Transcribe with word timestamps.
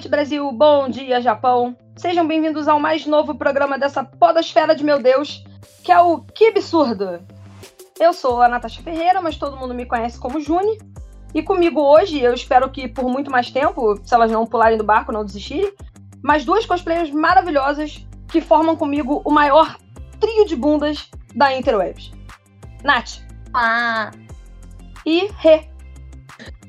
noite, 0.00 0.08
Brasil. 0.08 0.50
Bom 0.50 0.88
dia, 0.88 1.20
Japão. 1.20 1.76
Sejam 1.94 2.26
bem-vindos 2.26 2.66
ao 2.66 2.80
mais 2.80 3.04
novo 3.04 3.34
programa 3.34 3.78
dessa 3.78 4.02
podosfera 4.02 4.74
de 4.74 4.82
meu 4.82 4.98
Deus, 4.98 5.44
que 5.84 5.92
é 5.92 6.00
o 6.00 6.20
Que 6.20 6.46
Absurdo. 6.46 7.20
Eu 7.98 8.14
sou 8.14 8.40
a 8.40 8.48
Natasha 8.48 8.82
Ferreira, 8.82 9.20
mas 9.20 9.36
todo 9.36 9.58
mundo 9.58 9.74
me 9.74 9.84
conhece 9.84 10.18
como 10.18 10.40
Juni. 10.40 10.78
E 11.34 11.42
comigo 11.42 11.82
hoje, 11.82 12.18
eu 12.18 12.32
espero 12.32 12.70
que 12.70 12.88
por 12.88 13.10
muito 13.10 13.30
mais 13.30 13.50
tempo, 13.50 14.00
se 14.02 14.14
elas 14.14 14.30
não 14.30 14.46
pularem 14.46 14.78
do 14.78 14.84
barco, 14.84 15.12
não 15.12 15.22
desistirem, 15.22 15.70
mais 16.22 16.46
duas 16.46 16.64
cosplayers 16.64 17.10
maravilhosas 17.10 18.06
que 18.28 18.40
formam 18.40 18.76
comigo 18.76 19.20
o 19.22 19.30
maior 19.30 19.76
trio 20.18 20.46
de 20.46 20.56
bundas 20.56 21.10
da 21.34 21.54
Interwebs. 21.54 22.10
Nath. 22.82 23.20
Ah. 23.52 24.10
E 25.04 25.28
Rê. 25.36 25.68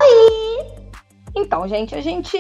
Oi! 0.02 0.92
Então, 1.34 1.66
gente, 1.66 1.96
a 1.96 2.02
gente 2.02 2.38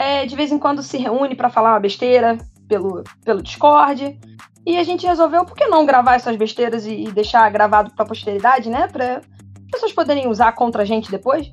é, 0.00 0.24
de 0.24 0.34
vez 0.34 0.50
em 0.50 0.58
quando 0.58 0.82
se 0.82 0.96
reúne 0.96 1.34
para 1.34 1.50
falar 1.50 1.72
uma 1.72 1.80
besteira 1.80 2.38
pelo, 2.66 3.04
pelo 3.22 3.42
Discord. 3.42 4.18
E 4.66 4.78
a 4.78 4.82
gente 4.82 5.06
resolveu, 5.06 5.44
por 5.44 5.54
que 5.54 5.66
não 5.66 5.84
gravar 5.84 6.14
essas 6.14 6.36
besteiras 6.36 6.86
e, 6.86 7.04
e 7.04 7.12
deixar 7.12 7.50
gravado 7.50 7.94
pra 7.94 8.06
posteridade, 8.06 8.70
né? 8.70 8.88
Pra 8.88 9.20
pessoas 9.70 9.92
poderem 9.92 10.26
usar 10.26 10.52
contra 10.52 10.82
a 10.82 10.86
gente 10.86 11.10
depois. 11.10 11.52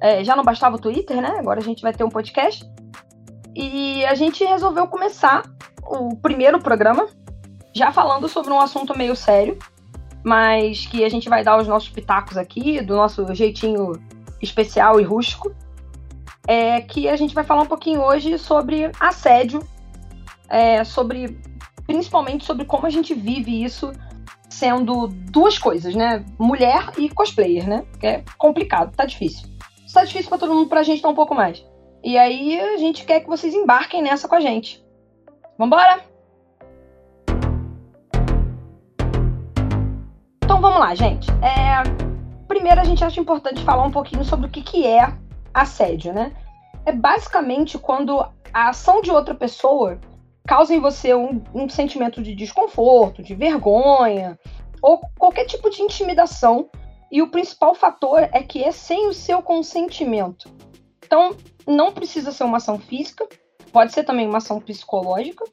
É, 0.00 0.22
já 0.22 0.36
não 0.36 0.44
bastava 0.44 0.76
o 0.76 0.78
Twitter, 0.78 1.22
né? 1.22 1.36
Agora 1.38 1.60
a 1.60 1.62
gente 1.62 1.80
vai 1.80 1.94
ter 1.94 2.04
um 2.04 2.10
podcast. 2.10 2.62
E 3.56 4.04
a 4.04 4.14
gente 4.14 4.44
resolveu 4.44 4.86
começar 4.86 5.42
o 5.82 6.14
primeiro 6.16 6.60
programa 6.60 7.08
já 7.74 7.90
falando 7.90 8.28
sobre 8.28 8.52
um 8.52 8.60
assunto 8.60 8.96
meio 8.96 9.16
sério, 9.16 9.58
mas 10.22 10.84
que 10.84 11.04
a 11.04 11.08
gente 11.08 11.28
vai 11.30 11.42
dar 11.42 11.56
os 11.56 11.66
nossos 11.66 11.88
pitacos 11.88 12.36
aqui, 12.36 12.82
do 12.82 12.94
nosso 12.94 13.34
jeitinho 13.34 13.92
especial 14.42 15.00
e 15.00 15.04
rústico 15.04 15.54
é 16.48 16.80
que 16.80 17.06
a 17.10 17.14
gente 17.14 17.34
vai 17.34 17.44
falar 17.44 17.60
um 17.60 17.66
pouquinho 17.66 18.00
hoje 18.02 18.38
sobre 18.38 18.90
assédio, 18.98 19.60
é, 20.48 20.82
sobre 20.82 21.38
principalmente 21.86 22.46
sobre 22.46 22.64
como 22.64 22.86
a 22.86 22.90
gente 22.90 23.12
vive 23.12 23.62
isso 23.62 23.92
sendo 24.48 25.08
duas 25.08 25.58
coisas, 25.58 25.94
né? 25.94 26.24
Mulher 26.38 26.90
e 26.96 27.10
cosplayer, 27.10 27.68
né? 27.68 27.84
Que 28.00 28.06
é 28.06 28.24
complicado, 28.38 28.96
tá 28.96 29.04
difícil. 29.04 29.46
Se 29.86 29.92
tá 29.92 30.04
difícil 30.04 30.30
para 30.30 30.38
todo 30.38 30.54
mundo, 30.54 30.70
pra 30.70 30.82
gente 30.82 31.02
tá 31.02 31.08
um 31.10 31.14
pouco 31.14 31.34
mais. 31.34 31.62
E 32.02 32.16
aí 32.16 32.58
a 32.58 32.78
gente 32.78 33.04
quer 33.04 33.20
que 33.20 33.28
vocês 33.28 33.52
embarquem 33.52 34.02
nessa 34.02 34.26
com 34.26 34.34
a 34.34 34.40
gente. 34.40 34.82
Vambora? 35.58 36.00
Então 40.42 40.62
vamos 40.62 40.78
lá, 40.78 40.94
gente. 40.94 41.30
É... 41.42 41.82
Primeiro 42.46 42.80
a 42.80 42.84
gente 42.84 43.04
acha 43.04 43.20
importante 43.20 43.62
falar 43.62 43.84
um 43.84 43.90
pouquinho 43.90 44.24
sobre 44.24 44.46
o 44.46 44.50
que, 44.50 44.62
que 44.62 44.86
é 44.86 45.12
assédio, 45.62 46.12
né? 46.12 46.32
É 46.84 46.92
basicamente 46.92 47.78
quando 47.78 48.20
a 48.52 48.68
ação 48.68 49.00
de 49.00 49.10
outra 49.10 49.34
pessoa 49.34 50.00
causa 50.46 50.74
em 50.74 50.80
você 50.80 51.14
um, 51.14 51.42
um 51.54 51.68
sentimento 51.68 52.22
de 52.22 52.34
desconforto, 52.34 53.22
de 53.22 53.34
vergonha, 53.34 54.38
ou 54.80 55.00
qualquer 55.18 55.44
tipo 55.44 55.68
de 55.68 55.82
intimidação. 55.82 56.70
E 57.10 57.22
o 57.22 57.30
principal 57.30 57.74
fator 57.74 58.28
é 58.32 58.42
que 58.42 58.62
é 58.62 58.70
sem 58.70 59.08
o 59.08 59.12
seu 59.12 59.42
consentimento. 59.42 60.50
Então, 61.04 61.34
não 61.66 61.92
precisa 61.92 62.32
ser 62.32 62.44
uma 62.44 62.58
ação 62.58 62.78
física, 62.78 63.26
pode 63.72 63.92
ser 63.92 64.04
também 64.04 64.26
uma 64.26 64.38
ação 64.38 64.60
psicológica, 64.60 65.44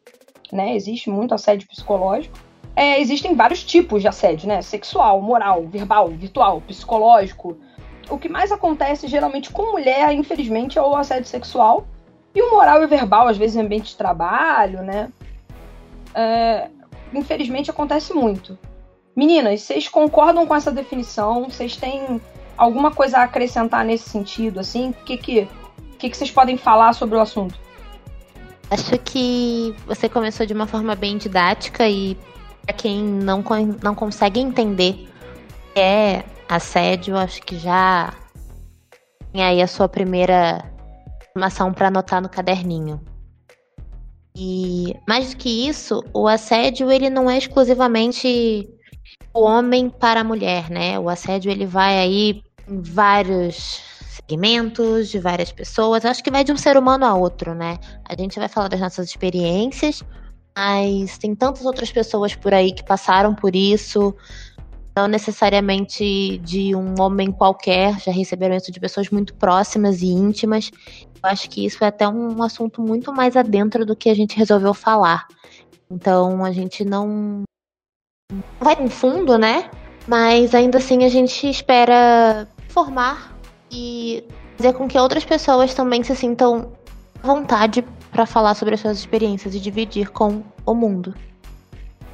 né? 0.51 0.75
Existe 0.75 1.09
muito 1.09 1.33
assédio 1.33 1.67
psicológico. 1.67 2.37
É, 2.75 2.99
existem 2.99 3.35
vários 3.35 3.63
tipos 3.63 4.01
de 4.01 4.07
assédio, 4.07 4.47
né? 4.47 4.61
Sexual, 4.61 5.21
moral, 5.21 5.65
verbal, 5.67 6.09
virtual, 6.09 6.61
psicológico, 6.61 7.57
o 8.09 8.17
que 8.17 8.29
mais 8.29 8.51
acontece 8.51 9.07
geralmente 9.07 9.51
com 9.51 9.71
mulher, 9.71 10.11
infelizmente, 10.13 10.77
é 10.77 10.81
o 10.81 10.95
assédio 10.95 11.27
sexual. 11.27 11.87
E 12.33 12.41
o 12.41 12.51
moral 12.51 12.83
e 12.83 12.87
verbal, 12.87 13.27
às 13.27 13.37
vezes, 13.37 13.55
em 13.55 13.61
ambiente 13.61 13.91
de 13.91 13.97
trabalho, 13.97 14.83
né? 14.83 15.09
É, 16.13 16.67
infelizmente 17.13 17.69
acontece 17.69 18.13
muito. 18.13 18.57
Meninas, 19.15 19.61
vocês 19.61 19.88
concordam 19.88 20.45
com 20.45 20.53
essa 20.53 20.71
definição? 20.71 21.45
Vocês 21.45 21.77
têm 21.77 22.19
alguma 22.57 22.91
coisa 22.91 23.19
a 23.19 23.23
acrescentar 23.23 23.85
nesse 23.85 24.09
sentido? 24.09 24.59
Assim, 24.59 24.89
o 24.89 24.94
que 25.05 25.17
que, 25.17 25.47
que 25.97 26.09
que 26.09 26.17
vocês 26.17 26.31
podem 26.31 26.57
falar 26.57 26.94
sobre 26.94 27.17
o 27.17 27.21
assunto? 27.21 27.57
Acho 28.69 28.97
que 28.99 29.73
você 29.85 30.09
começou 30.09 30.45
de 30.45 30.53
uma 30.53 30.67
forma 30.67 30.95
bem 30.95 31.17
didática 31.17 31.88
e 31.88 32.17
para 32.65 32.73
quem 32.73 33.01
não, 33.01 33.44
não 33.81 33.95
consegue 33.95 34.39
entender 34.39 35.07
é 35.75 36.23
assédio, 36.47 37.17
acho 37.17 37.41
que 37.41 37.57
já 37.57 38.13
tem 39.31 39.44
aí 39.44 39.61
a 39.61 39.67
sua 39.67 39.89
primeira 39.89 40.63
informação 41.22 41.73
para 41.73 41.88
anotar 41.88 42.22
no 42.22 42.29
caderninho. 42.29 43.01
E 44.35 44.94
mais 45.07 45.31
do 45.31 45.38
que 45.38 45.67
isso, 45.67 46.03
o 46.13 46.28
assédio 46.28 46.91
ele 46.91 47.09
não 47.09 47.29
é 47.29 47.38
exclusivamente 47.38 48.69
o 49.33 49.41
homem 49.41 49.89
para 49.89 50.22
a 50.22 50.23
mulher, 50.23 50.69
né? 50.69 51.00
O 51.00 51.09
assédio 51.09 51.51
ele 51.51 51.66
vai 51.66 52.00
aí 52.00 52.44
em 52.67 52.81
vários 52.81 53.81
segmentos, 54.09 55.09
de 55.09 55.19
várias 55.19 55.51
pessoas. 55.51 56.03
Acho 56.06 56.23
que 56.23 56.31
vai 56.31 56.44
de 56.44 56.51
um 56.51 56.57
ser 56.57 56.77
humano 56.77 57.06
a 57.06 57.13
outro, 57.13 57.53
né? 57.53 57.77
A 58.07 58.16
gente 58.19 58.39
vai 58.39 58.47
falar 58.47 58.67
das 58.67 58.79
nossas 58.79 59.07
experiências, 59.07 60.03
mas 60.57 61.17
tem 61.17 61.35
tantas 61.35 61.66
outras 61.66 61.91
pessoas 61.91 62.35
por 62.35 62.53
aí 62.53 62.73
que 62.73 62.83
passaram 62.83 63.35
por 63.35 63.56
isso, 63.56 64.16
não 64.95 65.07
necessariamente 65.07 66.38
de 66.38 66.73
um 66.73 66.95
homem 67.00 67.29
qualquer, 67.31 68.00
já 68.00 68.11
receberam 68.11 68.56
isso 68.56 68.72
de 68.72 68.79
pessoas 68.79 69.09
muito 69.09 69.33
próximas 69.35 70.01
e 70.01 70.07
íntimas. 70.07 70.72
Eu 71.22 71.29
acho 71.29 71.50
que 71.50 71.66
isso 71.66 71.83
é 71.83 71.88
até 71.88 72.07
um 72.07 72.41
assunto 72.41 72.81
muito 72.81 73.11
mais 73.11 73.35
adentro 73.35 73.85
do 73.85 73.95
que 73.95 74.09
a 74.09 74.16
gente 74.16 74.38
resolveu 74.38 74.73
falar. 74.73 75.28
Então 75.91 76.45
a 76.45 76.51
gente 76.51 76.85
não 76.85 77.44
vai 78.59 78.75
no 78.81 78.89
fundo, 78.89 79.38
né? 79.38 79.69
Mas 80.07 80.56
ainda 80.56 80.78
assim 80.78 81.03
a 81.03 81.09
gente 81.09 81.50
espera 81.50 82.47
formar 82.69 83.35
e 83.69 84.23
fazer 84.56 84.73
com 84.73 84.88
que 84.88 84.97
outras 84.97 85.25
pessoas 85.25 85.73
também 85.73 86.03
se 86.03 86.16
sintam 86.16 86.72
à 87.22 87.27
vontade 87.27 87.83
para 88.12 88.25
falar 88.25 88.53
sobre 88.53 88.75
as 88.75 88.79
suas 88.79 88.97
experiências 88.97 89.53
e 89.53 89.59
dividir 89.59 90.09
com 90.09 90.41
o 90.66 90.73
mundo. 90.73 91.13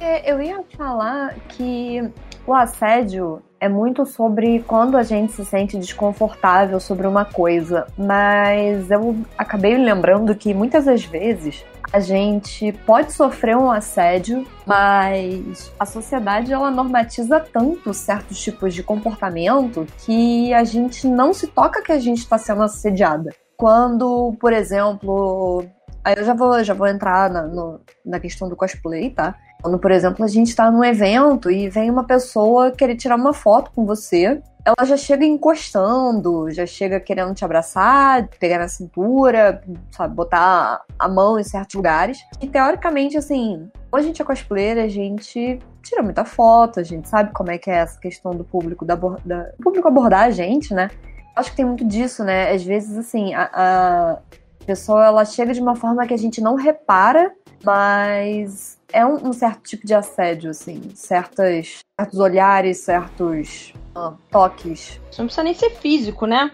É, 0.00 0.32
eu 0.32 0.42
ia 0.42 0.64
falar 0.76 1.36
que 1.48 2.10
o 2.46 2.54
assédio 2.54 3.42
é 3.60 3.68
muito 3.68 4.04
sobre 4.04 4.60
quando 4.66 4.96
a 4.96 5.02
gente 5.02 5.32
se 5.32 5.44
sente 5.44 5.78
desconfortável 5.78 6.80
sobre 6.80 7.06
uma 7.06 7.24
coisa, 7.24 7.86
mas 7.96 8.90
eu 8.90 9.16
acabei 9.38 9.78
lembrando 9.78 10.34
que 10.34 10.52
muitas 10.52 10.86
das 10.86 11.04
vezes 11.04 11.64
a 11.92 12.00
gente 12.00 12.72
pode 12.84 13.12
sofrer 13.12 13.56
um 13.56 13.70
assédio, 13.70 14.46
mas 14.66 15.72
a 15.78 15.86
sociedade 15.86 16.52
ela 16.52 16.70
normatiza 16.70 17.38
tanto 17.38 17.94
certos 17.94 18.42
tipos 18.42 18.74
de 18.74 18.82
comportamento 18.82 19.86
que 19.98 20.52
a 20.54 20.64
gente 20.64 21.06
não 21.06 21.32
se 21.32 21.46
toca 21.46 21.82
que 21.82 21.92
a 21.92 22.00
gente 22.00 22.18
está 22.18 22.38
sendo 22.38 22.62
assediada. 22.62 23.30
Quando, 23.56 24.34
por 24.40 24.52
exemplo, 24.52 25.64
aí 26.02 26.14
eu 26.16 26.24
já 26.24 26.34
vou, 26.34 26.64
já 26.64 26.74
vou 26.74 26.86
entrar 26.86 27.30
na, 27.30 27.42
no, 27.42 27.80
na 28.04 28.18
questão 28.18 28.48
do 28.48 28.56
cosplay, 28.56 29.10
tá? 29.10 29.36
Quando, 29.62 29.78
por 29.78 29.92
exemplo, 29.92 30.24
a 30.24 30.28
gente 30.28 30.48
está 30.48 30.70
num 30.70 30.82
evento 30.82 31.48
e 31.50 31.68
vem 31.68 31.88
uma 31.88 32.04
pessoa 32.04 32.72
querer 32.72 32.96
tirar 32.96 33.14
uma 33.14 33.32
foto 33.32 33.70
com 33.70 33.86
você, 33.86 34.42
ela 34.64 34.86
já 34.86 34.96
chega 34.96 35.24
encostando, 35.24 36.50
já 36.50 36.66
chega 36.66 36.98
querendo 36.98 37.32
te 37.34 37.44
abraçar, 37.44 38.28
pegar 38.40 38.58
na 38.58 38.68
cintura, 38.68 39.62
sabe, 39.90 40.14
botar 40.14 40.82
a 40.98 41.08
mão 41.08 41.38
em 41.38 41.44
certos 41.44 41.76
lugares. 41.76 42.18
E 42.40 42.46
teoricamente, 42.48 43.16
assim, 43.16 43.70
quando 43.88 44.02
a 44.02 44.06
gente 44.06 44.20
é 44.20 44.24
cosplayer, 44.24 44.78
a 44.78 44.88
gente 44.88 45.60
tira 45.80 46.02
muita 46.02 46.24
foto, 46.24 46.80
a 46.80 46.82
gente 46.82 47.08
sabe 47.08 47.32
como 47.32 47.50
é 47.50 47.58
que 47.58 47.70
é 47.70 47.74
essa 47.74 47.98
questão 47.98 48.32
do 48.32 48.44
público, 48.44 48.84
da, 48.84 48.96
da 48.96 49.50
público 49.62 49.86
abordar 49.86 50.24
a 50.24 50.30
gente, 50.30 50.74
né? 50.74 50.90
Acho 51.36 51.50
que 51.50 51.56
tem 51.56 51.64
muito 51.64 51.84
disso, 51.84 52.22
né? 52.24 52.52
Às 52.52 52.62
vezes, 52.62 52.96
assim, 52.96 53.32
a, 53.34 53.50
a 53.52 54.18
pessoa 54.62 55.04
ela 55.04 55.24
chega 55.24 55.52
de 55.52 55.60
uma 55.60 55.74
forma 55.74 56.06
que 56.06 56.14
a 56.14 56.18
gente 56.18 56.40
não 56.40 56.54
repara, 56.54 57.32
mas 57.64 58.78
é 58.92 59.04
um, 59.04 59.28
um, 59.28 59.32
certo 59.32 59.62
tipo 59.62 59.86
de 59.86 59.94
assédio, 59.94 60.50
assim, 60.50 60.90
certas, 60.94 61.78
certos 61.98 62.18
olhares, 62.18 62.78
certos 62.78 63.72
uh, 63.96 64.16
toques. 64.30 65.00
Isso 65.10 65.20
não 65.20 65.26
precisa 65.26 65.42
nem 65.42 65.54
ser 65.54 65.70
físico, 65.70 66.26
né? 66.26 66.50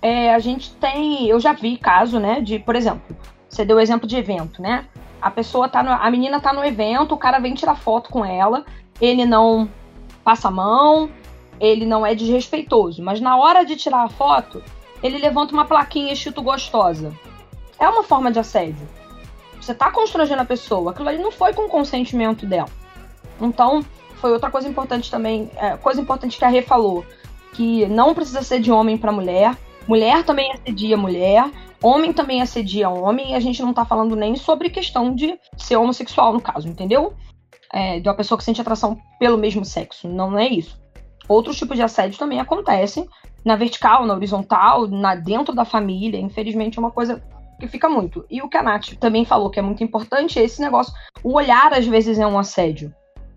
É, 0.00 0.34
a 0.34 0.38
gente 0.38 0.74
tem, 0.74 1.26
eu 1.28 1.40
já 1.40 1.52
vi 1.52 1.78
caso, 1.78 2.20
né, 2.20 2.40
de, 2.40 2.58
por 2.58 2.76
exemplo, 2.76 3.16
você 3.48 3.64
deu 3.64 3.78
o 3.78 3.80
exemplo 3.80 4.06
de 4.06 4.16
evento, 4.16 4.60
né? 4.60 4.86
A 5.20 5.30
pessoa 5.30 5.68
tá 5.68 5.82
no, 5.82 5.90
a 5.90 6.10
menina 6.10 6.40
tá 6.40 6.52
no 6.52 6.64
evento, 6.64 7.14
o 7.14 7.18
cara 7.18 7.38
vem 7.38 7.54
tirar 7.54 7.76
foto 7.76 8.10
com 8.10 8.24
ela, 8.24 8.64
ele 9.00 9.24
não 9.24 9.68
passa 10.22 10.48
a 10.48 10.50
mão, 10.50 11.08
ele 11.58 11.86
não 11.86 12.04
é 12.04 12.14
desrespeitoso, 12.14 13.02
mas 13.02 13.20
na 13.20 13.36
hora 13.36 13.64
de 13.64 13.76
tirar 13.76 14.04
a 14.04 14.08
foto, 14.08 14.62
ele 15.02 15.18
levanta 15.18 15.52
uma 15.52 15.64
plaquinha 15.64 16.12
escrito 16.12 16.42
gostosa. 16.42 17.12
É 17.84 17.88
uma 17.88 18.02
forma 18.02 18.32
de 18.32 18.38
assédio. 18.38 18.88
Você 19.60 19.74
tá 19.74 19.90
constrangendo 19.90 20.40
a 20.40 20.46
pessoa. 20.46 20.90
Aquilo 20.90 21.06
ali 21.06 21.18
não 21.18 21.30
foi 21.30 21.52
com 21.52 21.68
consentimento 21.68 22.46
dela. 22.46 22.70
Então, 23.38 23.84
foi 24.14 24.32
outra 24.32 24.50
coisa 24.50 24.66
importante 24.66 25.10
também. 25.10 25.50
É, 25.56 25.76
coisa 25.76 26.00
importante 26.00 26.38
que 26.38 26.44
a 26.46 26.48
Rê 26.48 26.62
falou. 26.62 27.04
Que 27.52 27.84
não 27.84 28.14
precisa 28.14 28.40
ser 28.40 28.58
de 28.58 28.72
homem 28.72 28.96
para 28.96 29.12
mulher. 29.12 29.54
Mulher 29.86 30.24
também 30.24 30.50
assedia 30.50 30.96
mulher. 30.96 31.44
Homem 31.82 32.10
também 32.10 32.40
assedia 32.40 32.88
homem 32.88 33.32
e 33.32 33.34
a 33.34 33.40
gente 33.40 33.62
não 33.62 33.74
tá 33.74 33.84
falando 33.84 34.16
nem 34.16 34.34
sobre 34.34 34.70
questão 34.70 35.14
de 35.14 35.38
ser 35.58 35.76
homossexual, 35.76 36.32
no 36.32 36.40
caso, 36.40 36.66
entendeu? 36.66 37.12
É, 37.70 38.00
de 38.00 38.08
uma 38.08 38.14
pessoa 38.14 38.38
que 38.38 38.44
sente 38.44 38.62
atração 38.62 38.98
pelo 39.20 39.36
mesmo 39.36 39.62
sexo. 39.62 40.08
Não 40.08 40.38
é 40.38 40.48
isso. 40.48 40.82
Outros 41.28 41.58
tipos 41.58 41.76
de 41.76 41.82
assédio 41.82 42.18
também 42.18 42.40
acontecem 42.40 43.06
na 43.44 43.56
vertical, 43.56 44.06
na 44.06 44.14
horizontal, 44.14 44.86
na 44.88 45.14
dentro 45.14 45.54
da 45.54 45.66
família. 45.66 46.18
Infelizmente 46.18 46.78
é 46.78 46.80
uma 46.80 46.90
coisa 46.90 47.22
que 47.58 47.68
fica 47.68 47.88
muito. 47.88 48.24
E 48.30 48.42
o 48.42 48.48
que 48.48 48.56
a 48.56 48.62
Nath 48.62 48.94
também 48.98 49.24
falou 49.24 49.50
que 49.50 49.58
é 49.58 49.62
muito 49.62 49.82
importante 49.82 50.38
é 50.38 50.42
esse 50.42 50.60
negócio. 50.60 50.92
O 51.22 51.34
olhar, 51.34 51.72
às 51.72 51.86
vezes, 51.86 52.18
é 52.18 52.26
um 52.26 52.38
assédio, 52.38 52.94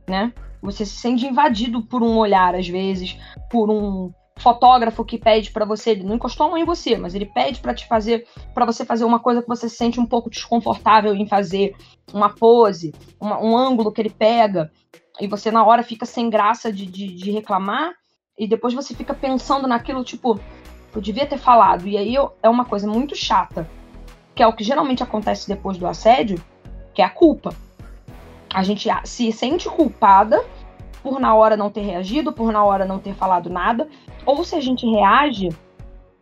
né? 0.07 0.33
Você 0.61 0.85
se 0.85 0.97
sente 0.97 1.25
invadido 1.25 1.83
por 1.83 2.01
um 2.01 2.17
olhar, 2.17 2.55
às 2.55 2.67
vezes, 2.67 3.17
por 3.49 3.69
um 3.69 4.11
fotógrafo 4.39 5.03
que 5.03 5.17
pede 5.17 5.51
para 5.51 5.65
você, 5.65 5.91
ele 5.91 6.03
não 6.03 6.15
encostou 6.15 6.47
a 6.47 6.49
mão 6.49 6.57
em 6.57 6.65
você, 6.65 6.97
mas 6.97 7.15
ele 7.15 7.25
pede 7.25 7.59
para 7.59 7.73
te 7.73 7.87
fazer, 7.87 8.25
para 8.53 8.65
você 8.65 8.85
fazer 8.85 9.03
uma 9.03 9.19
coisa 9.19 9.41
que 9.41 9.47
você 9.47 9.67
se 9.67 9.75
sente 9.75 9.99
um 9.99 10.05
pouco 10.05 10.29
desconfortável 10.29 11.15
em 11.15 11.27
fazer, 11.27 11.75
uma 12.13 12.29
pose, 12.29 12.93
uma, 13.19 13.41
um 13.41 13.55
ângulo 13.57 13.91
que 13.91 14.01
ele 14.01 14.09
pega, 14.09 14.71
e 15.19 15.27
você 15.27 15.51
na 15.51 15.65
hora 15.65 15.83
fica 15.83 16.05
sem 16.05 16.29
graça 16.29 16.71
de, 16.71 16.85
de, 16.85 17.07
de 17.15 17.31
reclamar, 17.31 17.93
e 18.37 18.47
depois 18.47 18.73
você 18.73 18.93
fica 18.93 19.13
pensando 19.13 19.67
naquilo, 19.67 20.03
tipo, 20.03 20.39
eu 20.93 21.01
devia 21.01 21.25
ter 21.25 21.39
falado, 21.39 21.87
e 21.87 21.97
aí 21.97 22.13
eu, 22.13 22.31
é 22.41 22.49
uma 22.49 22.65
coisa 22.65 22.87
muito 22.87 23.15
chata, 23.15 23.67
que 24.37 24.43
é 24.43 24.47
o 24.47 24.53
que 24.53 24.63
geralmente 24.63 25.01
acontece 25.01 25.47
depois 25.47 25.77
do 25.77 25.87
assédio, 25.87 26.39
que 26.93 27.01
é 27.01 27.05
a 27.05 27.09
culpa. 27.09 27.55
A 28.53 28.61
gente 28.61 28.87
se 29.03 29.31
sente 29.31 29.67
culpada 29.67 30.45
por 31.01 31.19
na 31.19 31.33
hora 31.33 31.57
não 31.57 31.71
ter 31.71 31.81
reagido, 31.81 32.31
por 32.31 32.51
na 32.51 32.63
hora 32.63 32.85
não 32.85 32.99
ter 32.99 33.15
falado 33.15 33.49
nada, 33.49 33.89
ou 34.27 34.43
se 34.43 34.55
a 34.55 34.61
gente 34.61 34.85
reage, 34.85 35.49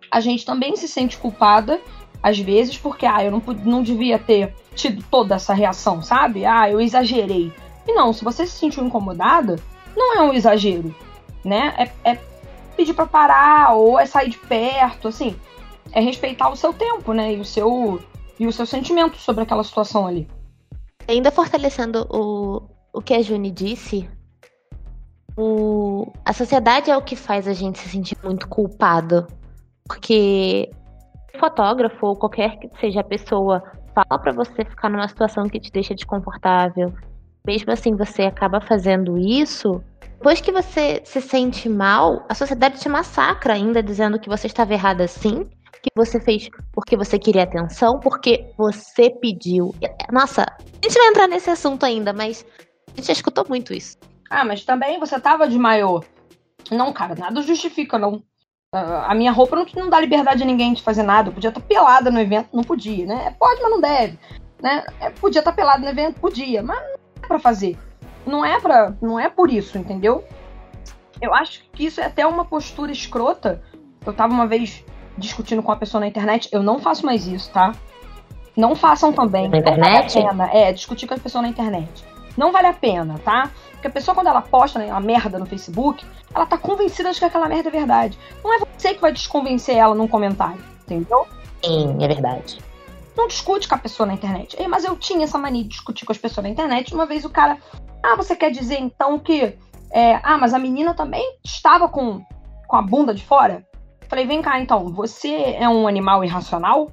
a 0.10 0.22
gente 0.22 0.46
também 0.46 0.78
se 0.78 0.88
sente 0.88 1.18
culpada 1.18 1.82
às 2.24 2.40
vezes 2.40 2.78
porque 2.78 3.06
ah, 3.06 3.22
eu 3.22 3.32
não, 3.32 3.42
não 3.66 3.84
devia 3.84 4.18
ter 4.18 4.56
tido 4.74 5.04
toda 5.12 5.36
essa 5.36 5.54
reação, 5.54 6.02
sabe? 6.02 6.46
Ah, 6.46 6.72
eu 6.72 6.80
exagerei. 6.80 7.52
E 7.86 7.94
não, 7.94 8.14
se 8.14 8.24
você 8.24 8.48
se 8.48 8.58
sentiu 8.58 8.86
incomodada, 8.86 9.60
não 9.96 10.16
é 10.18 10.22
um 10.22 10.34
exagero, 10.34 10.96
né? 11.44 11.74
É, 11.78 12.12
é 12.12 12.20
pedir 12.78 12.94
para 12.94 13.06
parar 13.06 13.74
ou 13.74 14.00
é 14.00 14.06
sair 14.06 14.30
de 14.30 14.38
perto, 14.38 15.10
assim 15.10 15.36
é 15.92 16.00
respeitar 16.00 16.50
o 16.50 16.56
seu 16.56 16.74
tempo, 16.74 17.14
né? 17.14 17.34
E 17.34 17.40
o 17.40 17.46
seu, 17.46 18.02
e 18.40 18.48
o 18.48 18.52
seu 18.52 18.66
sentimento 18.66 19.18
sobre 19.18 19.44
aquela 19.44 19.64
situação 19.64 20.08
ali. 20.08 20.28
Ainda 21.08 21.32
fortalecendo 21.32 22.08
o, 22.10 22.62
o 22.94 23.02
que 23.02 23.14
a 23.14 23.22
Juni 23.22 23.52
disse, 23.52 24.10
o, 25.38 26.12
a 26.24 26.34
sociedade 26.34 26.90
é 26.90 26.98
o 26.98 27.02
que 27.02 27.16
faz 27.16 27.48
a 27.48 27.54
gente 27.54 27.80
se 27.80 27.90
sentir 27.90 28.18
muito 28.24 28.48
culpado. 28.48 29.28
Porque 29.88 30.70
o 31.36 31.40
fotógrafo 31.40 32.08
ou 32.08 32.16
qualquer 32.16 32.58
que 32.58 32.70
seja 32.80 33.02
a 33.02 33.04
pessoa 33.04 33.64
fala 33.94 34.20
para 34.20 34.32
você 34.32 34.66
ficar 34.66 34.90
numa 34.90 35.08
situação 35.08 35.48
que 35.48 35.60
te 35.60 35.72
deixa 35.72 35.94
desconfortável. 35.94 36.94
Mesmo 37.46 37.72
assim, 37.72 37.96
você 37.96 38.24
acaba 38.24 38.60
fazendo 38.60 39.18
isso. 39.18 39.82
Depois 40.02 40.42
que 40.42 40.52
você 40.52 41.02
se 41.06 41.22
sente 41.22 41.70
mal, 41.70 42.26
a 42.28 42.34
sociedade 42.34 42.80
te 42.80 42.90
massacra 42.90 43.54
ainda 43.54 43.84
dizendo 43.84 44.20
que 44.20 44.28
você 44.28 44.48
estava 44.48 44.74
errada 44.74 45.08
sim 45.08 45.48
que 45.86 45.92
você 45.96 46.20
fez 46.20 46.50
porque 46.72 46.98
você 46.98 47.20
queria 47.20 47.44
atenção, 47.44 48.00
porque 48.00 48.46
você 48.58 49.10
pediu. 49.10 49.74
Nossa, 50.12 50.42
a 50.42 50.88
gente 50.88 50.98
vai 50.98 51.08
entrar 51.08 51.28
nesse 51.28 51.50
assunto 51.50 51.86
ainda, 51.86 52.12
mas 52.12 52.46
a 52.88 52.96
gente 52.96 53.08
já 53.08 53.14
escutou 53.14 53.46
muito 53.48 53.74
isso. 53.74 53.98
Ah, 54.30 54.44
mas 54.44 54.66
também 54.66 55.00
você 55.00 55.20
tava 55.20 55.48
de 55.48 55.58
maiô. 55.60 56.04
Não, 56.72 56.92
cara, 56.92 57.14
nada 57.14 57.42
justifica, 57.44 58.00
não. 58.00 58.24
a 58.72 59.14
minha 59.14 59.32
roupa 59.32 59.56
não, 59.56 59.66
não 59.76 59.90
dá 59.90 60.00
liberdade 60.00 60.42
a 60.42 60.46
ninguém 60.46 60.74
de 60.74 60.82
fazer 60.82 61.04
nada. 61.04 61.30
Eu 61.30 61.34
podia 61.34 61.50
estar 61.50 61.62
pelada 61.62 62.10
no 62.10 62.20
evento, 62.20 62.50
não 62.52 62.64
podia, 62.64 63.06
né? 63.06 63.36
Pode, 63.40 63.62
mas 63.62 63.72
não 63.72 63.80
deve. 63.80 64.18
Né? 64.62 64.84
É, 65.00 65.10
podia 65.12 65.40
estar 65.40 65.54
pelada 65.54 65.84
no 65.84 65.90
evento, 65.90 66.20
podia, 66.20 66.64
mas 66.64 66.80
não 66.80 67.24
é 67.24 67.28
pra 67.28 67.40
fazer. 67.40 67.78
Não 68.26 68.44
é 68.44 68.60
pra. 68.60 68.96
Não 69.00 69.20
é 69.20 69.30
por 69.30 69.52
isso, 69.52 69.78
entendeu? 69.78 70.24
Eu 71.22 71.34
acho 71.34 71.64
que 71.72 71.86
isso 71.86 72.02
é 72.02 72.06
até 72.06 72.26
uma 72.26 72.44
postura 72.44 72.92
escrota. 72.92 73.62
Eu 74.06 74.14
tava 74.14 74.34
uma 74.34 74.48
vez 74.48 74.84
discutindo 75.18 75.64
com 75.64 75.72
a 75.72 75.76
pessoa 75.76 76.02
na 76.02 76.08
internet. 76.08 76.50
Eu 76.52 76.64
não 76.64 76.80
faço 76.80 77.06
mais 77.06 77.28
isso, 77.28 77.50
tá? 77.52 77.74
Não 78.56 78.76
façam 78.76 79.12
também. 79.12 79.50
Na 79.50 79.58
internet? 79.58 80.16
Não 80.16 80.24
vale 80.24 80.42
a 80.42 80.48
pena. 80.48 80.50
É, 80.54 80.74
discutir 80.74 81.08
com 81.08 81.14
a 81.14 81.18
pessoa 81.18 81.42
na 81.42 81.50
internet. 81.50 82.06
Não 82.38 82.52
vale 82.52 82.68
a 82.68 82.74
pena, 82.74 83.20
tá? 83.24 83.52
Porque 83.72 83.88
a 83.88 83.92
pessoa, 83.92 84.16
quando 84.16 84.28
ela 84.28 84.42
posta 84.42 84.80
né, 84.80 84.88
uma 84.88 85.00
merda 85.00 85.38
no 85.38 85.46
Facebook, 85.46 86.06
ela 86.34 86.46
tá 86.46 86.58
convencida 86.58 87.12
de 87.12 87.20
que 87.20 87.26
aquela 87.26 87.48
merda 87.48 87.70
é 87.70 87.72
verdade. 87.72 88.18
Não 88.44 88.54
é 88.54 88.60
você 88.60 88.94
que 88.94 89.02
vai 89.02 89.12
desconvencer 89.12 89.74
ela 89.74 89.94
num 89.94 90.08
comentário, 90.08 90.62
entendeu? 90.84 91.28
Sim, 91.64 91.98
é 92.02 92.08
verdade. 92.08 92.60
Não 93.16 93.28
discute 93.28 93.68
com 93.68 93.76
a 93.76 93.78
pessoa 93.78 94.08
na 94.08 94.14
internet. 94.14 94.58
Mas 94.68 94.84
eu 94.84 94.96
tinha 94.98 95.24
essa 95.24 95.38
mania 95.38 95.64
de 95.64 95.70
discutir 95.70 96.06
com 96.06 96.12
as 96.12 96.18
pessoas 96.18 96.44
na 96.44 96.50
internet. 96.50 96.94
Uma 96.94 97.06
vez 97.06 97.24
o 97.24 97.30
cara. 97.30 97.58
Ah, 98.04 98.16
você 98.16 98.36
quer 98.36 98.52
dizer 98.52 98.80
então 98.80 99.18
que. 99.18 99.58
É, 99.92 100.20
ah, 100.24 100.38
mas 100.38 100.54
a 100.54 100.60
menina 100.60 100.94
também 100.94 101.24
estava 101.44 101.88
com, 101.88 102.22
com 102.68 102.76
a 102.76 102.82
bunda 102.82 103.14
de 103.14 103.24
fora? 103.24 103.66
Falei, 104.08 104.26
vem 104.26 104.42
cá 104.42 104.60
então, 104.60 104.94
você 104.94 105.56
é 105.60 105.68
um 105.68 105.88
animal 105.88 106.24
irracional? 106.24 106.92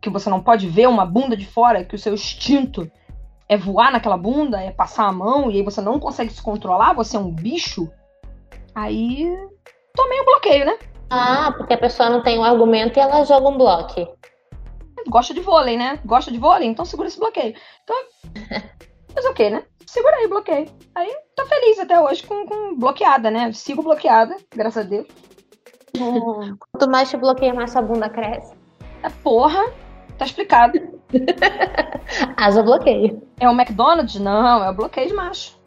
Que 0.00 0.10
você 0.10 0.28
não 0.28 0.40
pode 0.40 0.68
ver 0.68 0.88
uma 0.88 1.06
bunda 1.06 1.36
de 1.36 1.46
fora, 1.46 1.84
que 1.84 1.94
o 1.94 1.98
seu 1.98 2.14
instinto 2.14 2.90
é 3.48 3.56
voar 3.56 3.92
naquela 3.92 4.16
bunda, 4.16 4.60
é 4.60 4.70
passar 4.70 5.06
a 5.06 5.12
mão 5.12 5.50
e 5.50 5.56
aí 5.56 5.62
você 5.62 5.80
não 5.80 5.98
consegue 5.98 6.32
se 6.32 6.42
controlar, 6.42 6.94
você 6.94 7.16
é 7.16 7.20
um 7.20 7.30
bicho? 7.30 7.90
Aí 8.74 9.24
tomei 9.94 10.18
o 10.18 10.22
um 10.22 10.26
bloqueio, 10.26 10.64
né? 10.64 10.78
Ah, 11.10 11.52
porque 11.56 11.74
a 11.74 11.78
pessoa 11.78 12.08
não 12.08 12.22
tem 12.22 12.38
um 12.38 12.44
argumento 12.44 12.98
e 12.98 13.00
ela 13.00 13.24
joga 13.24 13.48
um 13.48 13.58
bloco. 13.58 14.16
Gosta 15.08 15.34
de 15.34 15.40
vôlei, 15.40 15.76
né? 15.76 16.00
Gosta 16.04 16.30
de 16.30 16.38
vôlei, 16.38 16.68
então 16.68 16.84
segura 16.84 17.08
esse 17.08 17.18
bloqueio. 17.18 17.54
Então, 17.82 17.96
mas 19.14 19.24
ok, 19.26 19.50
né? 19.50 19.64
Segura 19.86 20.16
aí, 20.16 20.28
bloqueio. 20.28 20.66
Aí 20.94 21.14
tá 21.36 21.44
feliz 21.44 21.78
até 21.78 22.00
hoje 22.00 22.22
com, 22.22 22.46
com 22.46 22.76
bloqueada, 22.76 23.30
né? 23.30 23.52
Sigo 23.52 23.82
bloqueada, 23.82 24.36
graças 24.54 24.86
a 24.86 24.88
Deus. 24.88 25.06
Quanto 25.98 26.90
mais 26.90 27.10
te 27.10 27.16
bloqueia, 27.16 27.54
mais 27.54 27.70
sua 27.70 27.82
bunda 27.82 28.08
cresce. 28.08 28.54
É 29.02 29.08
porra, 29.08 29.72
tá 30.16 30.24
explicado. 30.24 30.78
Asa 32.36 32.62
bloqueio. 32.62 33.22
É 33.38 33.48
o 33.48 33.52
McDonald's? 33.52 34.20
Não, 34.20 34.64
é 34.64 34.70
o 34.70 34.74
bloqueio 34.74 35.08
de 35.08 35.14
macho. 35.14 35.58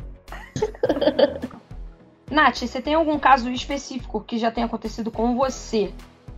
Nath, 2.30 2.58
você 2.58 2.82
tem 2.82 2.96
algum 2.96 3.20
caso 3.20 3.50
específico 3.52 4.22
que 4.22 4.38
já 4.38 4.52
tenha 4.52 4.66
acontecido 4.66 5.12
com 5.12 5.36
você? 5.36 5.94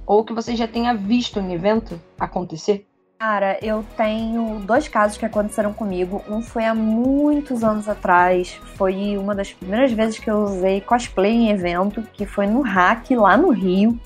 Ou 0.05 0.23
que 0.23 0.33
você 0.33 0.55
já 0.55 0.67
tenha 0.67 0.93
visto 0.93 1.39
em 1.39 1.53
evento 1.53 1.99
acontecer? 2.19 2.87
Cara, 3.19 3.57
eu 3.63 3.83
tenho 3.97 4.59
dois 4.59 4.87
casos 4.87 5.17
que 5.17 5.25
aconteceram 5.25 5.73
comigo. 5.73 6.23
Um 6.29 6.39
foi 6.39 6.65
há 6.65 6.75
muitos 6.75 7.63
anos 7.63 7.89
atrás. 7.89 8.59
Foi 8.75 9.17
uma 9.17 9.33
das 9.33 9.51
primeiras 9.51 9.91
vezes 9.91 10.19
que 10.19 10.29
eu 10.29 10.43
usei 10.43 10.81
cosplay 10.81 11.31
em 11.31 11.49
evento, 11.49 12.03
que 12.13 12.27
foi 12.27 12.45
no 12.45 12.61
Hack, 12.61 13.09
lá 13.11 13.35
no 13.35 13.49
Rio. 13.49 13.99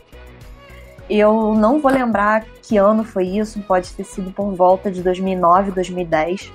Eu 1.10 1.54
não 1.54 1.82
vou 1.82 1.92
lembrar 1.92 2.46
que 2.64 2.78
ano 2.78 3.04
foi 3.04 3.26
isso, 3.26 3.62
pode 3.64 3.92
ter 3.92 4.06
sido 4.06 4.32
por 4.32 4.54
volta 4.56 4.90
de 4.90 5.04
2009, 5.04 5.72
2010. 5.72 6.50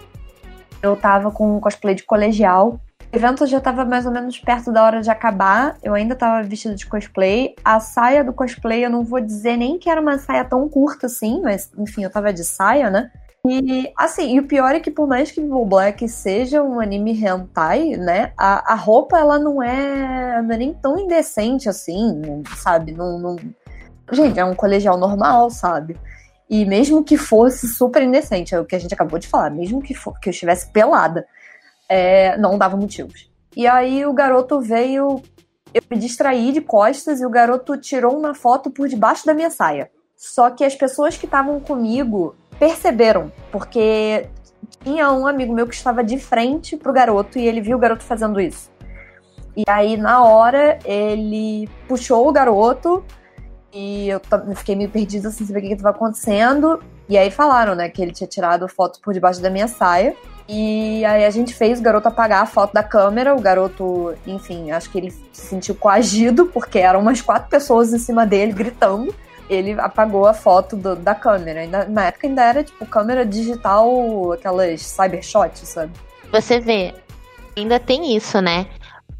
Eu 0.82 0.96
tava 0.96 1.30
com 1.30 1.58
um 1.58 1.60
cosplay 1.60 1.94
de 1.94 2.04
colegial 2.04 2.80
evento 3.16 3.46
já 3.46 3.58
estava 3.58 3.84
mais 3.84 4.06
ou 4.06 4.12
menos 4.12 4.38
perto 4.38 4.72
da 4.72 4.84
hora 4.84 5.00
de 5.00 5.10
acabar. 5.10 5.76
Eu 5.82 5.94
ainda 5.94 6.14
estava 6.14 6.42
vestida 6.42 6.74
de 6.74 6.86
cosplay. 6.86 7.54
A 7.64 7.80
saia 7.80 8.22
do 8.22 8.32
cosplay, 8.32 8.84
eu 8.84 8.90
não 8.90 9.04
vou 9.04 9.20
dizer 9.20 9.56
nem 9.56 9.78
que 9.78 9.90
era 9.90 10.00
uma 10.00 10.18
saia 10.18 10.44
tão 10.44 10.68
curta 10.68 11.06
assim, 11.06 11.40
mas 11.42 11.70
enfim, 11.78 12.04
eu 12.04 12.10
tava 12.10 12.32
de 12.32 12.44
saia, 12.44 12.90
né? 12.90 13.10
E 13.48 13.92
assim, 13.96 14.34
e 14.34 14.40
o 14.40 14.46
pior 14.46 14.74
é 14.74 14.80
que 14.80 14.90
por 14.90 15.06
mais 15.06 15.30
que 15.30 15.40
Blue 15.40 15.64
Black 15.64 16.08
seja 16.08 16.62
um 16.62 16.80
anime 16.80 17.12
hentai, 17.12 17.96
né? 17.96 18.32
A, 18.36 18.72
a 18.72 18.74
roupa 18.74 19.18
ela 19.18 19.38
não 19.38 19.62
é, 19.62 20.42
não 20.42 20.54
é 20.54 20.58
nem 20.58 20.74
tão 20.74 20.98
indecente 20.98 21.68
assim, 21.68 22.42
sabe? 22.56 22.92
Não, 22.92 23.18
não... 23.18 23.36
Gente, 24.10 24.38
é 24.38 24.44
um 24.44 24.54
colegial 24.54 24.98
normal, 24.98 25.48
sabe? 25.50 25.96
E 26.50 26.64
mesmo 26.64 27.04
que 27.04 27.16
fosse 27.16 27.68
super 27.68 28.02
indecente, 28.02 28.54
é 28.54 28.60
o 28.60 28.64
que 28.64 28.74
a 28.76 28.78
gente 28.78 28.94
acabou 28.94 29.18
de 29.18 29.28
falar, 29.28 29.50
mesmo 29.50 29.82
que, 29.82 29.94
for, 29.94 30.18
que 30.20 30.28
eu 30.28 30.32
estivesse 30.32 30.68
pelada, 30.70 31.26
é, 31.88 32.36
não 32.36 32.58
dava 32.58 32.76
motivos. 32.76 33.30
E 33.56 33.66
aí 33.66 34.04
o 34.04 34.12
garoto 34.12 34.60
veio, 34.60 35.22
eu 35.72 35.82
me 35.90 35.96
distraí 35.96 36.52
de 36.52 36.60
costas 36.60 37.20
e 37.20 37.26
o 37.26 37.30
garoto 37.30 37.76
tirou 37.76 38.16
uma 38.16 38.34
foto 38.34 38.70
por 38.70 38.88
debaixo 38.88 39.24
da 39.24 39.34
minha 39.34 39.50
saia. 39.50 39.90
Só 40.16 40.50
que 40.50 40.64
as 40.64 40.74
pessoas 40.74 41.16
que 41.16 41.26
estavam 41.26 41.60
comigo 41.60 42.34
perceberam, 42.58 43.30
porque 43.52 44.28
tinha 44.82 45.10
um 45.12 45.26
amigo 45.26 45.52
meu 45.54 45.66
que 45.66 45.74
estava 45.74 46.02
de 46.02 46.18
frente 46.18 46.76
pro 46.76 46.92
garoto 46.92 47.38
e 47.38 47.46
ele 47.46 47.60
viu 47.60 47.76
o 47.76 47.80
garoto 47.80 48.02
fazendo 48.02 48.40
isso. 48.40 48.70
E 49.56 49.64
aí, 49.68 49.96
na 49.96 50.22
hora, 50.22 50.78
ele 50.84 51.68
puxou 51.88 52.28
o 52.28 52.32
garoto 52.32 53.02
e 53.72 54.08
eu 54.08 54.20
fiquei 54.54 54.76
meio 54.76 54.90
perdida 54.90 55.30
sem 55.30 55.46
saber 55.46 55.60
o 55.60 55.62
que 55.62 55.72
estava 55.72 55.96
acontecendo. 55.96 56.82
E 57.08 57.16
aí 57.16 57.30
falaram, 57.30 57.74
né, 57.74 57.88
que 57.88 58.02
ele 58.02 58.12
tinha 58.12 58.26
tirado 58.26 58.68
foto 58.68 59.00
por 59.00 59.14
debaixo 59.14 59.40
da 59.40 59.48
minha 59.48 59.68
saia. 59.68 60.14
E 60.48 61.04
aí 61.04 61.24
a 61.24 61.30
gente 61.30 61.52
fez 61.52 61.80
o 61.80 61.82
garoto 61.82 62.08
apagar 62.08 62.42
a 62.42 62.46
foto 62.46 62.72
da 62.72 62.82
câmera. 62.82 63.34
O 63.34 63.40
garoto, 63.40 64.14
enfim, 64.26 64.70
acho 64.70 64.90
que 64.90 64.98
ele 64.98 65.10
se 65.10 65.46
sentiu 65.46 65.74
coagido, 65.74 66.46
porque 66.46 66.78
eram 66.78 67.00
umas 67.00 67.20
quatro 67.20 67.48
pessoas 67.48 67.92
em 67.92 67.98
cima 67.98 68.24
dele 68.24 68.52
gritando 68.52 69.14
ele 69.48 69.72
apagou 69.78 70.26
a 70.26 70.34
foto 70.34 70.76
do, 70.76 70.96
da 70.96 71.14
câmera. 71.14 71.60
Ainda, 71.60 71.84
na 71.86 72.06
época 72.06 72.26
ainda 72.26 72.44
era 72.44 72.64
tipo 72.64 72.84
câmera 72.86 73.24
digital, 73.24 74.32
aquelas 74.32 74.82
cybershots, 74.82 75.68
sabe? 75.68 75.92
Você 76.32 76.58
vê, 76.60 76.92
ainda 77.56 77.78
tem 77.78 78.16
isso, 78.16 78.40
né? 78.40 78.66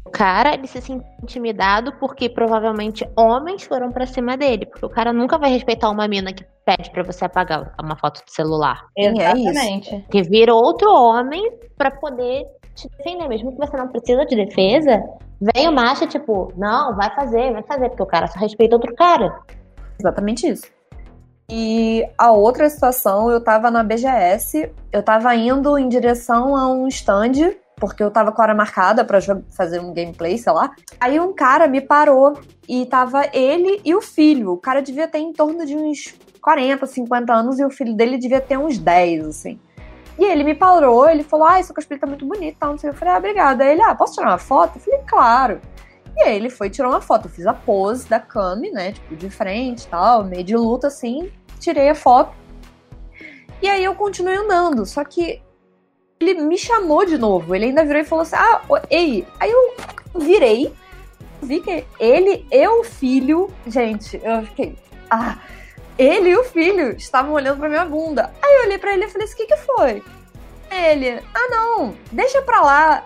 O 0.07 0.09
cara, 0.09 0.53
ele 0.53 0.67
se 0.67 0.79
sente 0.79 1.05
intimidado 1.21 1.91
porque 1.99 2.29
provavelmente 2.29 3.05
homens 3.13 3.63
foram 3.63 3.91
pra 3.91 4.05
cima 4.05 4.37
dele. 4.37 4.65
Porque 4.65 4.85
o 4.85 4.89
cara 4.89 5.11
nunca 5.11 5.37
vai 5.37 5.49
respeitar 5.49 5.89
uma 5.89 6.07
mina 6.07 6.31
que 6.31 6.45
pede 6.63 6.89
pra 6.91 7.03
você 7.03 7.25
apagar 7.25 7.75
uma 7.77 7.97
foto 7.97 8.23
do 8.23 8.31
celular. 8.31 8.85
Exatamente. 8.95 9.93
É 9.93 10.01
que 10.09 10.23
vira 10.23 10.55
outro 10.55 10.89
homem 10.89 11.51
pra 11.77 11.91
poder 11.91 12.45
te 12.73 12.87
defender. 12.97 13.27
Mesmo 13.27 13.51
que 13.51 13.57
você 13.57 13.75
não 13.75 13.89
precisa 13.89 14.25
de 14.25 14.37
defesa, 14.37 15.03
vem 15.41 15.67
o 15.67 15.73
macho, 15.73 16.07
tipo, 16.07 16.53
não, 16.55 16.95
vai 16.95 17.13
fazer, 17.13 17.51
vai 17.51 17.63
fazer. 17.63 17.89
Porque 17.89 18.03
o 18.03 18.07
cara 18.07 18.27
só 18.27 18.39
respeita 18.39 18.77
outro 18.77 18.95
cara. 18.95 19.41
Exatamente 19.99 20.47
isso. 20.47 20.67
E 21.51 22.07
a 22.17 22.31
outra 22.31 22.69
situação, 22.69 23.29
eu 23.29 23.43
tava 23.43 23.69
na 23.69 23.83
BGS, 23.83 24.71
eu 24.89 25.03
tava 25.03 25.35
indo 25.35 25.77
em 25.77 25.89
direção 25.89 26.55
a 26.55 26.69
um 26.69 26.87
stand 26.87 27.57
porque 27.77 28.03
eu 28.03 28.11
tava 28.11 28.31
com 28.31 28.41
a 28.41 28.45
hora 28.45 28.55
marcada 28.55 29.05
para 29.05 29.19
fazer 29.55 29.79
um 29.79 29.93
gameplay, 29.93 30.37
sei 30.37 30.51
lá. 30.51 30.71
Aí 30.99 31.19
um 31.19 31.33
cara 31.33 31.67
me 31.67 31.79
parou 31.79 32.37
e 32.67 32.85
tava 32.85 33.29
ele 33.31 33.79
e 33.85 33.95
o 33.95 34.01
filho. 34.01 34.51
O 34.51 34.57
cara 34.57 34.81
devia 34.81 35.07
ter 35.07 35.19
em 35.19 35.31
torno 35.31 35.65
de 35.65 35.75
uns 35.75 36.15
40, 36.41 36.85
50 36.85 37.33
anos 37.33 37.59
e 37.59 37.65
o 37.65 37.69
filho 37.69 37.95
dele 37.95 38.17
devia 38.17 38.41
ter 38.41 38.57
uns 38.57 38.77
10, 38.77 39.25
assim. 39.27 39.59
E 40.17 40.25
ele 40.25 40.43
me 40.43 40.55
parou, 40.55 41.07
ele 41.07 41.23
falou: 41.23 41.45
Ah, 41.45 41.59
esse 41.59 41.71
cosplay 41.71 41.99
tá 41.99 42.07
muito 42.07 42.25
bonito, 42.25 42.57
tá? 42.57 42.65
Não 42.65 42.77
sei. 42.77 42.89
Eu 42.89 42.95
falei: 42.95 43.13
Ah, 43.13 43.17
obrigada. 43.17 43.63
Aí 43.63 43.71
ele: 43.73 43.83
Ah, 43.83 43.93
posso 43.93 44.15
tirar 44.15 44.29
uma 44.29 44.39
foto? 44.39 44.77
Eu 44.77 44.81
falei: 44.81 44.99
Claro. 45.05 45.61
E 46.15 46.21
aí 46.21 46.35
ele 46.35 46.49
foi 46.49 46.71
tirar 46.71 46.89
uma 46.89 46.99
foto. 46.99 47.27
Eu 47.27 47.31
fiz 47.31 47.45
a 47.45 47.53
pose 47.53 48.09
da 48.09 48.19
Kami, 48.19 48.71
né? 48.71 48.93
Tipo, 48.93 49.15
de 49.15 49.29
frente 49.29 49.87
tal, 49.87 50.23
meio 50.23 50.43
de 50.43 50.55
luta 50.55 50.87
assim. 50.87 51.31
Tirei 51.59 51.89
a 51.89 51.95
foto. 51.95 52.33
E 53.61 53.67
aí 53.69 53.83
eu 53.83 53.93
continuei 53.93 54.37
andando. 54.37 54.83
Só 54.83 55.03
que 55.03 55.43
ele 56.19 56.41
me 56.41 56.57
chamou 56.57 57.05
de 57.05 57.17
novo. 57.17 57.55
Ele 57.55 57.65
ainda 57.65 57.85
virou 57.85 58.01
e 58.01 58.05
falou 58.05 58.23
assim: 58.23 58.35
Ah, 58.35 58.61
ei. 58.89 59.27
Aí 59.39 59.51
eu 59.51 59.75
virei, 60.15 60.73
vi 61.41 61.59
que 61.61 61.85
ele 61.99 62.45
e 62.51 62.67
o 62.67 62.83
filho. 62.83 63.51
Gente, 63.65 64.19
eu 64.23 64.43
fiquei. 64.43 64.77
Ah, 65.09 65.37
ele 65.97 66.29
e 66.29 66.37
o 66.37 66.43
filho 66.43 66.95
estavam 66.95 67.33
olhando 67.33 67.59
pra 67.59 67.69
minha 67.69 67.85
bunda. 67.85 68.31
Aí 68.41 68.55
eu 68.57 68.65
olhei 68.65 68.77
pra 68.77 68.93
ele 68.93 69.05
e 69.05 69.09
falei: 69.09 69.27
O 69.27 69.35
que, 69.35 69.45
que 69.45 69.57
foi? 69.57 70.03
Ele, 70.69 71.21
ah, 71.33 71.47
não, 71.49 71.95
deixa 72.11 72.41
pra 72.41 72.61
lá. 72.61 73.03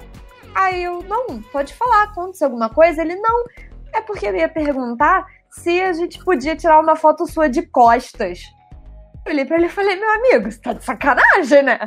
Aí 0.54 0.84
eu, 0.84 1.04
não, 1.04 1.42
pode 1.44 1.74
falar, 1.74 2.04
aconteceu 2.04 2.48
alguma 2.48 2.70
coisa? 2.70 3.02
Ele, 3.02 3.16
não, 3.16 3.46
é 3.94 4.02
porque 4.02 4.28
eu 4.28 4.36
ia 4.36 4.50
perguntar 4.50 5.26
se 5.50 5.82
a 5.82 5.94
gente 5.94 6.24
podia 6.24 6.56
tirar 6.56 6.80
uma 6.80 6.96
foto 6.96 7.28
sua 7.28 7.48
de 7.48 7.62
costas. 7.62 8.42
Eu 9.26 9.34
olhei 9.34 9.46
pra 9.46 9.58
ele 9.58 9.68
e 9.68 9.70
falei, 9.70 9.96
meu 9.96 10.10
amigo, 10.10 10.52
você 10.52 10.60
tá 10.60 10.74
de 10.74 10.84
sacanagem, 10.84 11.64
né? 11.64 11.80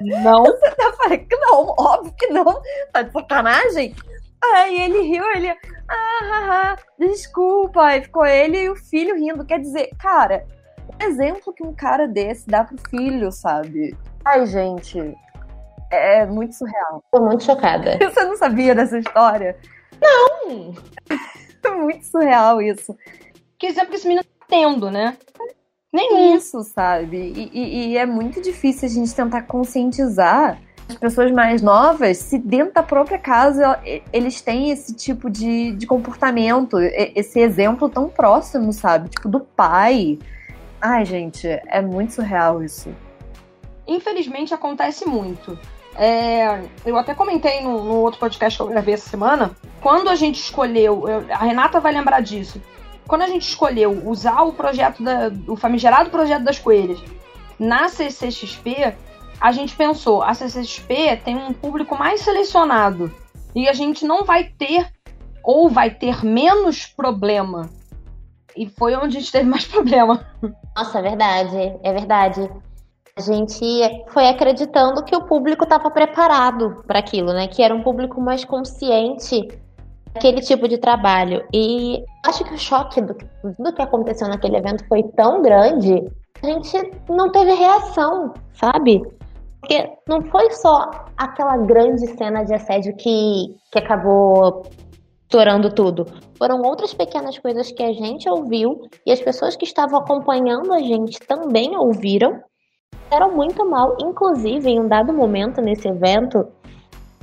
Não. 0.00 0.44
Eu 0.46 0.92
falei, 0.96 1.26
não, 1.30 1.74
óbvio 1.78 2.14
que 2.16 2.26
não. 2.28 2.60
Tá 2.92 3.02
de 3.02 3.12
sacanagem? 3.12 3.94
Aí 4.42 4.80
ele 4.80 5.02
riu, 5.02 5.24
ele. 5.32 5.50
Ah, 5.50 5.56
ah, 5.88 6.50
ah, 6.50 6.76
desculpa. 6.98 7.82
Aí 7.84 8.02
ficou 8.02 8.24
ele 8.26 8.62
e 8.62 8.70
o 8.70 8.76
filho 8.76 9.14
rindo. 9.16 9.44
Quer 9.44 9.60
dizer, 9.60 9.90
cara, 9.98 10.46
um 11.00 11.06
exemplo 11.06 11.52
que 11.52 11.62
um 11.64 11.74
cara 11.74 12.08
desse 12.08 12.48
dá 12.48 12.64
pro 12.64 12.76
filho, 12.90 13.30
sabe? 13.30 13.96
Ai, 14.24 14.46
gente. 14.46 15.14
É 15.90 16.24
muito 16.26 16.54
surreal. 16.54 17.04
Tô 17.12 17.20
muito 17.20 17.44
chocada. 17.44 17.98
Você 18.02 18.24
não 18.24 18.36
sabia 18.36 18.74
dessa 18.74 18.98
história? 18.98 19.56
Não! 20.00 20.74
Muito 21.82 22.04
surreal 22.06 22.60
isso. 22.60 22.96
Que 23.56 23.68
exemplo 23.68 23.90
que 23.90 23.96
esse 23.96 24.06
menino 24.06 24.24
tá 24.24 24.46
tendo, 24.48 24.90
né? 24.90 25.16
Nem 25.92 26.34
isso, 26.34 26.62
sabe? 26.64 27.18
E, 27.18 27.50
e, 27.52 27.88
e, 27.88 27.98
é 27.98 28.06
muito 28.06 28.40
difícil 28.40 28.88
a 28.88 28.90
gente 28.90 29.14
tentar 29.14 29.42
conscientizar 29.42 30.58
as 30.88 30.96
pessoas 30.96 31.30
mais 31.30 31.60
novas 31.60 32.16
se 32.18 32.38
dentro 32.38 32.74
da 32.74 32.82
própria 32.82 33.18
casa 33.18 33.78
eles 34.12 34.40
têm 34.40 34.70
esse 34.70 34.94
tipo 34.94 35.30
de, 35.30 35.72
de 35.72 35.86
comportamento, 35.86 36.78
esse 36.80 37.38
exemplo 37.40 37.90
tão 37.90 38.08
próximo, 38.08 38.72
sabe? 38.72 39.10
Tipo, 39.10 39.28
do 39.28 39.40
pai. 39.40 40.18
Ai, 40.80 41.04
gente, 41.04 41.46
é 41.46 41.82
muito 41.82 42.14
surreal 42.14 42.62
isso. 42.62 42.88
Infelizmente 43.86 44.54
acontece 44.54 45.06
muito. 45.06 45.58
É, 45.94 46.62
eu 46.86 46.96
até 46.96 47.14
comentei 47.14 47.60
no, 47.60 47.84
no, 47.84 47.96
outro 47.96 48.18
podcast 48.18 48.56
que 48.56 48.62
eu 48.62 48.68
gravei 48.68 48.94
essa 48.94 49.10
semana. 49.10 49.50
Quando 49.82 50.08
a 50.08 50.14
gente 50.14 50.40
escolheu, 50.40 51.06
eu, 51.06 51.26
a 51.30 51.44
Renata 51.44 51.80
vai 51.80 51.92
lembrar 51.92 52.20
disso 52.20 52.60
quando 53.06 53.22
a 53.22 53.26
gente 53.26 53.48
escolheu 53.48 54.08
usar 54.08 54.42
o 54.42 54.52
projeto 54.52 55.02
da, 55.02 55.30
o 55.48 55.56
famigerado 55.56 56.10
projeto 56.10 56.44
das 56.44 56.58
coelhas 56.58 56.98
na 57.58 57.88
CCXP, 57.88 58.94
a 59.40 59.52
gente 59.52 59.74
pensou, 59.74 60.22
a 60.22 60.34
CCXP 60.34 61.20
tem 61.24 61.36
um 61.36 61.52
público 61.52 61.96
mais 61.96 62.20
selecionado 62.20 63.12
e 63.54 63.68
a 63.68 63.72
gente 63.72 64.04
não 64.04 64.24
vai 64.24 64.44
ter 64.44 64.88
ou 65.44 65.68
vai 65.68 65.90
ter 65.90 66.24
menos 66.24 66.86
problema. 66.86 67.68
E 68.56 68.68
foi 68.68 68.94
onde 68.94 69.16
a 69.16 69.20
gente 69.20 69.32
teve 69.32 69.48
mais 69.48 69.64
problema. 69.66 70.26
Nossa, 70.76 70.98
é 70.98 71.02
verdade, 71.02 71.78
é 71.82 71.92
verdade. 71.92 72.50
A 73.16 73.20
gente 73.20 73.64
foi 74.08 74.28
acreditando 74.28 75.04
que 75.04 75.14
o 75.14 75.24
público 75.24 75.64
estava 75.64 75.90
preparado 75.90 76.82
para 76.86 76.98
aquilo, 76.98 77.32
né? 77.32 77.46
Que 77.46 77.62
era 77.62 77.74
um 77.74 77.82
público 77.82 78.20
mais 78.20 78.44
consciente 78.44 79.48
aquele 80.14 80.40
tipo 80.40 80.68
de 80.68 80.78
trabalho. 80.78 81.44
E 81.52 82.02
acho 82.26 82.44
que 82.44 82.54
o 82.54 82.58
choque 82.58 83.00
do, 83.00 83.14
do 83.58 83.72
que 83.74 83.82
aconteceu 83.82 84.28
naquele 84.28 84.56
evento 84.56 84.86
foi 84.88 85.02
tão 85.16 85.42
grande, 85.42 86.02
a 86.42 86.46
gente 86.46 86.90
não 87.08 87.30
teve 87.30 87.52
reação, 87.52 88.32
sabe? 88.52 89.00
Porque 89.60 89.88
não 90.08 90.22
foi 90.22 90.50
só 90.50 90.90
aquela 91.16 91.56
grande 91.58 92.06
cena 92.16 92.42
de 92.42 92.52
assédio 92.52 92.96
que, 92.96 93.54
que 93.70 93.78
acabou 93.78 94.62
estourando 95.22 95.72
tudo. 95.72 96.04
Foram 96.36 96.60
outras 96.62 96.92
pequenas 96.92 97.38
coisas 97.38 97.70
que 97.70 97.82
a 97.82 97.92
gente 97.92 98.28
ouviu 98.28 98.80
e 99.06 99.12
as 99.12 99.20
pessoas 99.20 99.56
que 99.56 99.64
estavam 99.64 100.00
acompanhando 100.00 100.72
a 100.72 100.80
gente 100.80 101.18
também 101.20 101.76
ouviram. 101.76 102.40
Eram 103.10 103.34
muito 103.34 103.64
mal. 103.64 103.96
Inclusive, 104.00 104.68
em 104.68 104.80
um 104.80 104.88
dado 104.88 105.12
momento 105.12 105.62
nesse 105.62 105.86
evento, 105.88 106.46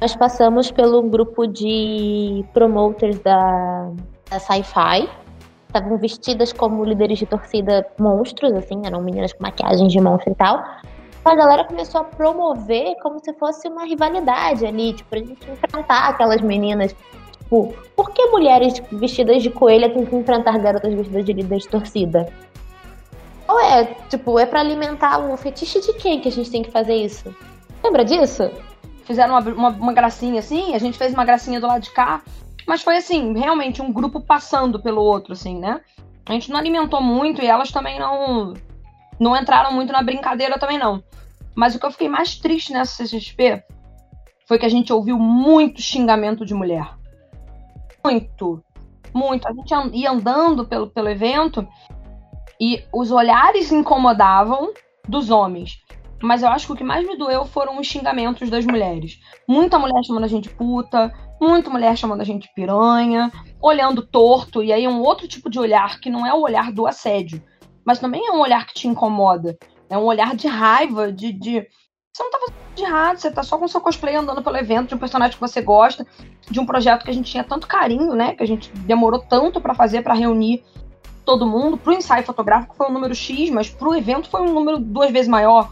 nós 0.01 0.15
passamos 0.15 0.71
pelo 0.71 1.03
grupo 1.03 1.45
de 1.45 2.45
promoters 2.53 3.19
da, 3.19 3.91
da 4.29 4.39
Sci-Fi. 4.39 5.09
Estavam 5.67 5.97
vestidas 5.97 6.53
como 6.53 6.83
líderes 6.83 7.19
de 7.19 7.25
torcida 7.25 7.85
monstros, 7.99 8.53
assim, 8.53 8.81
eram 8.85 9.01
meninas 9.01 9.33
com 9.33 9.43
maquiagens 9.43 9.91
de 9.91 9.99
monstro 9.99 10.31
e 10.31 10.35
tal. 10.35 10.63
A 11.25 11.35
galera 11.35 11.65
começou 11.65 12.01
a 12.01 12.03
promover 12.05 12.95
como 13.03 13.19
se 13.19 13.33
fosse 13.33 13.67
uma 13.67 13.83
rivalidade 13.85 14.65
ali, 14.65 14.93
tipo, 14.93 15.09
pra 15.09 15.19
gente 15.19 15.51
enfrentar 15.51 16.09
aquelas 16.09 16.41
meninas. 16.41 16.95
Tipo, 17.37 17.73
por 17.95 18.11
que 18.11 18.25
mulheres 18.27 18.81
vestidas 18.91 19.43
de 19.43 19.49
coelha 19.49 19.93
têm 19.93 20.05
que 20.05 20.15
enfrentar 20.15 20.57
garotas 20.59 20.93
vestidas 20.93 21.25
de 21.25 21.33
líderes 21.33 21.63
de 21.63 21.69
torcida? 21.69 22.31
Ou 23.47 23.59
é, 23.59 23.83
tipo, 24.09 24.39
é 24.39 24.45
para 24.45 24.61
alimentar 24.61 25.19
um 25.19 25.35
fetiche 25.35 25.81
de 25.81 25.93
quem 25.93 26.21
que 26.21 26.29
a 26.29 26.31
gente 26.31 26.49
tem 26.49 26.63
que 26.63 26.71
fazer 26.71 26.95
isso? 26.95 27.35
Lembra 27.83 28.05
disso? 28.05 28.49
Fizeram 29.09 29.33
uma, 29.33 29.51
uma, 29.51 29.69
uma, 29.69 29.93
gracinha 29.93 30.39
assim, 30.39 30.75
a 30.75 30.77
gente 30.77 30.95
fez 30.95 31.15
uma 31.15 31.25
gracinha 31.25 31.59
do 31.59 31.65
lado 31.65 31.81
de 31.81 31.89
cá, 31.89 32.21
mas 32.67 32.83
foi 32.83 32.97
assim, 32.97 33.35
realmente 33.35 33.81
um 33.81 33.91
grupo 33.91 34.21
passando 34.21 34.79
pelo 34.79 35.01
outro, 35.01 35.33
assim, 35.33 35.59
né? 35.59 35.81
A 36.27 36.33
gente 36.33 36.51
não 36.51 36.59
alimentou 36.59 37.01
muito 37.01 37.41
e 37.41 37.47
elas 37.47 37.71
também 37.71 37.99
não 37.99 38.53
não 39.19 39.35
entraram 39.35 39.73
muito 39.73 39.91
na 39.91 40.03
brincadeira 40.03 40.59
também 40.59 40.77
não. 40.77 41.03
Mas 41.55 41.73
o 41.73 41.79
que 41.79 41.87
eu 41.87 41.91
fiquei 41.91 42.07
mais 42.07 42.37
triste 42.37 42.71
nessa 42.71 43.03
CXP 43.03 43.63
foi 44.45 44.59
que 44.59 44.65
a 44.65 44.69
gente 44.69 44.93
ouviu 44.93 45.17
muito 45.17 45.81
xingamento 45.81 46.45
de 46.45 46.53
mulher. 46.53 46.87
Muito. 48.05 48.63
Muito. 49.11 49.47
A 49.47 49.53
gente 49.53 49.73
ia 49.97 50.11
andando 50.11 50.67
pelo, 50.67 50.87
pelo 50.87 51.09
evento 51.09 51.67
e 52.61 52.83
os 52.93 53.09
olhares 53.09 53.71
incomodavam 53.71 54.71
dos 55.07 55.31
homens. 55.31 55.81
Mas 56.21 56.43
eu 56.43 56.49
acho 56.49 56.67
que 56.67 56.73
o 56.73 56.75
que 56.75 56.83
mais 56.83 57.07
me 57.07 57.17
doeu 57.17 57.45
foram 57.45 57.79
os 57.79 57.87
xingamentos 57.87 58.49
das 58.49 58.65
mulheres. 58.65 59.19
Muita 59.47 59.79
mulher 59.79 60.03
chamando 60.03 60.25
a 60.25 60.27
gente 60.27 60.49
puta, 60.49 61.13
muita 61.39 61.69
mulher 61.69 61.97
chamando 61.97 62.21
a 62.21 62.25
gente 62.25 62.49
piranha, 62.53 63.31
olhando 63.61 64.05
torto, 64.05 64.63
e 64.63 64.73
aí 64.73 64.87
um 64.87 65.01
outro 65.01 65.27
tipo 65.27 65.49
de 65.49 65.59
olhar 65.59 65.99
que 65.99 66.09
não 66.09 66.25
é 66.25 66.33
o 66.33 66.41
olhar 66.41 66.71
do 66.71 66.85
assédio, 66.85 67.41
mas 67.85 67.99
também 67.99 68.27
é 68.27 68.31
um 68.31 68.41
olhar 68.41 68.65
que 68.67 68.73
te 68.73 68.87
incomoda. 68.87 69.57
É 69.89 69.97
um 69.97 70.03
olhar 70.03 70.35
de 70.35 70.47
raiva, 70.47 71.11
de. 71.11 71.31
de... 71.33 71.67
Você 72.13 72.23
não 72.23 72.31
tá 72.31 72.39
fazendo 72.39 72.59
de 72.75 72.83
errado, 72.83 73.17
você 73.17 73.31
tá 73.31 73.43
só 73.43 73.57
com 73.57 73.67
seu 73.67 73.81
cosplay 73.81 74.15
andando 74.15 74.43
pelo 74.43 74.57
evento 74.57 74.89
de 74.89 74.95
um 74.95 74.99
personagem 74.99 75.35
que 75.35 75.41
você 75.41 75.61
gosta, 75.61 76.05
de 76.49 76.59
um 76.59 76.65
projeto 76.65 77.03
que 77.03 77.09
a 77.09 77.13
gente 77.13 77.31
tinha 77.31 77.43
tanto 77.43 77.67
carinho, 77.67 78.13
né? 78.13 78.35
Que 78.35 78.43
a 78.43 78.47
gente 78.47 78.71
demorou 78.71 79.19
tanto 79.19 79.59
para 79.59 79.73
fazer, 79.73 80.01
para 80.01 80.13
reunir 80.13 80.63
todo 81.25 81.47
mundo. 81.47 81.77
Pro 81.77 81.93
ensaio 81.93 82.23
fotográfico 82.23 82.75
foi 82.75 82.87
um 82.87 82.93
número 82.93 83.15
X, 83.15 83.49
mas 83.49 83.69
pro 83.69 83.95
evento 83.95 84.29
foi 84.29 84.41
um 84.41 84.53
número 84.53 84.79
duas 84.79 85.11
vezes 85.11 85.27
maior. 85.27 85.71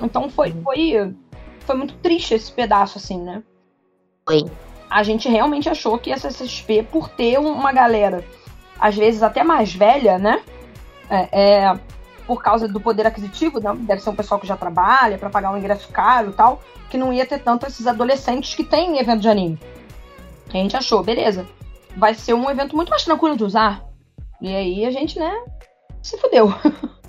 Então 0.00 0.28
foi, 0.30 0.50
uhum. 0.50 0.62
foi, 0.62 1.14
foi 1.60 1.76
muito 1.76 1.94
triste 1.94 2.34
esse 2.34 2.52
pedaço, 2.52 2.98
assim, 2.98 3.20
né? 3.20 3.42
Foi. 4.26 4.44
A 4.88 5.02
gente 5.02 5.28
realmente 5.28 5.68
achou 5.68 5.98
que 5.98 6.12
a 6.12 6.18
CCXP, 6.18 6.82
por 6.90 7.08
ter 7.08 7.38
uma 7.38 7.72
galera 7.72 8.24
às 8.80 8.96
vezes 8.96 9.22
até 9.22 9.44
mais 9.44 9.74
velha, 9.74 10.18
né? 10.18 10.42
É, 11.08 11.28
é, 11.40 11.80
por 12.26 12.42
causa 12.42 12.66
do 12.66 12.80
poder 12.80 13.06
aquisitivo, 13.06 13.60
né? 13.60 13.74
deve 13.80 14.00
ser 14.00 14.10
um 14.10 14.14
pessoal 14.14 14.40
que 14.40 14.46
já 14.46 14.56
trabalha 14.56 15.18
para 15.18 15.28
pagar 15.28 15.52
um 15.52 15.58
ingresso 15.58 15.88
caro 15.88 16.30
e 16.30 16.32
tal, 16.32 16.62
que 16.88 16.96
não 16.96 17.12
ia 17.12 17.26
ter 17.26 17.40
tanto 17.40 17.66
esses 17.66 17.86
adolescentes 17.86 18.54
que 18.54 18.64
tem 18.64 18.98
evento 18.98 19.20
de 19.20 19.28
anime. 19.28 19.58
A 20.48 20.52
gente 20.52 20.76
achou, 20.76 21.02
beleza. 21.02 21.46
Vai 21.96 22.14
ser 22.14 22.34
um 22.34 22.48
evento 22.48 22.76
muito 22.76 22.88
mais 22.88 23.04
tranquilo 23.04 23.36
de 23.36 23.44
usar. 23.44 23.84
E 24.40 24.54
aí 24.54 24.84
a 24.86 24.90
gente, 24.90 25.18
né, 25.18 25.32
se 26.02 26.16
fudeu. 26.18 26.54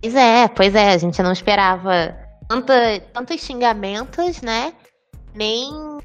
Pois 0.00 0.14
é, 0.14 0.48
pois 0.48 0.74
é, 0.74 0.90
a 0.90 0.98
gente 0.98 1.20
não 1.22 1.32
esperava 1.32 2.16
tanta, 2.48 3.00
tantos 3.12 3.40
xingamentos, 3.40 4.40
né? 4.42 4.72
Nem 5.34 5.98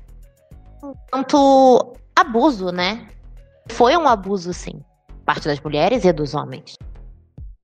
tanto 1.12 1.94
abuso, 2.16 2.72
né? 2.72 3.08
Foi 3.70 3.96
um 3.96 4.08
abuso, 4.08 4.54
sim. 4.54 4.82
Parte 5.26 5.48
das 5.48 5.60
mulheres 5.60 6.04
e 6.04 6.12
dos 6.12 6.34
homens. 6.34 6.76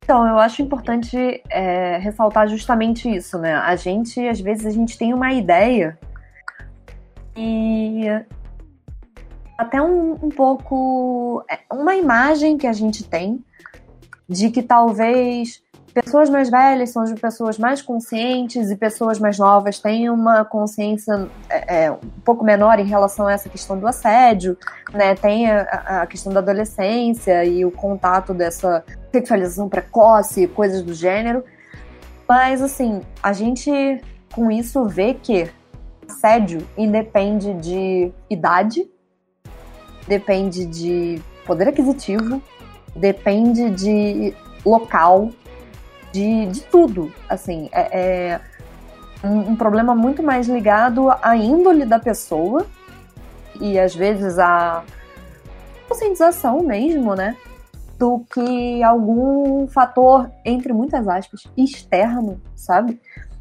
Então, 0.04 0.28
eu 0.28 0.40
acho 0.40 0.62
importante 0.62 1.44
é, 1.50 1.98
ressaltar 1.98 2.48
justamente 2.48 3.10
isso, 3.14 3.38
né? 3.38 3.56
A 3.56 3.76
gente, 3.76 4.20
às 4.28 4.40
vezes, 4.40 4.66
a 4.66 4.72
gente 4.72 4.98
tem 4.98 5.14
uma 5.14 5.34
ideia 5.34 6.00
e 7.36 8.06
até 9.58 9.82
um, 9.82 10.14
um 10.14 10.30
pouco 10.30 11.44
é, 11.50 11.60
uma 11.72 11.96
imagem 11.96 12.58
que 12.58 12.66
a 12.66 12.74
gente 12.74 13.04
tem 13.04 13.44
de 14.28 14.50
que 14.50 14.64
talvez 14.64 15.62
pessoas 15.94 16.30
mais 16.30 16.50
velhas 16.50 16.92
são 16.92 17.04
de 17.04 17.16
pessoas 17.16 17.58
mais 17.58 17.82
conscientes 17.82 18.70
e 18.70 18.76
pessoas 18.76 19.20
mais 19.20 19.38
novas 19.38 19.80
têm 19.80 20.10
uma 20.10 20.46
consciência 20.46 21.28
é, 21.50 21.86
é, 21.86 21.92
um 21.92 22.22
pouco 22.24 22.44
menor 22.44 22.80
em 22.80 22.86
relação 22.86 23.28
a 23.28 23.34
essa 23.34 23.50
questão 23.50 23.78
do 23.78 23.88
assédio, 23.88 24.58
né? 24.94 25.16
Tem 25.16 25.50
a, 25.50 26.02
a, 26.02 26.08
questão 26.08 26.32
da 26.32 26.40
adolescência 26.40 27.44
e 27.46 27.66
o 27.66 27.72
contato 27.72 28.34
dessa 28.34 28.84
sexualização 29.12 29.68
precoce, 29.68 30.48
coisas 30.48 30.82
do 30.82 30.94
gênero. 30.94 31.44
Mas 32.28 32.62
assim, 32.62 33.02
a 33.22 33.34
gente 33.34 34.02
com 34.34 34.52
isso 34.52 34.86
vê 34.86 35.14
que 35.14 35.50
assédio 36.08 36.68
independe 36.78 37.54
de 37.54 38.12
idade, 38.30 38.90
depende 40.08 40.66
de 40.66 41.22
poder 41.46 41.68
aquisitivo, 41.68 42.42
depende 42.96 43.70
de 43.72 44.34
local, 44.66 45.30
de, 46.12 46.48
de 46.48 46.62
tudo. 46.62 47.12
Assim, 47.28 47.70
é, 47.72 48.00
é 48.00 48.42
um, 49.24 49.52
um, 49.52 49.56
problema 49.56 49.96
muito 49.96 50.24
mais 50.24 50.48
ligado 50.48 51.10
à 51.22 51.36
índole 51.36 51.86
da 51.86 52.00
pessoa 52.00 52.66
e 53.60 53.80
às 53.80 53.94
vezes 53.96 54.40
à 54.40 54.84
conscientização 55.88 56.62
mesmo, 56.64 57.16
né? 57.16 57.36
Do 57.98 58.24
que 58.34 58.82
algum 58.84 59.68
fator, 59.68 60.30
entre 60.46 60.72
muitas 60.72 61.08
aspas, 61.08 61.44
externo, 61.58 62.42
sabe? 62.56 63.00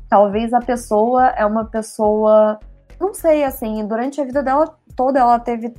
Talvez 0.08 0.52
a 0.52 0.60
pessoa 0.60 1.28
é 1.28 1.46
uma 1.46 1.64
pessoa, 1.66 2.58
não 2.98 3.14
sei, 3.14 3.44
assim, 3.44 3.86
durante 3.86 4.20
a 4.20 4.24
vida 4.24 4.42
dela 4.42 4.76
toda 4.96 5.20
ela 5.20 5.38
teve 5.38 5.72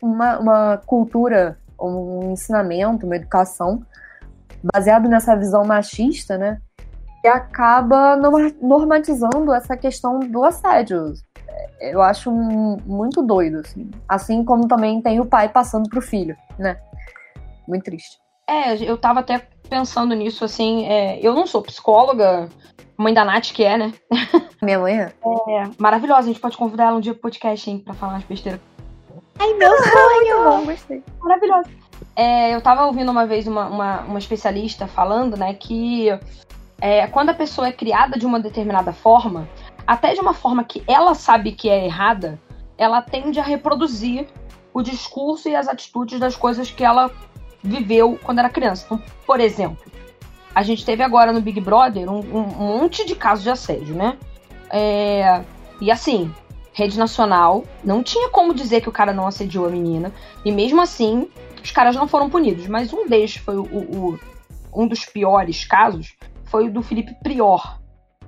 uma, 0.00 0.38
uma 0.38 0.76
cultura, 0.86 1.58
um 1.80 2.30
ensinamento, 2.30 3.06
uma 3.06 3.16
educação 3.16 3.82
baseado 4.62 5.08
nessa 5.08 5.36
visão 5.36 5.64
machista, 5.64 6.38
né? 6.38 6.60
E 7.24 7.28
acaba 7.28 8.16
normatizando 8.60 9.52
essa 9.54 9.76
questão 9.76 10.18
do 10.18 10.44
assédio. 10.44 11.14
Eu 11.80 12.02
acho 12.02 12.30
muito 12.30 13.22
doido, 13.22 13.58
assim. 13.58 13.90
Assim 14.08 14.44
como 14.44 14.66
também 14.66 15.00
tem 15.00 15.20
o 15.20 15.26
pai 15.26 15.48
passando 15.48 15.88
pro 15.88 16.00
filho, 16.00 16.36
né? 16.58 16.76
Muito 17.68 17.84
triste. 17.84 18.18
É, 18.48 18.74
eu 18.82 18.98
tava 18.98 19.20
até 19.20 19.46
pensando 19.68 20.14
nisso, 20.14 20.44
assim. 20.44 20.86
É, 20.86 21.18
eu 21.20 21.32
não 21.32 21.46
sou 21.46 21.62
psicóloga, 21.62 22.48
mãe 22.96 23.14
da 23.14 23.24
Nath 23.24 23.52
que 23.52 23.64
é, 23.64 23.76
né? 23.76 23.92
Minha 24.62 24.78
mãe 24.78 25.00
é. 25.00 25.04
é. 25.04 25.70
Maravilhosa, 25.78 26.20
a 26.20 26.32
gente 26.32 26.40
pode 26.40 26.56
convidar 26.56 26.84
ela 26.86 26.96
um 26.96 27.00
dia 27.00 27.12
pro 27.12 27.22
podcast, 27.22 27.70
hein, 27.70 27.78
pra 27.78 27.94
falar 27.94 28.14
umas 28.14 28.24
besteiras. 28.24 28.60
Ai, 29.38 29.52
meu 29.54 29.70
sonho! 29.82 30.44
bom, 30.44 30.64
gostei. 30.66 31.02
Maravilhosa. 31.20 31.70
É, 32.14 32.54
eu 32.54 32.58
estava 32.58 32.86
ouvindo 32.86 33.10
uma 33.10 33.26
vez 33.26 33.46
uma, 33.46 33.66
uma, 33.66 34.00
uma, 34.00 34.18
especialista 34.18 34.86
falando, 34.86 35.36
né, 35.36 35.54
que 35.54 36.08
é, 36.80 37.06
quando 37.06 37.30
a 37.30 37.34
pessoa 37.34 37.68
é 37.68 37.72
criada 37.72 38.18
de 38.18 38.26
uma 38.26 38.40
determinada 38.40 38.92
forma, 38.92 39.48
até 39.86 40.14
de 40.14 40.20
uma 40.20 40.34
forma 40.34 40.64
que 40.64 40.82
ela 40.86 41.14
sabe 41.14 41.52
que 41.52 41.68
é 41.68 41.84
errada, 41.84 42.38
ela 42.76 43.00
tende 43.02 43.38
a 43.38 43.42
reproduzir 43.42 44.26
o 44.74 44.82
discurso 44.82 45.48
e 45.48 45.54
as 45.54 45.68
atitudes 45.68 46.18
das 46.18 46.36
coisas 46.36 46.70
que 46.70 46.84
ela 46.84 47.10
viveu 47.62 48.18
quando 48.22 48.38
era 48.38 48.48
criança. 48.48 48.84
Então, 48.86 49.02
por 49.26 49.40
exemplo, 49.40 49.92
a 50.54 50.62
gente 50.62 50.84
teve 50.84 51.02
agora 51.02 51.32
no 51.32 51.40
Big 51.40 51.60
Brother 51.60 52.10
um, 52.10 52.20
um 52.20 52.42
monte 52.42 53.06
de 53.06 53.14
casos 53.14 53.44
de 53.44 53.50
assédio, 53.50 53.94
né? 53.94 54.18
É, 54.70 55.42
e 55.80 55.90
assim, 55.90 56.32
rede 56.72 56.98
nacional, 56.98 57.64
não 57.84 58.02
tinha 58.02 58.28
como 58.30 58.54
dizer 58.54 58.80
que 58.80 58.88
o 58.88 58.92
cara 58.92 59.12
não 59.12 59.26
assediou 59.26 59.66
a 59.66 59.70
menina. 59.70 60.12
E 60.44 60.50
mesmo 60.50 60.80
assim, 60.80 61.28
os 61.62 61.70
caras 61.70 61.96
não 61.96 62.08
foram 62.08 62.28
punidos. 62.28 62.66
Mas 62.66 62.92
um 62.92 63.06
deles 63.06 63.36
foi 63.36 63.56
o, 63.56 63.62
o 63.62 64.18
um 64.74 64.86
dos 64.86 65.04
piores 65.04 65.64
casos, 65.64 66.16
foi 66.44 66.68
o 66.68 66.72
do 66.72 66.82
Felipe 66.82 67.14
Prior. 67.22 67.80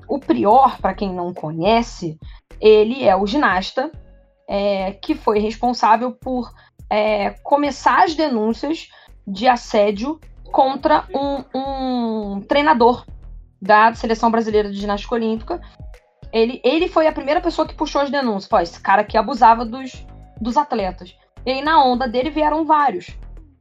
O 0.08 0.18
Prior, 0.18 0.78
para 0.78 0.94
quem 0.94 1.12
não 1.12 1.32
conhece, 1.32 2.18
ele 2.60 3.04
é 3.04 3.16
o 3.16 3.26
ginasta 3.26 3.90
é, 4.48 4.92
que 4.92 5.14
foi 5.14 5.38
responsável 5.38 6.12
por 6.12 6.52
é, 6.90 7.30
começar 7.42 8.04
as 8.04 8.14
denúncias 8.14 8.88
de 9.26 9.48
assédio 9.48 10.20
contra 10.52 11.06
um, 11.14 11.58
um 11.58 12.40
treinador 12.42 13.06
da 13.60 13.94
seleção 13.94 14.30
brasileira 14.30 14.70
de 14.70 14.78
ginástica 14.78 15.14
olímpica 15.14 15.60
ele, 16.34 16.60
ele 16.64 16.88
foi 16.88 17.06
a 17.06 17.12
primeira 17.12 17.40
pessoa 17.40 17.66
que 17.66 17.76
puxou 17.76 18.00
as 18.00 18.10
denúncias. 18.10 18.50
Foi 18.50 18.64
esse 18.64 18.80
cara 18.80 19.04
que 19.04 19.16
abusava 19.16 19.64
dos, 19.64 20.04
dos 20.40 20.56
atletas. 20.56 21.16
E 21.46 21.52
aí, 21.52 21.62
na 21.62 21.84
onda 21.84 22.08
dele, 22.08 22.28
vieram 22.28 22.64
vários. 22.64 23.16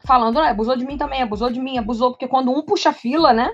Falando, 0.06 0.42
né, 0.42 0.50
abusou 0.50 0.76
de 0.76 0.86
mim 0.86 0.98
também, 0.98 1.22
abusou 1.22 1.50
de 1.50 1.60
mim, 1.60 1.78
abusou, 1.78 2.12
porque 2.12 2.28
quando 2.28 2.52
um 2.52 2.62
puxa 2.62 2.92
fila, 2.92 3.32
né? 3.32 3.54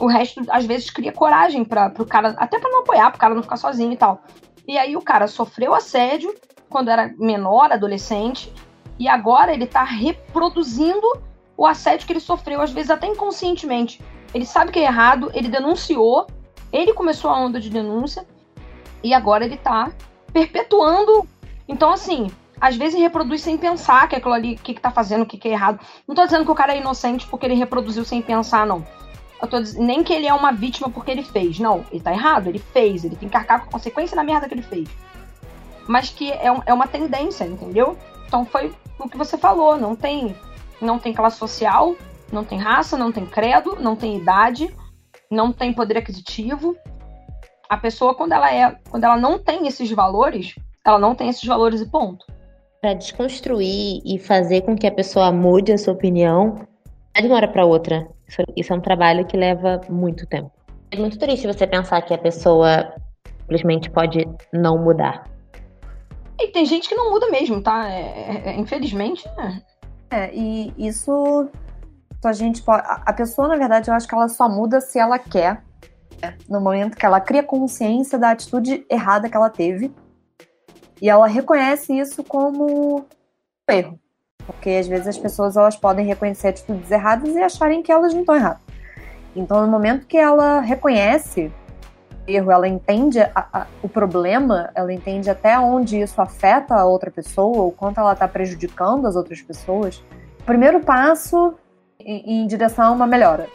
O 0.00 0.06
resto, 0.06 0.42
às 0.48 0.64
vezes, 0.64 0.90
cria 0.90 1.12
coragem 1.12 1.64
para 1.64 1.90
pro 1.90 2.06
cara, 2.06 2.34
até 2.38 2.58
para 2.58 2.70
não 2.70 2.80
apoiar, 2.80 3.10
pro 3.10 3.20
cara 3.20 3.34
não 3.34 3.42
ficar 3.42 3.56
sozinho 3.56 3.92
e 3.92 3.96
tal. 3.96 4.22
E 4.66 4.78
aí 4.78 4.96
o 4.96 5.02
cara 5.02 5.28
sofreu 5.28 5.74
assédio 5.74 6.34
quando 6.68 6.90
era 6.90 7.12
menor, 7.18 7.72
adolescente, 7.72 8.52
e 8.98 9.08
agora 9.08 9.52
ele 9.52 9.66
tá 9.66 9.82
reproduzindo 9.82 11.06
o 11.56 11.66
assédio 11.66 12.06
que 12.06 12.12
ele 12.12 12.20
sofreu, 12.20 12.62
às 12.62 12.70
vezes 12.70 12.90
até 12.90 13.06
inconscientemente. 13.06 14.02
Ele 14.32 14.46
sabe 14.46 14.72
que 14.72 14.78
é 14.78 14.84
errado, 14.84 15.30
ele 15.34 15.48
denunciou, 15.48 16.26
ele 16.72 16.94
começou 16.94 17.30
a 17.30 17.38
onda 17.38 17.60
de 17.60 17.68
denúncia 17.68 18.26
e 19.02 19.12
agora 19.12 19.44
ele 19.44 19.56
tá 19.56 19.90
perpetuando. 20.32 21.28
Então, 21.68 21.90
assim, 21.90 22.30
às 22.60 22.76
vezes 22.76 23.00
reproduz 23.00 23.40
sem 23.40 23.56
pensar 23.56 24.06
que 24.08 24.16
aquilo 24.16 24.34
ali, 24.34 24.54
o 24.54 24.58
que, 24.58 24.74
que 24.74 24.80
tá 24.80 24.90
fazendo, 24.90 25.22
o 25.22 25.26
que, 25.26 25.38
que 25.38 25.48
é 25.48 25.52
errado. 25.52 25.80
Não 26.06 26.14
tô 26.14 26.24
dizendo 26.24 26.44
que 26.44 26.50
o 26.50 26.54
cara 26.54 26.74
é 26.74 26.78
inocente 26.78 27.26
porque 27.26 27.46
ele 27.46 27.54
reproduziu 27.54 28.04
sem 28.04 28.20
pensar, 28.20 28.66
não. 28.66 28.86
Eu 29.40 29.48
tô 29.48 29.60
dizendo, 29.60 29.84
nem 29.84 30.04
que 30.04 30.12
ele 30.12 30.26
é 30.26 30.34
uma 30.34 30.52
vítima 30.52 30.90
porque 30.90 31.10
ele 31.10 31.22
fez. 31.22 31.58
Não, 31.58 31.84
ele 31.90 32.02
tá 32.02 32.12
errado, 32.12 32.48
ele 32.48 32.58
fez, 32.58 33.04
ele 33.04 33.16
tem 33.16 33.28
que 33.28 33.36
arcar 33.36 33.60
com 33.60 33.68
a 33.68 33.72
consequência 33.72 34.14
da 34.14 34.22
merda 34.22 34.46
que 34.46 34.54
ele 34.54 34.62
fez. 34.62 34.88
Mas 35.88 36.10
que 36.10 36.30
é, 36.30 36.52
é 36.66 36.74
uma 36.74 36.86
tendência, 36.86 37.44
entendeu? 37.44 37.96
Então 38.26 38.44
foi 38.44 38.74
o 38.98 39.08
que 39.08 39.16
você 39.16 39.38
falou, 39.38 39.78
não 39.78 39.96
tem, 39.96 40.36
não 40.80 40.98
tem 40.98 41.14
classe 41.14 41.38
social, 41.38 41.96
não 42.30 42.44
tem 42.44 42.58
raça, 42.58 42.96
não 42.96 43.10
tem 43.10 43.24
credo, 43.24 43.76
não 43.80 43.96
tem 43.96 44.18
idade, 44.18 44.72
não 45.30 45.50
tem 45.50 45.72
poder 45.72 45.96
aquisitivo. 45.96 46.76
A 47.68 47.78
pessoa, 47.78 48.14
quando 48.14 48.32
ela 48.32 48.52
é, 48.52 48.76
quando 48.90 49.04
ela 49.04 49.16
não 49.16 49.38
tem 49.38 49.66
esses 49.66 49.90
valores, 49.90 50.54
ela 50.84 50.98
não 50.98 51.14
tem 51.14 51.30
esses 51.30 51.44
valores 51.44 51.80
e 51.80 51.86
ponto. 51.86 52.26
Para 52.80 52.94
desconstruir 52.94 54.00
e 54.04 54.18
fazer 54.18 54.62
com 54.62 54.74
que 54.74 54.86
a 54.86 54.92
pessoa 54.92 55.30
mude 55.30 55.72
a 55.72 55.78
sua 55.78 55.92
opinião, 55.92 56.66
é 57.14 57.20
de 57.20 57.26
uma 57.26 57.36
hora 57.36 57.48
para 57.48 57.64
outra. 57.64 58.08
Isso, 58.26 58.42
isso 58.56 58.72
é 58.72 58.76
um 58.76 58.80
trabalho 58.80 59.26
que 59.26 59.36
leva 59.36 59.80
muito 59.88 60.26
tempo. 60.26 60.50
É 60.90 60.96
muito 60.96 61.18
triste 61.18 61.46
você 61.46 61.66
pensar 61.66 62.00
que 62.02 62.14
a 62.14 62.18
pessoa 62.18 62.94
simplesmente 63.40 63.90
pode 63.90 64.26
não 64.52 64.78
mudar. 64.78 65.24
E 66.38 66.48
tem 66.48 66.64
gente 66.64 66.88
que 66.88 66.94
não 66.94 67.10
muda 67.10 67.28
mesmo, 67.30 67.62
tá? 67.62 67.90
É, 67.90 68.00
é, 68.00 68.42
é 68.46 68.58
infelizmente. 68.58 69.28
É. 70.10 70.16
é, 70.16 70.34
e 70.34 70.72
isso 70.78 71.48
a 72.24 72.32
gente 72.32 72.62
pode. 72.62 72.82
A 72.86 73.12
pessoa, 73.12 73.48
na 73.48 73.56
verdade, 73.56 73.90
eu 73.90 73.94
acho 73.94 74.08
que 74.08 74.14
ela 74.14 74.28
só 74.28 74.48
muda 74.48 74.80
se 74.80 74.98
ela 74.98 75.18
quer. 75.18 75.62
Né? 76.22 76.36
No 76.48 76.60
momento 76.60 76.96
que 76.96 77.04
ela 77.04 77.20
cria 77.20 77.42
consciência 77.42 78.18
da 78.18 78.30
atitude 78.30 78.86
errada 78.88 79.28
que 79.28 79.36
ela 79.36 79.50
teve. 79.50 79.92
E 81.00 81.08
ela 81.08 81.26
reconhece 81.26 81.96
isso 81.98 82.22
como 82.22 83.04
erro. 83.68 83.98
Porque 84.46 84.70
às 84.70 84.86
vezes 84.86 85.06
as 85.06 85.18
pessoas 85.18 85.56
elas 85.56 85.76
podem 85.76 86.04
reconhecer 86.04 86.48
atitudes 86.48 86.90
erradas 86.90 87.34
e 87.34 87.40
acharem 87.40 87.82
que 87.82 87.92
elas 87.92 88.12
não 88.12 88.20
estão 88.20 88.34
erradas. 88.34 88.62
Então, 89.34 89.62
no 89.62 89.68
momento 89.68 90.06
que 90.06 90.16
ela 90.16 90.60
reconhece 90.60 91.52
o 92.26 92.30
erro, 92.30 92.50
ela 92.50 92.66
entende 92.66 93.20
a, 93.20 93.30
a, 93.34 93.66
o 93.82 93.88
problema, 93.88 94.70
ela 94.74 94.92
entende 94.92 95.30
até 95.30 95.58
onde 95.58 96.00
isso 96.00 96.20
afeta 96.20 96.74
a 96.74 96.84
outra 96.84 97.10
pessoa, 97.10 97.62
o 97.62 97.70
quanto 97.70 98.00
ela 98.00 98.12
está 98.12 98.26
prejudicando 98.26 99.06
as 99.06 99.14
outras 99.14 99.40
pessoas, 99.40 100.02
primeiro 100.44 100.80
passo 100.80 101.54
em, 101.98 102.42
em 102.42 102.46
direção 102.46 102.86
a 102.86 102.90
uma 102.90 103.06
melhora. 103.06 103.46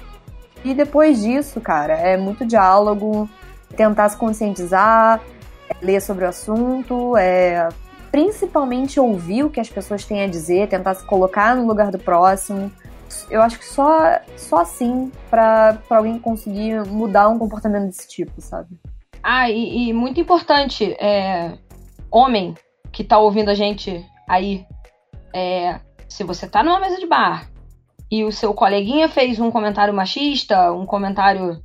E 0.64 0.74
depois 0.74 1.22
disso, 1.22 1.60
cara, 1.60 1.94
é 1.94 2.16
muito 2.16 2.46
diálogo, 2.46 3.30
tentar 3.76 4.08
se 4.10 4.18
conscientizar, 4.18 5.22
ler 5.82 6.01
sobre 6.01 6.25
o 6.25 6.30
assunto, 6.30 7.15
é 7.17 7.67
principalmente 8.12 8.97
ouvir 8.97 9.43
o 9.43 9.49
que 9.49 9.60
as 9.60 9.69
pessoas 9.69 10.06
têm 10.06 10.21
a 10.21 10.28
dizer, 10.28 10.69
tentar 10.69 10.93
se 10.93 11.06
colocar 11.06 11.54
no 11.54 11.67
lugar 11.67 11.91
do 11.91 11.99
próximo. 11.99 12.71
Eu 13.30 13.41
acho 13.41 13.60
que 13.60 13.65
só, 13.65 14.19
só 14.38 14.62
assim 14.62 15.12
para 15.30 15.78
alguém 15.89 16.17
conseguir 16.17 16.86
mudar 16.86 17.28
um 17.28 17.38
comportamento 17.38 17.88
desse 17.88 18.08
tipo, 18.08 18.39
sabe? 18.39 18.69
Ah, 19.21 19.49
e, 19.49 19.89
e 19.89 19.93
muito 19.93 20.19
importante, 20.21 20.93
é, 20.93 21.58
homem 22.10 22.56
que 22.89 23.04
tá 23.04 23.17
ouvindo 23.19 23.49
a 23.49 23.54
gente 23.54 24.06
aí, 24.30 24.65
é, 25.34 25.82
se 26.08 26.23
você 26.23 26.47
tá 26.47 26.63
numa 26.63 26.80
mesa 26.80 26.97
de 26.97 27.06
bar 27.06 27.49
e 28.10 28.23
o 28.23 28.32
seu 28.32 28.54
coleguinha 28.54 29.10
fez 29.10 29.41
um 29.41 29.51
comentário 29.51 29.93
machista, 29.93 30.71
um 30.71 30.86
comentário 30.86 31.62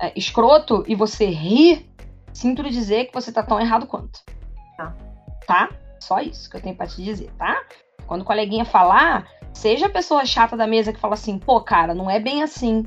é, 0.00 0.12
escroto, 0.16 0.82
e 0.88 0.94
você 0.94 1.26
ri, 1.26 1.89
sinto 2.32 2.62
lhe 2.62 2.70
dizer 2.70 3.06
que 3.06 3.14
você 3.14 3.32
tá 3.32 3.42
tão 3.42 3.60
errado 3.60 3.86
quanto. 3.86 4.20
Tá? 4.76 4.94
Tá? 5.46 5.68
Só 5.98 6.20
isso 6.20 6.48
que 6.50 6.56
eu 6.56 6.60
tenho 6.60 6.76
pra 6.76 6.86
te 6.86 7.02
dizer, 7.02 7.30
tá? 7.38 7.62
Quando 8.06 8.22
o 8.22 8.24
coleguinha 8.24 8.64
falar, 8.64 9.28
seja 9.52 9.86
a 9.86 9.90
pessoa 9.90 10.24
chata 10.24 10.56
da 10.56 10.66
mesa 10.66 10.92
que 10.92 11.00
fala 11.00 11.14
assim, 11.14 11.38
pô, 11.38 11.60
cara, 11.60 11.94
não 11.94 12.10
é 12.10 12.18
bem 12.18 12.42
assim. 12.42 12.84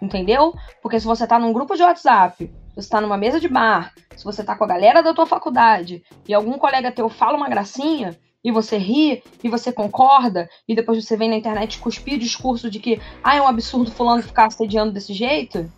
Entendeu? 0.00 0.54
Porque 0.82 1.00
se 1.00 1.06
você 1.06 1.26
tá 1.26 1.38
num 1.38 1.52
grupo 1.52 1.76
de 1.76 1.82
WhatsApp, 1.82 2.52
você 2.74 2.88
tá 2.88 3.00
numa 3.00 3.16
mesa 3.16 3.38
de 3.38 3.48
bar, 3.48 3.92
se 4.16 4.24
você 4.24 4.42
tá 4.42 4.56
com 4.56 4.64
a 4.64 4.66
galera 4.66 5.02
da 5.02 5.14
tua 5.14 5.26
faculdade 5.26 6.02
e 6.28 6.34
algum 6.34 6.58
colega 6.58 6.92
teu 6.92 7.08
fala 7.08 7.36
uma 7.36 7.48
gracinha, 7.48 8.18
e 8.44 8.50
você 8.50 8.76
ri, 8.76 9.22
e 9.42 9.48
você 9.48 9.70
concorda, 9.70 10.48
e 10.66 10.74
depois 10.74 11.02
você 11.02 11.16
vem 11.16 11.30
na 11.30 11.36
internet 11.36 11.78
cuspir 11.78 12.14
o 12.14 12.18
discurso 12.18 12.68
de 12.68 12.80
que 12.80 13.00
ah, 13.22 13.36
é 13.36 13.40
um 13.40 13.46
absurdo 13.46 13.90
fulano 13.90 14.22
ficar 14.22 14.46
assediando 14.46 14.92
desse 14.92 15.14
jeito, 15.14 15.70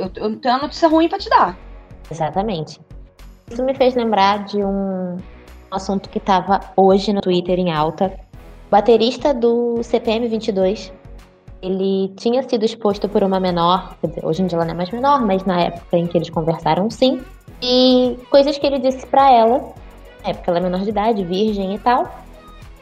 eu, 0.00 0.10
eu 0.16 0.36
tenho 0.36 0.54
uma 0.54 0.62
notícia 0.62 0.88
ruim 0.88 1.08
para 1.08 1.18
te 1.18 1.28
dar. 1.28 1.56
Exatamente. 2.10 2.80
Isso 3.50 3.64
me 3.64 3.74
fez 3.74 3.94
lembrar 3.94 4.44
de 4.44 4.62
um 4.62 5.16
assunto 5.70 6.08
que 6.08 6.18
estava 6.18 6.60
hoje 6.76 7.12
no 7.12 7.20
Twitter 7.20 7.58
em 7.58 7.72
alta. 7.72 8.12
O 8.68 8.70
baterista 8.70 9.34
do 9.34 9.82
CPM 9.82 10.28
22, 10.28 10.92
ele 11.62 12.12
tinha 12.16 12.42
sido 12.48 12.64
exposto 12.64 13.08
por 13.08 13.22
uma 13.22 13.40
menor, 13.40 13.96
hoje 14.22 14.42
em 14.42 14.46
dia 14.46 14.56
ela 14.56 14.64
não 14.64 14.74
é 14.74 14.76
mais 14.76 14.90
menor, 14.90 15.24
mas 15.24 15.44
na 15.44 15.60
época 15.60 15.96
em 15.96 16.06
que 16.06 16.16
eles 16.16 16.30
conversaram 16.30 16.88
sim, 16.90 17.20
e 17.60 18.16
coisas 18.30 18.56
que 18.56 18.66
ele 18.66 18.78
disse 18.78 19.06
para 19.06 19.30
ela 19.30 19.74
é, 20.24 20.32
porque 20.32 20.50
ela 20.50 20.58
é 20.58 20.62
menor 20.62 20.80
de 20.80 20.90
idade, 20.90 21.24
virgem 21.24 21.74
e 21.74 21.78
tal. 21.78 22.08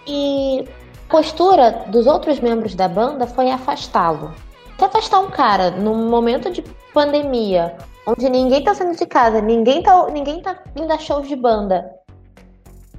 E 0.06 0.64
a 1.06 1.10
postura 1.10 1.84
dos 1.88 2.06
outros 2.06 2.40
membros 2.40 2.74
da 2.74 2.88
banda 2.88 3.26
foi 3.26 3.50
afastá-lo. 3.50 4.32
Se 4.78 4.84
afastar 4.84 5.20
um 5.20 5.30
cara 5.30 5.70
num 5.70 6.08
momento 6.08 6.50
de 6.50 6.62
pandemia, 6.98 7.76
onde 8.04 8.28
ninguém 8.28 8.64
tá 8.64 8.74
saindo 8.74 8.96
de 8.96 9.06
casa, 9.06 9.40
ninguém 9.40 9.84
tá, 9.84 10.08
ninguém 10.10 10.42
tá 10.42 10.58
indo 10.74 10.92
a 10.92 10.98
shows 10.98 11.28
de 11.28 11.36
banda, 11.36 11.88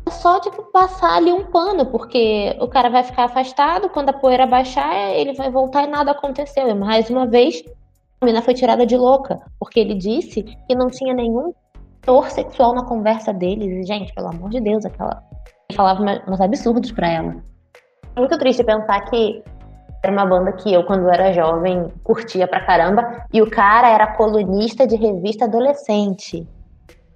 é 0.06 0.10
só, 0.10 0.40
tipo, 0.40 0.64
passar 0.72 1.18
ali 1.18 1.34
um 1.34 1.44
pano, 1.52 1.86
porque 1.86 2.56
o 2.62 2.68
cara 2.70 2.90
vai 2.90 3.04
ficar 3.04 3.26
afastado, 3.26 3.90
quando 3.90 4.08
a 4.08 4.14
poeira 4.14 4.48
baixar, 4.48 4.96
ele 5.14 5.34
vai 5.34 5.52
voltar 5.52 5.84
e 5.84 5.88
nada 5.88 6.12
aconteceu. 6.12 6.70
E 6.70 6.74
mais 6.74 7.10
uma 7.10 7.28
vez, 7.28 7.62
a 8.22 8.26
menina 8.26 8.42
foi 8.42 8.54
tirada 8.54 8.86
de 8.86 8.96
louca, 8.96 9.38
porque 9.60 9.82
ele 9.82 9.96
disse 9.96 10.44
que 10.44 10.74
não 10.74 10.88
tinha 10.88 11.14
nenhum 11.14 11.54
teor 12.02 12.30
sexual 12.32 12.74
na 12.74 12.86
conversa 12.86 13.34
deles. 13.34 13.68
E, 13.68 13.84
gente, 13.84 14.14
pelo 14.14 14.30
amor 14.30 14.50
de 14.50 14.62
Deus, 14.62 14.86
aquela. 14.86 15.22
Ele 15.70 15.76
falava 15.76 16.02
uns 16.26 16.40
absurdos 16.40 16.92
para 16.94 17.10
ela. 17.10 17.36
É 18.16 18.20
muito 18.20 18.38
triste 18.40 18.64
pensar 18.64 19.02
que 19.10 19.44
era 20.04 20.12
uma 20.12 20.26
banda 20.26 20.52
que 20.54 20.74
eu, 20.74 20.84
quando 20.84 21.10
era 21.10 21.34
jovem, 21.34 21.88
curtia 22.04 22.48
pra 22.48 22.66
caramba. 22.66 23.26
E 23.34 23.42
o 23.42 23.50
cara 23.50 23.90
era 23.90 24.08
colunista 24.08 24.88
de 24.88 24.96
revista 24.96 25.46
adolescente. 25.46 26.48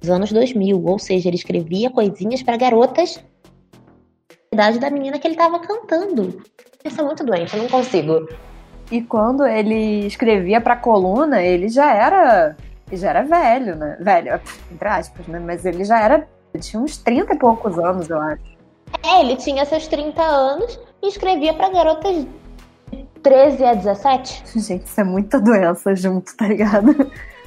Dos 0.02 0.10
anos 0.10 0.32
2000. 0.32 0.84
Ou 0.86 1.00
seja, 1.00 1.30
ele 1.30 1.38
escrevia 1.38 1.90
coisinhas 1.90 2.44
para 2.44 2.58
garotas 2.58 3.24
idade 4.54 4.80
da 4.80 4.90
menina 4.90 5.20
que 5.20 5.28
ele 5.28 5.36
tava 5.36 5.60
cantando. 5.60 6.42
Isso 6.86 7.02
é 7.02 7.04
muito 7.04 7.26
doente, 7.26 7.56
eu 7.56 7.64
não 7.64 7.70
consigo. 7.70 8.28
E 8.92 9.02
quando 9.02 9.46
ele 9.46 10.06
escrevia 10.06 10.62
pra 10.62 10.78
coluna, 10.78 11.42
ele 11.42 11.68
já 11.70 11.92
era 11.92 12.56
ele 12.88 12.98
já 12.98 13.10
era 13.10 13.24
velho, 13.24 13.76
né? 13.76 13.98
Velho, 14.00 14.40
entre 14.72 14.88
aspas, 14.88 15.28
né? 15.28 15.40
Mas 15.40 15.66
ele 15.66 15.84
já 15.84 16.00
era. 16.00 16.28
Tinha 16.60 16.82
uns 16.82 16.98
30 16.98 17.34
e 17.34 17.40
poucos 17.40 17.80
anos, 17.80 18.08
eu 18.10 18.22
acho. 18.22 18.44
É, 19.04 19.22
ele 19.22 19.36
tinha 19.36 19.66
seus 19.66 19.88
30 19.88 20.22
anos 20.22 20.80
e 21.02 21.08
escrevia 21.08 21.54
para 21.54 21.70
garotas 21.70 22.28
13 23.24 23.66
a 23.66 23.74
17. 23.74 24.44
Gente, 24.60 24.86
isso 24.86 25.02
é 25.02 25.04
muita 25.04 25.40
doença 25.40 25.96
junto, 25.96 26.36
tá 26.36 26.48
ligado? 26.48 26.92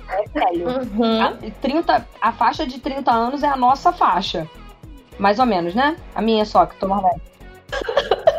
É 0.09 0.29
velho. 0.29 0.67
Uhum. 0.69 1.23
A, 1.23 1.37
30, 1.61 2.09
a 2.21 2.33
faixa 2.33 2.67
de 2.67 2.81
30 2.81 3.11
anos 3.11 3.43
é 3.43 3.49
a 3.49 3.57
nossa 3.57 3.93
faixa. 3.93 4.49
Mais 5.19 5.39
ou 5.39 5.47
menos, 5.47 5.75
né? 5.75 5.97
A 6.15 6.23
minha 6.23 6.45
só, 6.45 6.67
que 6.67 6.77
tô 6.77 6.89
mais 6.89 7.03
velha. 7.03 7.23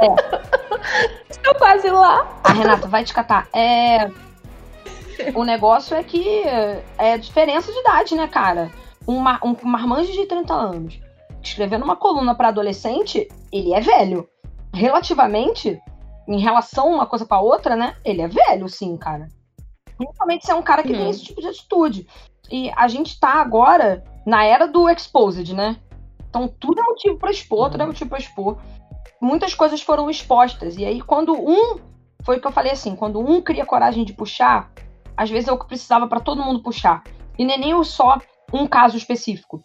É. 0.02 1.28
Estou 1.30 1.56
quase 1.56 1.89
lá. 1.89 2.39
A 2.43 2.54
Renata 2.54 2.88
vai 2.88 3.04
te 3.04 3.13
catar. 3.13 3.47
É 3.54 4.10
o 5.34 5.43
negócio 5.43 5.95
é 5.95 6.04
que 6.04 6.43
é 6.97 7.17
diferença 7.17 7.71
de 7.71 7.80
idade, 7.80 8.15
né, 8.15 8.28
cara? 8.28 8.71
Um, 9.08 9.19
mar, 9.19 9.39
um 9.43 9.56
marmanjo 9.63 10.12
de 10.12 10.26
30 10.26 10.54
anos 10.54 11.00
escrevendo 11.41 11.84
uma 11.84 11.95
coluna 11.95 12.36
para 12.36 12.50
adolescente, 12.50 13.28
ele 13.52 13.73
é 13.73 13.80
velho. 13.80 14.28
Relativamente, 14.73 15.80
em 16.28 16.40
relação 16.40 16.94
uma 16.94 17.06
coisa 17.06 17.26
com 17.26 17.34
a 17.34 17.42
outra, 17.42 17.76
né? 17.76 17.96
Ele 18.04 18.22
é 18.22 18.28
velho, 18.28 18.68
sim, 18.68 18.98
cara. 18.98 19.28
Principalmente 19.98 20.46
se 20.46 20.52
é 20.52 20.56
um 20.56 20.62
cara 20.62 20.84
que 20.84 20.92
uhum. 20.92 21.00
tem 21.00 21.10
esse 21.10 21.24
tipo 21.24 21.42
de 21.42 21.48
atitude. 21.48 22.08
E 22.52 22.72
a 22.76 22.88
gente 22.88 23.20
tá 23.20 23.36
agora 23.36 24.04
na 24.26 24.44
era 24.44 24.68
do 24.68 24.90
exposed, 24.90 25.54
né? 25.54 25.78
Então 26.30 26.48
tudo 26.48 26.80
é 26.80 26.84
motivo 26.84 27.18
para 27.18 27.32
expor, 27.32 27.66
uhum. 27.66 27.70
tudo 27.72 27.82
é 27.82 27.84
uhum. 27.84 27.92
motivo 27.92 28.10
para 28.10 28.20
expor. 28.20 28.58
Muitas 29.22 29.54
coisas 29.54 29.82
foram 29.82 30.10
expostas. 30.10 30.78
E 30.78 30.86
aí, 30.86 31.02
quando 31.02 31.34
um. 31.34 31.80
Foi 32.24 32.38
o 32.38 32.42
que 32.42 32.48
eu 32.48 32.52
falei 32.52 32.72
assim: 32.72 32.96
quando 32.96 33.20
um 33.20 33.42
cria 33.42 33.66
coragem 33.66 34.04
de 34.04 34.13
puxar, 34.13 34.72
às 35.16 35.30
vezes 35.30 35.48
é 35.48 35.52
o 35.52 35.58
que 35.58 35.68
precisava 35.68 36.08
para 36.08 36.20
todo 36.20 36.44
mundo 36.44 36.62
puxar. 36.62 37.04
E 37.38 37.46
não 37.46 37.54
é 37.54 37.58
nem 37.58 37.84
só 37.84 38.20
um 38.54 38.68
caso 38.68 38.98
específico. 38.98 39.63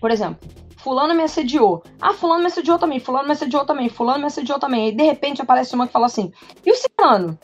Por 0.00 0.10
exemplo, 0.10 0.48
fulano 0.82 1.14
me 1.14 1.22
assediou. 1.22 1.82
Ah, 2.00 2.12
fulano 2.12 2.40
me 2.40 2.46
assediou 2.46 2.78
também, 2.78 2.98
fulano 2.98 3.26
me 3.26 3.32
assediou 3.32 3.64
também, 3.64 3.88
fulano 3.88 4.20
me 4.20 4.26
assediou 4.26 4.58
também. 4.58 4.88
E 4.88 4.92
de 4.92 5.02
repente 5.02 5.40
aparece 5.40 5.74
uma 5.74 5.86
que 5.86 5.92
fala 5.92 6.06
assim, 6.06 6.32
e 6.64 6.70
o 6.70 6.74
ciclano? 6.74 7.38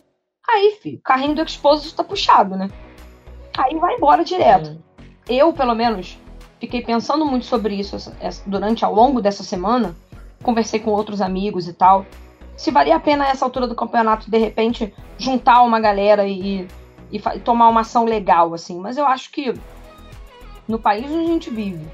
Aí, 0.49 0.79
filho, 0.83 0.99
o 0.99 1.03
carrinho 1.03 1.35
do 1.35 1.43
exposto 1.43 1.95
tá 1.95 2.03
puxado, 2.03 2.57
né? 2.57 2.71
Aí 3.57 3.77
vai 3.77 3.95
embora 3.95 4.25
direto. 4.25 4.71
Uhum. 4.71 4.79
Eu, 5.29 5.53
pelo 5.53 5.75
menos, 5.75 6.19
fiquei 6.59 6.83
pensando 6.83 7.25
muito 7.25 7.45
sobre 7.45 7.75
isso 7.75 7.97
durante 8.47 8.85
ao 8.85 8.95
longo 8.95 9.21
dessa 9.21 9.43
semana. 9.43 9.95
Conversei 10.43 10.81
com 10.81 10.91
outros 10.91 11.21
amigos 11.21 11.69
e 11.69 11.73
tal. 11.73 12.07
Se 12.57 12.71
valia 12.71 12.97
a 12.97 13.01
pena 13.01 13.29
essa 13.29 13.45
altura 13.45 13.67
do 13.67 13.75
campeonato, 13.75 14.31
de 14.31 14.39
repente, 14.39 14.95
juntar 15.19 15.63
uma 15.63 15.79
galera 15.79 16.27
e 16.27 16.67
e 17.11 17.19
tomar 17.41 17.69
uma 17.69 17.81
ação 17.81 18.05
legal, 18.05 18.55
assim. 18.55 18.79
Mas 18.79 18.97
eu 18.97 19.07
acho 19.07 19.31
que 19.31 19.55
no 20.67 20.79
país 20.79 21.07
onde 21.07 21.25
a 21.25 21.33
gente 21.33 21.51
vive, 21.51 21.87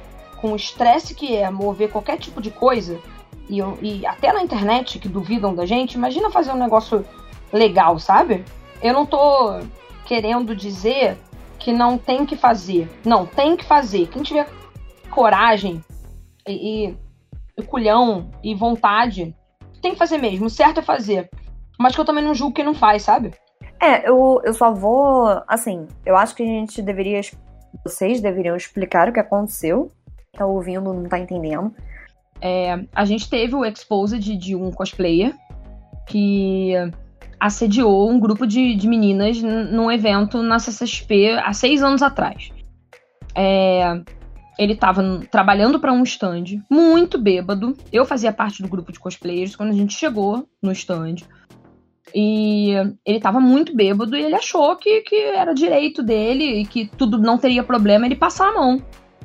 com 0.44 0.52
o 0.52 0.56
estresse 0.56 1.14
que 1.14 1.34
é 1.34 1.48
mover 1.48 1.90
qualquer 1.90 2.18
tipo 2.18 2.38
de 2.38 2.50
coisa, 2.50 3.00
e, 3.48 3.60
e 3.80 4.06
até 4.06 4.30
na 4.30 4.42
internet 4.42 4.98
que 4.98 5.08
duvidam 5.08 5.54
da 5.54 5.64
gente, 5.64 5.94
imagina 5.94 6.30
fazer 6.30 6.52
um 6.52 6.58
negócio 6.58 7.02
legal, 7.50 7.98
sabe? 7.98 8.44
Eu 8.82 8.92
não 8.92 9.06
tô 9.06 9.58
querendo 10.04 10.54
dizer 10.54 11.16
que 11.58 11.72
não 11.72 11.96
tem 11.96 12.26
que 12.26 12.36
fazer. 12.36 12.90
Não, 13.06 13.24
tem 13.24 13.56
que 13.56 13.64
fazer. 13.64 14.06
Quem 14.08 14.22
tiver 14.22 14.46
coragem 15.10 15.82
e, 16.46 16.88
e, 16.88 16.96
e 17.56 17.62
culhão 17.62 18.30
e 18.42 18.54
vontade, 18.54 19.34
tem 19.80 19.92
que 19.92 19.98
fazer 19.98 20.18
mesmo. 20.18 20.44
O 20.44 20.50
certo 20.50 20.80
é 20.80 20.82
fazer. 20.82 21.30
Mas 21.78 21.94
que 21.94 22.02
eu 22.02 22.04
também 22.04 22.22
não 22.22 22.34
julgo 22.34 22.56
quem 22.56 22.66
não 22.66 22.74
faz, 22.74 23.02
sabe? 23.02 23.32
É, 23.80 24.06
eu, 24.06 24.42
eu 24.44 24.52
só 24.52 24.74
vou. 24.74 25.42
Assim, 25.48 25.88
eu 26.04 26.14
acho 26.14 26.34
que 26.34 26.42
a 26.42 26.46
gente 26.46 26.82
deveria. 26.82 27.22
Vocês 27.82 28.20
deveriam 28.20 28.54
explicar 28.54 29.08
o 29.08 29.12
que 29.12 29.20
aconteceu. 29.20 29.90
Tá 30.36 30.46
ouvindo, 30.46 30.92
não 30.92 31.08
tá 31.08 31.18
entendendo. 31.18 31.74
É, 32.40 32.84
a 32.94 33.04
gente 33.04 33.28
teve 33.28 33.54
o 33.54 33.64
Exposed 33.64 34.36
de 34.36 34.54
um 34.54 34.70
cosplayer 34.70 35.34
que 36.06 36.72
assediou 37.38 38.10
um 38.10 38.18
grupo 38.18 38.46
de, 38.46 38.74
de 38.74 38.88
meninas 38.88 39.40
num 39.40 39.90
evento 39.90 40.42
na 40.42 40.58
CCXP 40.58 41.30
há 41.42 41.52
seis 41.52 41.82
anos 41.82 42.02
atrás. 42.02 42.50
É, 43.34 44.00
ele 44.58 44.74
estava 44.74 45.02
trabalhando 45.30 45.80
para 45.80 45.92
um 45.92 46.02
stand, 46.02 46.62
muito 46.70 47.18
bêbado. 47.18 47.76
Eu 47.92 48.04
fazia 48.04 48.32
parte 48.32 48.62
do 48.62 48.68
grupo 48.68 48.92
de 48.92 49.00
cosplayers 49.00 49.56
quando 49.56 49.70
a 49.70 49.74
gente 49.74 49.94
chegou 49.94 50.48
no 50.62 50.72
stand. 50.72 51.16
E 52.14 52.72
ele 53.04 53.18
tava 53.18 53.40
muito 53.40 53.74
bêbado 53.74 54.16
e 54.16 54.22
ele 54.22 54.36
achou 54.36 54.76
que, 54.76 55.00
que 55.00 55.16
era 55.16 55.52
direito 55.52 56.02
dele 56.02 56.60
e 56.60 56.66
que 56.66 56.86
tudo 56.86 57.18
não 57.18 57.36
teria 57.36 57.64
problema 57.64 58.06
ele 58.06 58.14
passar 58.14 58.50
a 58.50 58.54
mão 58.54 58.82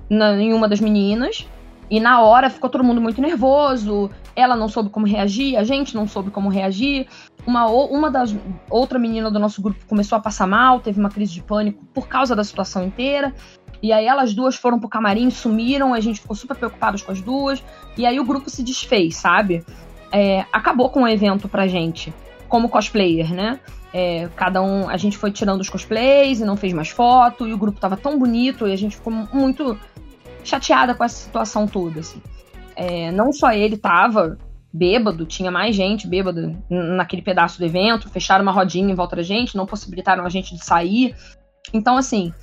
na, 0.09 0.35
em 0.35 0.53
uma 0.53 0.67
das 0.67 0.79
meninas 0.79 1.47
E 1.89 1.99
na 1.99 2.21
hora 2.21 2.49
ficou 2.49 2.69
todo 2.69 2.83
mundo 2.83 3.01
muito 3.01 3.21
nervoso, 3.21 4.09
ela 4.35 4.55
não 4.55 4.69
soube 4.69 4.89
como 4.89 5.07
reagir, 5.07 5.57
a 5.57 5.63
gente 5.63 5.95
não 5.95 6.07
soube 6.07 6.29
como 6.29 6.49
reagir. 6.49 7.07
Uma, 7.47 7.65
uma 7.67 8.11
das 8.11 8.35
outra 8.69 8.99
menina 8.99 9.31
do 9.31 9.39
nosso 9.39 9.61
grupo 9.61 9.83
começou 9.87 10.17
a 10.17 10.21
passar 10.21 10.45
mal, 10.45 10.79
teve 10.79 10.99
uma 10.99 11.09
crise 11.09 11.33
de 11.33 11.41
pânico 11.41 11.83
por 11.93 12.07
causa 12.07 12.35
da 12.35 12.43
situação 12.43 12.85
inteira. 12.85 13.33
E 13.81 13.91
aí 13.91 14.05
elas 14.05 14.33
duas 14.33 14.55
foram 14.55 14.79
pro 14.79 14.89
camarim, 14.89 15.29
sumiram, 15.31 15.93
a 15.93 15.99
gente 15.99 16.21
ficou 16.21 16.35
super 16.35 16.55
preocupados 16.55 17.01
com 17.01 17.11
as 17.11 17.21
duas. 17.21 17.63
E 17.97 18.05
aí 18.05 18.19
o 18.19 18.25
grupo 18.25 18.49
se 18.49 18.61
desfez, 18.61 19.15
sabe? 19.15 19.65
É, 20.11 20.45
acabou 20.51 20.89
com 20.89 21.03
o 21.03 21.07
evento 21.07 21.47
pra 21.47 21.67
gente, 21.67 22.13
como 22.49 22.67
cosplayer, 22.67 23.33
né? 23.33 23.59
É, 23.93 24.27
cada 24.35 24.61
um, 24.61 24.89
a 24.89 24.97
gente 24.97 25.17
foi 25.17 25.31
tirando 25.31 25.61
os 25.61 25.69
cosplays 25.69 26.41
e 26.41 26.45
não 26.45 26.57
fez 26.57 26.73
mais 26.73 26.89
foto, 26.89 27.47
e 27.47 27.53
o 27.53 27.57
grupo 27.57 27.79
tava 27.79 27.95
tão 27.95 28.19
bonito, 28.19 28.67
e 28.67 28.73
a 28.73 28.75
gente 28.75 28.97
ficou 28.97 29.13
muito 29.13 29.79
chateada 30.43 30.93
com 30.93 31.03
essa 31.03 31.15
situação 31.15 31.67
toda, 31.67 32.01
assim. 32.01 32.21
É, 32.75 33.11
não 33.11 33.31
só 33.31 33.51
ele 33.51 33.77
tava 33.77 34.37
bêbado, 34.71 35.25
tinha 35.25 35.49
mais 35.49 35.75
gente 35.75 36.07
bêbada 36.07 36.55
naquele 36.69 37.21
pedaço 37.21 37.57
do 37.57 37.65
evento, 37.65 38.09
fecharam 38.09 38.43
uma 38.43 38.51
rodinha 38.51 38.91
em 38.91 38.95
volta 38.95 39.15
da 39.15 39.23
gente, 39.23 39.57
não 39.57 39.65
possibilitaram 39.65 40.25
a 40.25 40.29
gente 40.29 40.55
de 40.55 40.63
sair. 40.63 41.15
Então, 41.73 41.97
assim, 41.97 42.33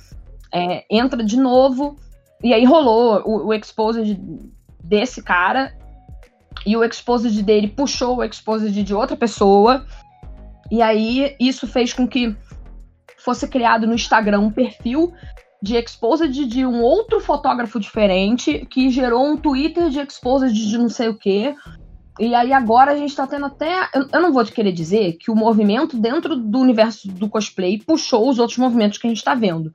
é, 0.53 0.85
entra 0.89 1.23
de 1.23 1.37
novo, 1.37 1.95
e 2.43 2.53
aí 2.53 2.65
rolou 2.65 3.21
o, 3.25 3.47
o 3.47 3.53
exposed 3.53 4.19
desse 4.83 5.23
cara, 5.23 5.73
e 6.67 6.75
o 6.75 6.83
exposed 6.83 7.41
dele 7.43 7.69
puxou 7.69 8.17
o 8.17 8.23
exposed 8.23 8.83
de 8.83 8.93
outra 8.93 9.15
pessoa, 9.15 9.85
e 10.69 10.81
aí 10.81 11.33
isso 11.39 11.65
fez 11.65 11.93
com 11.93 12.05
que 12.05 12.35
fosse 13.17 13.47
criado 13.47 13.87
no 13.87 13.93
Instagram 13.93 14.41
um 14.41 14.51
perfil 14.51 15.13
de 15.63 15.77
exposed 15.77 16.45
de 16.45 16.65
um 16.65 16.81
outro 16.81 17.21
fotógrafo 17.21 17.79
diferente, 17.79 18.67
que 18.69 18.89
gerou 18.89 19.25
um 19.25 19.37
Twitter 19.37 19.89
de 19.89 20.01
exposed 20.01 20.53
de 20.53 20.77
não 20.77 20.89
sei 20.89 21.07
o 21.07 21.17
quê. 21.17 21.55
E 22.19 22.35
aí 22.35 22.51
agora 22.51 22.91
a 22.91 22.97
gente 22.97 23.15
tá 23.15 23.25
tendo 23.25 23.45
até. 23.45 23.89
Eu, 23.93 24.21
não 24.21 24.33
vou 24.33 24.43
te 24.43 24.51
querer 24.51 24.73
dizer 24.73 25.13
que 25.13 25.31
o 25.31 25.35
movimento 25.35 25.97
dentro 25.97 26.35
do 26.35 26.59
universo 26.59 27.07
do 27.07 27.29
cosplay 27.29 27.79
puxou 27.79 28.29
os 28.29 28.39
outros 28.39 28.57
movimentos 28.57 28.97
que 28.97 29.07
a 29.07 29.09
gente 29.09 29.23
tá 29.23 29.33
vendo. 29.33 29.71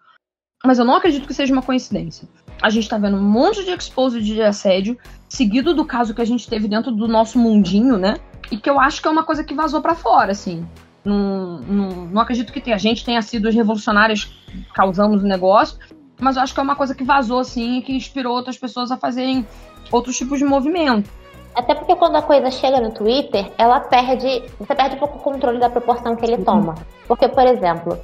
Mas 0.64 0.78
eu 0.78 0.84
não 0.84 0.96
acredito 0.96 1.26
que 1.26 1.34
seja 1.34 1.52
uma 1.52 1.62
coincidência. 1.62 2.28
A 2.60 2.68
gente 2.68 2.88
tá 2.88 2.98
vendo 2.98 3.16
um 3.16 3.22
monte 3.22 3.64
de 3.64 3.70
exposed 3.70 4.22
de 4.22 4.42
assédio, 4.42 4.96
seguido 5.32 5.72
do 5.72 5.86
caso 5.86 6.14
que 6.14 6.20
a 6.20 6.26
gente 6.26 6.46
teve 6.46 6.68
dentro 6.68 6.92
do 6.92 7.08
nosso 7.08 7.38
mundinho, 7.38 7.96
né? 7.96 8.16
E 8.50 8.58
que 8.58 8.68
eu 8.68 8.78
acho 8.78 9.00
que 9.00 9.08
é 9.08 9.10
uma 9.10 9.24
coisa 9.24 9.42
que 9.42 9.54
vazou 9.54 9.80
para 9.80 9.94
fora, 9.94 10.32
assim. 10.32 10.66
Não, 11.02 11.58
não, 11.60 11.88
não 12.06 12.20
acredito 12.20 12.52
que 12.52 12.70
a 12.70 12.76
gente 12.76 13.02
tenha 13.02 13.22
sido 13.22 13.48
os 13.48 13.54
revolucionários 13.54 14.24
que 14.24 14.62
causamos 14.74 15.22
o 15.22 15.26
negócio, 15.26 15.78
mas 16.20 16.36
eu 16.36 16.42
acho 16.42 16.52
que 16.52 16.60
é 16.60 16.62
uma 16.62 16.76
coisa 16.76 16.94
que 16.94 17.02
vazou, 17.02 17.38
assim, 17.38 17.78
e 17.78 17.82
que 17.82 17.96
inspirou 17.96 18.36
outras 18.36 18.58
pessoas 18.58 18.92
a 18.92 18.98
fazerem 18.98 19.46
outros 19.90 20.18
tipos 20.18 20.38
de 20.38 20.44
movimento. 20.44 21.10
Até 21.54 21.74
porque 21.74 21.96
quando 21.96 22.16
a 22.16 22.22
coisa 22.22 22.50
chega 22.50 22.78
no 22.78 22.90
Twitter, 22.90 23.50
ela 23.56 23.80
perde. 23.80 24.42
Você 24.58 24.74
perde 24.74 24.96
um 24.96 24.98
pouco 24.98 25.16
o 25.16 25.22
controle 25.22 25.58
da 25.58 25.70
proporção 25.70 26.14
que 26.14 26.26
ele 26.26 26.44
toma. 26.44 26.74
Porque, 27.08 27.26
por 27.26 27.46
exemplo, 27.46 27.98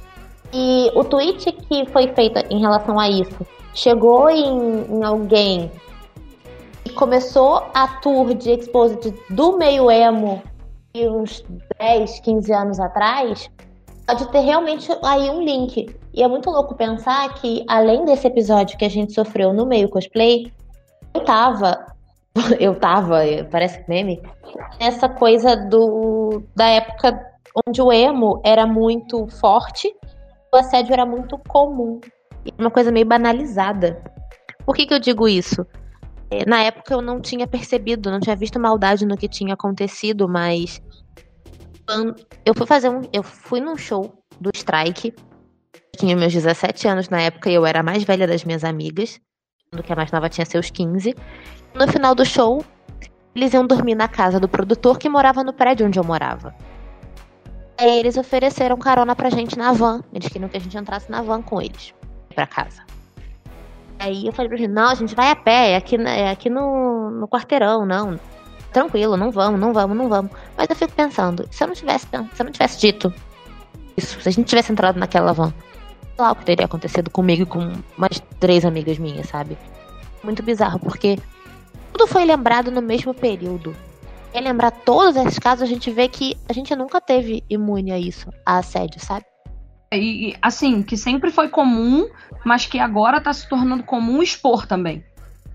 e 0.51 0.91
o 0.95 1.03
tweet 1.03 1.51
que 1.51 1.85
foi 1.91 2.07
feito 2.07 2.43
em 2.49 2.59
relação 2.59 2.99
a 2.99 3.07
isso 3.07 3.45
chegou 3.73 4.31
em, 4.31 4.83
em 4.89 5.03
alguém 5.03 5.71
começou 6.93 7.63
a 7.73 7.87
tour 7.99 8.33
de 8.33 8.51
exposit 8.51 9.13
do 9.29 9.57
meio 9.57 9.89
emo 9.89 10.41
e 10.93 11.07
uns 11.07 11.43
10, 11.79 12.19
15 12.21 12.53
anos 12.53 12.79
atrás, 12.79 13.49
pode 14.07 14.27
ter 14.31 14.39
realmente 14.39 14.91
aí 15.03 15.29
um 15.29 15.41
link. 15.41 15.95
E 16.13 16.23
é 16.23 16.27
muito 16.27 16.49
louco 16.49 16.75
pensar 16.75 17.33
que, 17.35 17.63
além 17.67 18.05
desse 18.05 18.27
episódio 18.27 18.77
que 18.77 18.85
a 18.85 18.89
gente 18.89 19.13
sofreu 19.13 19.53
no 19.53 19.65
meio 19.65 19.89
cosplay, 19.89 20.51
eu 21.13 21.23
tava. 21.23 21.85
Eu 22.59 22.75
tava, 22.75 23.21
parece 23.51 23.83
meme, 23.89 24.21
essa 24.79 25.09
coisa 25.09 25.55
do 25.55 26.43
da 26.55 26.67
época 26.67 27.19
onde 27.67 27.81
o 27.81 27.91
emo 27.91 28.39
era 28.45 28.67
muito 28.67 29.27
forte, 29.27 29.93
o 30.53 30.57
assédio 30.57 30.93
era 30.93 31.05
muito 31.05 31.37
comum. 31.47 31.99
Uma 32.57 32.69
coisa 32.69 32.91
meio 32.91 33.05
banalizada. 33.05 34.01
Por 34.63 34.75
que, 34.75 34.85
que 34.85 34.93
eu 34.93 34.99
digo 34.99 35.27
isso? 35.27 35.65
É, 36.31 36.45
na 36.47 36.61
época 36.61 36.93
eu 36.93 37.01
não 37.01 37.19
tinha 37.19 37.47
percebido, 37.47 38.11
não 38.11 38.19
tinha 38.19 38.35
visto 38.35 38.59
maldade 38.59 39.05
no 39.05 39.17
que 39.17 39.27
tinha 39.27 39.53
acontecido, 39.53 40.29
mas 40.29 40.81
eu 42.45 42.53
fui 42.53 42.67
fazer 42.67 42.89
um, 42.89 43.01
eu 43.11 43.23
fui 43.23 43.59
num 43.59 43.75
show 43.75 44.13
do 44.39 44.51
Strike. 44.53 45.13
tinha 45.97 46.15
meus 46.15 46.31
17 46.31 46.87
anos 46.87 47.09
na 47.09 47.21
época 47.21 47.49
e 47.49 47.55
eu 47.55 47.65
era 47.65 47.79
a 47.79 47.83
mais 47.83 48.03
velha 48.03 48.27
das 48.27 48.43
minhas 48.43 48.63
amigas, 48.63 49.19
do 49.71 49.81
que 49.81 49.91
a 49.91 49.95
mais 49.95 50.11
nova 50.11 50.29
tinha 50.29 50.45
seus 50.45 50.69
15. 50.69 51.15
No 51.73 51.87
final 51.87 52.13
do 52.13 52.25
show, 52.25 52.63
eles 53.35 53.53
iam 53.53 53.65
dormir 53.65 53.95
na 53.95 54.07
casa 54.07 54.39
do 54.39 54.47
produtor 54.47 54.99
que 54.99 55.09
morava 55.09 55.43
no 55.43 55.53
prédio 55.53 55.87
onde 55.87 55.99
eu 55.99 56.03
morava. 56.03 56.55
Aí 57.79 57.99
eles 57.99 58.17
ofereceram 58.17 58.77
carona 58.77 59.15
pra 59.15 59.29
gente 59.29 59.57
na 59.57 59.71
van. 59.71 60.03
Eles 60.13 60.27
queriam 60.27 60.49
que 60.49 60.57
a 60.57 60.59
gente 60.59 60.77
entrasse 60.77 61.09
na 61.09 61.21
van 61.21 61.41
com 61.41 61.61
eles 61.61 61.93
pra 62.35 62.45
casa. 62.45 62.83
Aí 63.99 64.25
eu 64.25 64.31
falei 64.31 64.47
pra 64.47 64.57
gente, 64.57 64.71
não, 64.71 64.89
a 64.89 64.95
gente 64.95 65.13
vai 65.13 65.29
a 65.29 65.35
pé, 65.35 65.71
é 65.71 65.75
aqui, 65.75 65.97
é 65.97 66.31
aqui 66.31 66.49
no, 66.49 67.11
no 67.11 67.27
quarteirão, 67.27 67.85
não. 67.85 68.17
Tranquilo, 68.71 69.17
não 69.17 69.29
vamos, 69.29 69.59
não 69.59 69.73
vamos, 69.73 69.97
não 69.97 70.07
vamos. 70.07 70.31
Mas 70.57 70.69
eu 70.69 70.75
fico 70.75 70.93
pensando, 70.93 71.47
se 71.51 71.63
eu 71.63 71.67
não 71.67 71.75
tivesse, 71.75 72.07
se 72.07 72.41
eu 72.41 72.45
não 72.45 72.51
tivesse 72.51 72.79
dito 72.79 73.13
isso, 73.99 74.21
se 74.21 74.29
a 74.29 74.31
gente 74.31 74.47
tivesse 74.47 74.71
entrado 74.71 74.97
naquela 74.97 75.33
van, 75.33 75.53
sei 76.15 76.23
lá 76.23 76.31
o 76.31 76.35
que 76.35 76.45
teria 76.45 76.65
acontecido 76.65 77.09
comigo 77.09 77.43
e 77.43 77.45
com 77.45 77.73
mais 77.97 78.21
três 78.39 78.63
amigas 78.63 78.97
minhas, 78.97 79.27
sabe? 79.27 79.57
Muito 80.23 80.41
bizarro, 80.41 80.79
porque 80.79 81.17
tudo 81.91 82.07
foi 82.07 82.23
lembrado 82.23 82.71
no 82.71 82.81
mesmo 82.81 83.13
período. 83.13 83.75
E 84.33 84.39
lembrar 84.39 84.71
todos 84.71 85.15
esses 85.15 85.39
casos, 85.39 85.63
a 85.63 85.65
gente 85.65 85.89
vê 85.91 86.07
que 86.07 86.37
a 86.47 86.53
gente 86.53 86.75
nunca 86.75 87.01
teve 87.01 87.43
imune 87.49 87.91
a 87.91 87.97
isso, 87.97 88.29
a 88.45 88.59
assédio, 88.59 89.03
sabe? 89.03 89.25
E, 89.91 90.35
assim, 90.41 90.83
que 90.83 90.95
sempre 90.95 91.31
foi 91.31 91.49
comum, 91.49 92.07
mas 92.45 92.65
que 92.65 92.79
agora 92.79 93.17
está 93.17 93.33
se 93.33 93.49
tornando 93.49 93.83
comum 93.83 94.21
expor 94.21 94.67
também. 94.67 95.03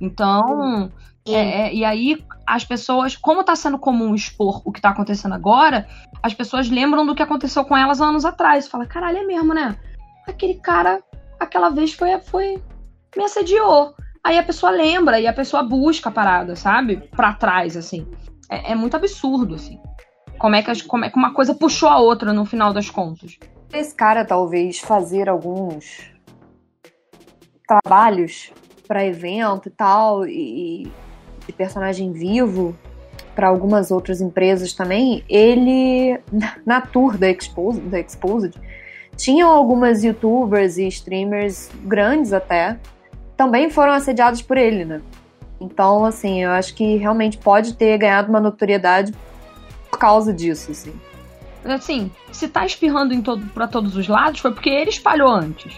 Então, 0.00 0.90
é, 1.26 1.68
é, 1.68 1.74
e 1.74 1.84
aí 1.84 2.24
as 2.46 2.64
pessoas, 2.64 3.16
como 3.16 3.40
está 3.40 3.54
sendo 3.54 3.78
comum 3.78 4.14
expor 4.14 4.60
o 4.64 4.72
que 4.72 4.80
está 4.80 4.90
acontecendo 4.90 5.34
agora, 5.34 5.86
as 6.22 6.34
pessoas 6.34 6.68
lembram 6.68 7.06
do 7.06 7.14
que 7.14 7.22
aconteceu 7.22 7.64
com 7.64 7.76
elas 7.76 8.00
anos 8.00 8.24
atrás. 8.24 8.66
Fala, 8.66 8.86
caralho, 8.86 9.18
é 9.18 9.24
mesmo, 9.24 9.54
né? 9.54 9.76
Aquele 10.26 10.54
cara, 10.54 11.00
aquela 11.38 11.70
vez 11.70 11.94
foi, 11.94 12.18
foi 12.20 12.60
me 13.16 13.24
assediou. 13.24 13.94
Aí 14.22 14.36
a 14.36 14.42
pessoa 14.42 14.72
lembra 14.72 15.20
e 15.20 15.28
a 15.28 15.32
pessoa 15.32 15.62
busca 15.62 16.08
a 16.08 16.12
parada, 16.12 16.56
sabe? 16.56 16.96
Pra 17.14 17.34
trás, 17.34 17.76
assim. 17.76 18.06
É, 18.50 18.72
é 18.72 18.74
muito 18.74 18.96
absurdo, 18.96 19.54
assim. 19.54 19.78
Como 20.38 20.56
é, 20.56 20.62
que, 20.62 20.82
como 20.84 21.04
é 21.04 21.10
que 21.10 21.16
uma 21.16 21.32
coisa 21.32 21.54
puxou 21.54 21.88
a 21.88 21.98
outra 21.98 22.32
no 22.32 22.44
final 22.44 22.72
das 22.72 22.90
contas 22.90 23.38
esse 23.78 23.94
cara 23.94 24.24
talvez 24.24 24.78
fazer 24.78 25.28
alguns 25.28 26.12
trabalhos 27.66 28.52
para 28.86 29.04
evento 29.04 29.68
e 29.68 29.70
tal 29.70 30.26
e 30.26 30.90
de 31.46 31.52
personagem 31.52 32.12
vivo 32.12 32.76
para 33.34 33.48
algumas 33.48 33.90
outras 33.90 34.20
empresas 34.20 34.72
também, 34.72 35.24
ele 35.28 36.20
na 36.64 36.80
tour 36.80 37.18
da 37.18 37.28
Exposed, 37.28 37.82
da 37.88 37.98
Exposed 37.98 38.54
tinham 39.16 39.50
algumas 39.50 40.04
youtubers 40.04 40.76
e 40.76 40.86
streamers 40.88 41.70
grandes 41.84 42.32
até 42.32 42.78
também 43.36 43.70
foram 43.70 43.92
assediados 43.92 44.42
por 44.42 44.56
ele, 44.56 44.84
né? 44.84 45.00
Então, 45.60 46.04
assim, 46.04 46.42
eu 46.42 46.50
acho 46.50 46.74
que 46.74 46.96
realmente 46.96 47.38
pode 47.38 47.74
ter 47.74 47.96
ganhado 47.98 48.28
uma 48.28 48.40
notoriedade 48.40 49.12
por 49.90 49.98
causa 49.98 50.32
disso, 50.32 50.70
assim 50.70 50.92
assim, 51.64 52.10
se 52.30 52.48
tá 52.48 52.64
espirrando 52.66 53.14
em 53.14 53.22
todo, 53.22 53.46
para 53.46 53.66
todos 53.66 53.96
os 53.96 54.06
lados, 54.06 54.40
foi 54.40 54.52
porque 54.52 54.70
ele 54.70 54.90
espalhou 54.90 55.28
antes. 55.28 55.74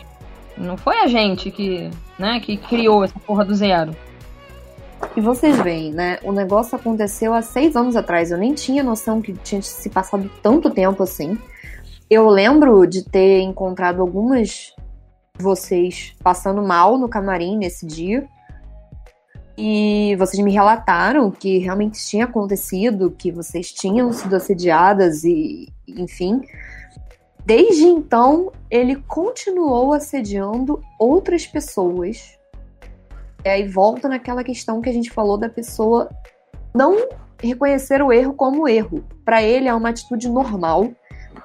Não 0.57 0.77
foi 0.77 1.01
a 1.01 1.07
gente 1.07 1.51
que, 1.51 1.91
né, 2.19 2.41
que 2.41 2.57
criou 2.57 3.05
essa 3.05 3.19
porra 3.21 3.45
do 3.45 3.55
zero. 3.55 3.95
E 5.15 5.21
vocês 5.21 5.59
veem, 5.61 5.93
né? 5.93 6.19
O 6.23 6.33
negócio 6.33 6.77
aconteceu 6.77 7.35
há 7.35 7.43
seis 7.43 7.77
anos 7.77 7.97
atrás. 7.97 8.31
Eu 8.31 8.39
nem 8.39 8.55
tinha 8.55 8.83
noção 8.83 9.21
que 9.21 9.35
tinha 9.35 9.61
se 9.63 9.91
passado 9.91 10.31
tanto 10.43 10.71
tempo 10.71 11.03
assim. 11.03 11.39
Eu 12.09 12.29
lembro 12.29 12.87
de 12.87 13.05
ter 13.05 13.41
encontrado 13.41 14.01
algumas 14.01 14.75
de 15.37 15.43
vocês 15.43 16.15
passando 16.23 16.63
mal 16.63 16.97
no 16.97 17.09
camarim 17.09 17.57
nesse 17.57 17.87
dia. 17.87 18.27
E 19.57 20.15
vocês 20.17 20.43
me 20.43 20.53
relataram 20.53 21.31
que 21.31 21.59
realmente 21.59 22.05
tinha 22.05 22.27
acontecido, 22.27 23.11
que 23.11 23.33
vocês 23.33 23.73
tinham 23.73 24.13
sido 24.13 24.37
assediadas 24.37 25.25
e, 25.25 25.73
enfim. 25.89 26.43
Desde 27.45 27.85
então, 27.85 28.53
ele 28.71 28.97
continuou 28.97 29.93
assediando 29.93 30.81
outras 30.99 31.47
pessoas. 31.47 32.37
E 33.45 33.49
aí 33.49 33.67
volta 33.67 34.09
naquela 34.09 34.45
questão 34.45 34.81
que 34.81 34.91
a 34.91 34.93
gente 34.93 35.11
falou 35.11 35.39
da 35.39 35.49
pessoa 35.49 36.11
não 36.75 37.09
reconhecer 37.41 38.03
o 38.03 38.13
erro 38.13 38.35
como 38.35 38.69
erro. 38.69 39.05
Para 39.25 39.43
ele 39.43 39.69
é 39.69 39.75
uma 39.75 39.89
atitude 39.89 40.29
normal, 40.29 40.91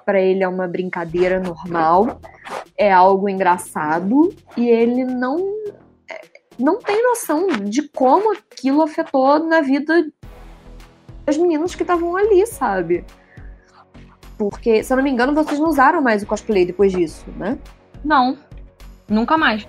para 0.05 0.19
ele 0.19 0.43
é 0.43 0.47
uma 0.47 0.67
brincadeira 0.67 1.39
normal, 1.39 2.19
é 2.77 2.91
algo 2.91 3.29
engraçado 3.29 4.33
e 4.57 4.67
ele 4.67 5.05
não 5.05 5.37
não 6.61 6.79
tem 6.79 7.03
noção 7.03 7.47
de 7.47 7.89
como 7.89 8.33
aquilo 8.33 8.81
afetou 8.81 9.39
na 9.39 9.61
vida 9.61 10.07
das 11.25 11.37
meninas 11.37 11.75
que 11.75 11.83
estavam 11.83 12.15
ali, 12.15 12.45
sabe? 12.47 13.05
Porque, 14.37 14.83
se 14.83 14.91
eu 14.91 14.97
não 14.97 15.03
me 15.03 15.11
engano, 15.11 15.33
vocês 15.33 15.59
não 15.59 15.69
usaram 15.69 16.01
mais 16.01 16.23
o 16.23 16.27
cosplay 16.27 16.65
depois 16.65 16.91
disso, 16.91 17.25
né? 17.37 17.57
Não, 18.03 18.37
nunca 19.07 19.37
mais. 19.37 19.67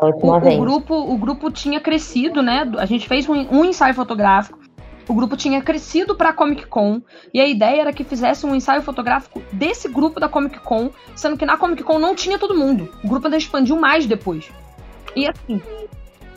O, 0.00 0.36
o, 0.36 0.60
grupo, 0.60 0.94
o 0.94 1.18
grupo 1.18 1.50
tinha 1.50 1.80
crescido, 1.80 2.42
né? 2.42 2.70
A 2.78 2.86
gente 2.86 3.08
fez 3.08 3.28
um, 3.28 3.34
um 3.34 3.64
ensaio 3.64 3.94
fotográfico. 3.94 4.60
O 5.08 5.14
grupo 5.14 5.36
tinha 5.36 5.60
crescido 5.60 6.14
para 6.14 6.32
Comic 6.32 6.66
Con 6.66 7.02
e 7.34 7.40
a 7.40 7.46
ideia 7.46 7.80
era 7.80 7.92
que 7.92 8.04
fizesse 8.04 8.46
um 8.46 8.54
ensaio 8.54 8.82
fotográfico 8.82 9.42
desse 9.52 9.88
grupo 9.88 10.20
da 10.20 10.28
Comic 10.28 10.60
Con, 10.60 10.90
sendo 11.16 11.36
que 11.36 11.44
na 11.44 11.56
Comic 11.56 11.82
Con 11.82 11.98
não 11.98 12.14
tinha 12.14 12.38
todo 12.38 12.54
mundo. 12.54 12.88
O 13.02 13.08
grupo 13.08 13.26
ainda 13.26 13.36
expandiu 13.36 13.76
mais 13.76 14.06
depois. 14.06 14.48
E 15.14 15.26
assim, 15.26 15.60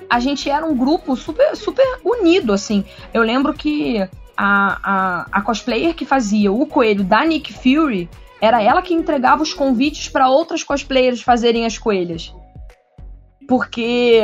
a 0.10 0.20
gente 0.20 0.50
era 0.50 0.66
um 0.66 0.76
grupo 0.76 1.16
super, 1.16 1.56
super 1.56 2.00
unido, 2.04 2.54
assim. 2.54 2.84
Eu 3.14 3.24
lembro 3.24 3.54
que 3.54 4.00
a, 4.38 4.80
a, 4.84 5.28
a 5.32 5.42
cosplayer 5.42 5.94
que 5.96 6.06
fazia 6.06 6.52
o 6.52 6.66
coelho 6.66 7.04
da 7.04 7.26
Nick 7.26 7.54
Fury 7.54 8.10
era 8.42 8.62
ela 8.62 8.82
que 8.82 8.94
entregava 8.94 9.42
os 9.42 9.54
convites 9.54 10.10
para 10.10 10.30
outras 10.30 10.64
cosplayers 10.64 11.22
fazerem 11.22 11.66
as 11.66 11.78
coelhas. 11.78 12.34
Porque 13.48 14.22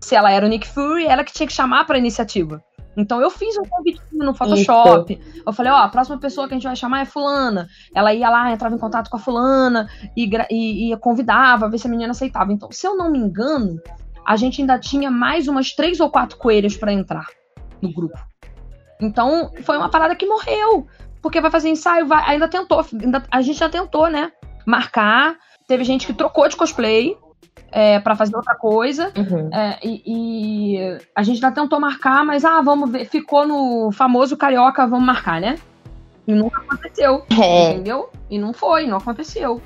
se 0.00 0.14
ela 0.14 0.30
era 0.30 0.46
o 0.46 0.48
Nick 0.48 0.66
Fury, 0.66 1.06
ela 1.06 1.24
que 1.24 1.32
tinha 1.32 1.46
que 1.46 1.52
chamar 1.52 1.84
para 1.86 1.98
iniciativa. 1.98 2.62
Então 2.98 3.22
eu 3.22 3.30
fiz 3.30 3.56
um 3.56 3.62
convite 3.62 4.00
no 4.12 4.34
Photoshop. 4.34 5.12
Isso. 5.12 5.42
Eu 5.46 5.52
falei, 5.52 5.70
ó, 5.70 5.76
a 5.76 5.88
próxima 5.88 6.18
pessoa 6.18 6.48
que 6.48 6.54
a 6.54 6.56
gente 6.56 6.66
vai 6.66 6.74
chamar 6.74 7.02
é 7.02 7.04
fulana. 7.04 7.68
Ela 7.94 8.12
ia 8.12 8.28
lá, 8.28 8.50
entrava 8.50 8.74
em 8.74 8.78
contato 8.78 9.08
com 9.08 9.16
a 9.16 9.20
fulana 9.20 9.88
e, 10.16 10.28
e, 10.50 10.92
e 10.92 10.96
convidava, 10.96 11.68
ver 11.68 11.78
se 11.78 11.86
a 11.86 11.90
menina 11.90 12.10
aceitava. 12.10 12.52
Então, 12.52 12.72
se 12.72 12.84
eu 12.84 12.96
não 12.96 13.08
me 13.08 13.18
engano, 13.18 13.80
a 14.26 14.34
gente 14.34 14.60
ainda 14.60 14.76
tinha 14.80 15.12
mais 15.12 15.46
umas 15.46 15.70
três 15.72 16.00
ou 16.00 16.10
quatro 16.10 16.36
coelhos 16.36 16.76
para 16.76 16.92
entrar 16.92 17.26
no 17.80 17.92
grupo. 17.92 18.18
Então, 19.00 19.52
foi 19.62 19.76
uma 19.76 19.88
parada 19.88 20.16
que 20.16 20.26
morreu. 20.26 20.88
Porque 21.22 21.40
vai 21.40 21.52
fazer 21.52 21.68
ensaio, 21.68 22.06
vai, 22.06 22.24
ainda 22.24 22.48
tentou, 22.48 22.84
ainda, 23.00 23.22
a 23.30 23.40
gente 23.42 23.60
já 23.60 23.68
tentou, 23.68 24.08
né? 24.08 24.32
Marcar. 24.66 25.36
Teve 25.68 25.84
gente 25.84 26.04
que 26.04 26.12
trocou 26.12 26.48
de 26.48 26.56
cosplay 26.56 27.16
é, 27.70 27.98
para 28.00 28.16
fazer 28.16 28.36
outra 28.36 28.54
coisa. 28.54 29.12
Uhum. 29.16 29.50
É, 29.52 29.78
e, 29.82 30.02
e, 30.06 30.98
a 31.14 31.22
gente 31.22 31.40
já 31.40 31.50
tentou 31.50 31.78
marcar, 31.80 32.24
mas 32.24 32.44
ah, 32.44 32.60
vamos 32.60 32.90
ver, 32.90 33.04
ficou 33.06 33.46
no 33.46 33.92
famoso 33.92 34.36
carioca, 34.36 34.86
vamos 34.86 35.06
marcar, 35.06 35.40
né? 35.40 35.56
E 36.26 36.34
nunca 36.34 36.60
aconteceu. 36.60 37.24
É. 37.30 37.72
Entendeu? 37.72 38.10
E 38.30 38.38
não 38.38 38.52
foi, 38.52 38.86
não 38.86 38.98
aconteceu. 38.98 39.60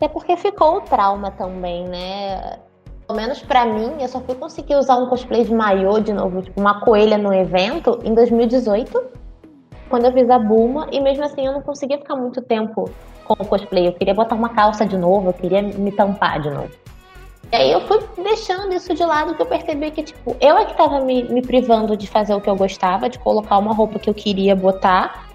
É 0.00 0.08
porque 0.08 0.36
ficou 0.36 0.78
o 0.78 0.80
trauma 0.82 1.30
também, 1.30 1.86
né? 1.86 2.58
Pelo 3.06 3.18
menos 3.18 3.40
para 3.40 3.64
mim, 3.64 3.94
eu 4.00 4.08
só 4.08 4.20
fui 4.20 4.34
conseguir 4.34 4.74
usar 4.74 4.96
um 4.96 5.06
cosplay 5.06 5.44
de 5.44 5.54
maiô 5.54 6.00
de 6.00 6.12
novo, 6.12 6.42
tipo 6.42 6.60
uma 6.60 6.80
coelha 6.80 7.16
no 7.16 7.32
evento, 7.32 8.00
em 8.02 8.12
2018, 8.12 9.00
quando 9.88 10.06
eu 10.06 10.12
fiz 10.12 10.28
a 10.28 10.38
Bulma, 10.40 10.88
e 10.90 11.00
mesmo 11.00 11.24
assim 11.24 11.46
eu 11.46 11.52
não 11.52 11.62
conseguia 11.62 11.98
ficar 11.98 12.16
muito 12.16 12.42
tempo 12.42 12.90
com 13.24 13.34
o 13.34 13.46
cosplay. 13.46 13.86
Eu 13.86 13.92
queria 13.92 14.12
botar 14.12 14.34
uma 14.34 14.48
calça 14.48 14.84
de 14.84 14.98
novo, 14.98 15.28
eu 15.28 15.32
queria 15.32 15.62
me 15.62 15.92
tampar 15.92 16.40
de 16.40 16.50
novo. 16.50 16.85
E 17.52 17.56
aí 17.56 17.72
eu 17.72 17.80
fui 17.82 18.00
deixando 18.22 18.74
isso 18.74 18.92
de 18.94 19.04
lado 19.04 19.34
que 19.34 19.42
eu 19.42 19.46
percebi 19.46 19.90
que, 19.90 20.02
tipo, 20.02 20.36
eu 20.40 20.56
é 20.58 20.64
que 20.64 20.76
tava 20.76 21.00
me, 21.00 21.22
me 21.24 21.42
privando 21.42 21.96
de 21.96 22.06
fazer 22.06 22.34
o 22.34 22.40
que 22.40 22.50
eu 22.50 22.56
gostava, 22.56 23.08
de 23.08 23.18
colocar 23.18 23.58
uma 23.58 23.72
roupa 23.72 23.98
que 23.98 24.10
eu 24.10 24.14
queria 24.14 24.56
botar, 24.56 25.28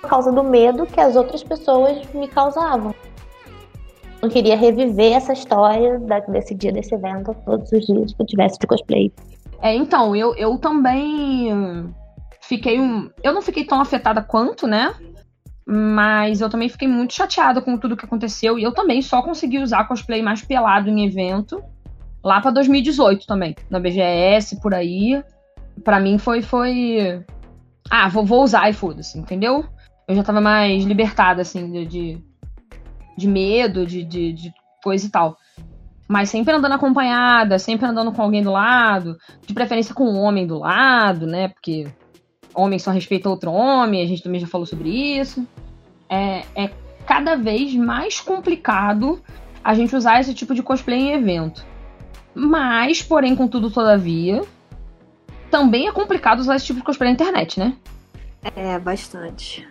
por 0.00 0.08
causa 0.08 0.32
do 0.32 0.42
medo 0.42 0.86
que 0.86 0.98
as 0.98 1.16
outras 1.16 1.42
pessoas 1.42 1.98
me 2.14 2.26
causavam. 2.26 2.94
Eu 4.22 4.28
queria 4.28 4.56
reviver 4.56 5.12
essa 5.12 5.32
história 5.32 5.98
desse 6.28 6.54
dia, 6.54 6.72
desse 6.72 6.94
evento, 6.94 7.34
todos 7.44 7.70
os 7.72 7.86
dias 7.86 8.12
que 8.12 8.22
eu 8.22 8.26
tivesse 8.26 8.58
de 8.58 8.66
cosplay. 8.66 9.12
É, 9.62 9.74
então, 9.74 10.16
eu, 10.16 10.34
eu 10.36 10.58
também 10.58 11.92
fiquei 12.40 12.80
um. 12.80 13.10
Eu 13.22 13.32
não 13.32 13.42
fiquei 13.42 13.64
tão 13.64 13.80
afetada 13.80 14.22
quanto, 14.22 14.66
né? 14.66 14.94
Mas 15.72 16.40
eu 16.40 16.50
também 16.50 16.68
fiquei 16.68 16.88
muito 16.88 17.14
chateada 17.14 17.62
com 17.62 17.78
tudo 17.78 17.96
que 17.96 18.04
aconteceu. 18.04 18.58
E 18.58 18.62
eu 18.64 18.72
também 18.72 19.00
só 19.00 19.22
consegui 19.22 19.60
usar 19.60 19.86
cosplay 19.86 20.20
mais 20.20 20.42
pelado 20.42 20.90
em 20.90 21.06
evento 21.06 21.62
lá 22.24 22.40
para 22.40 22.50
2018 22.50 23.24
também. 23.24 23.54
Na 23.70 23.78
BGS, 23.78 24.60
por 24.60 24.74
aí. 24.74 25.22
Para 25.84 26.00
mim 26.00 26.18
foi. 26.18 26.42
foi... 26.42 27.24
Ah, 27.88 28.08
vou, 28.08 28.24
vou 28.24 28.42
usar 28.42 28.68
e 28.68 28.72
foda-se, 28.72 29.16
entendeu? 29.16 29.64
Eu 30.08 30.16
já 30.16 30.24
tava 30.24 30.40
mais 30.40 30.82
libertada, 30.82 31.42
assim, 31.42 31.70
de, 31.70 31.86
de, 31.86 32.24
de 33.16 33.28
medo, 33.28 33.86
de, 33.86 34.02
de, 34.02 34.32
de 34.32 34.52
coisa 34.82 35.06
e 35.06 35.08
tal. 35.08 35.36
Mas 36.08 36.30
sempre 36.30 36.52
andando 36.52 36.72
acompanhada, 36.72 37.60
sempre 37.60 37.86
andando 37.86 38.10
com 38.10 38.20
alguém 38.20 38.42
do 38.42 38.50
lado, 38.50 39.16
de 39.46 39.54
preferência 39.54 39.94
com 39.94 40.04
um 40.04 40.18
homem 40.18 40.48
do 40.48 40.58
lado, 40.58 41.28
né? 41.28 41.46
Porque 41.46 41.86
homem 42.52 42.80
só 42.80 42.90
respeita 42.90 43.28
outro 43.28 43.52
homem, 43.52 44.02
a 44.02 44.06
gente 44.06 44.22
também 44.22 44.40
já 44.40 44.48
falou 44.48 44.66
sobre 44.66 44.88
isso. 44.88 45.46
É, 46.10 46.42
é 46.56 46.70
cada 47.06 47.36
vez 47.36 47.74
mais 47.74 48.20
complicado 48.20 49.22
a 49.62 49.74
gente 49.74 49.94
usar 49.94 50.20
esse 50.20 50.34
tipo 50.34 50.54
de 50.54 50.62
cosplay 50.62 50.98
em 50.98 51.12
evento. 51.12 51.64
Mas, 52.34 53.02
porém, 53.02 53.36
contudo, 53.36 53.70
todavia, 53.70 54.42
também 55.50 55.88
é 55.88 55.92
complicado 55.92 56.40
usar 56.40 56.56
esse 56.56 56.66
tipo 56.66 56.80
de 56.80 56.84
cosplay 56.84 57.10
na 57.10 57.14
internet, 57.14 57.58
né? 57.58 57.76
É, 58.56 58.78
bastante. 58.78 59.66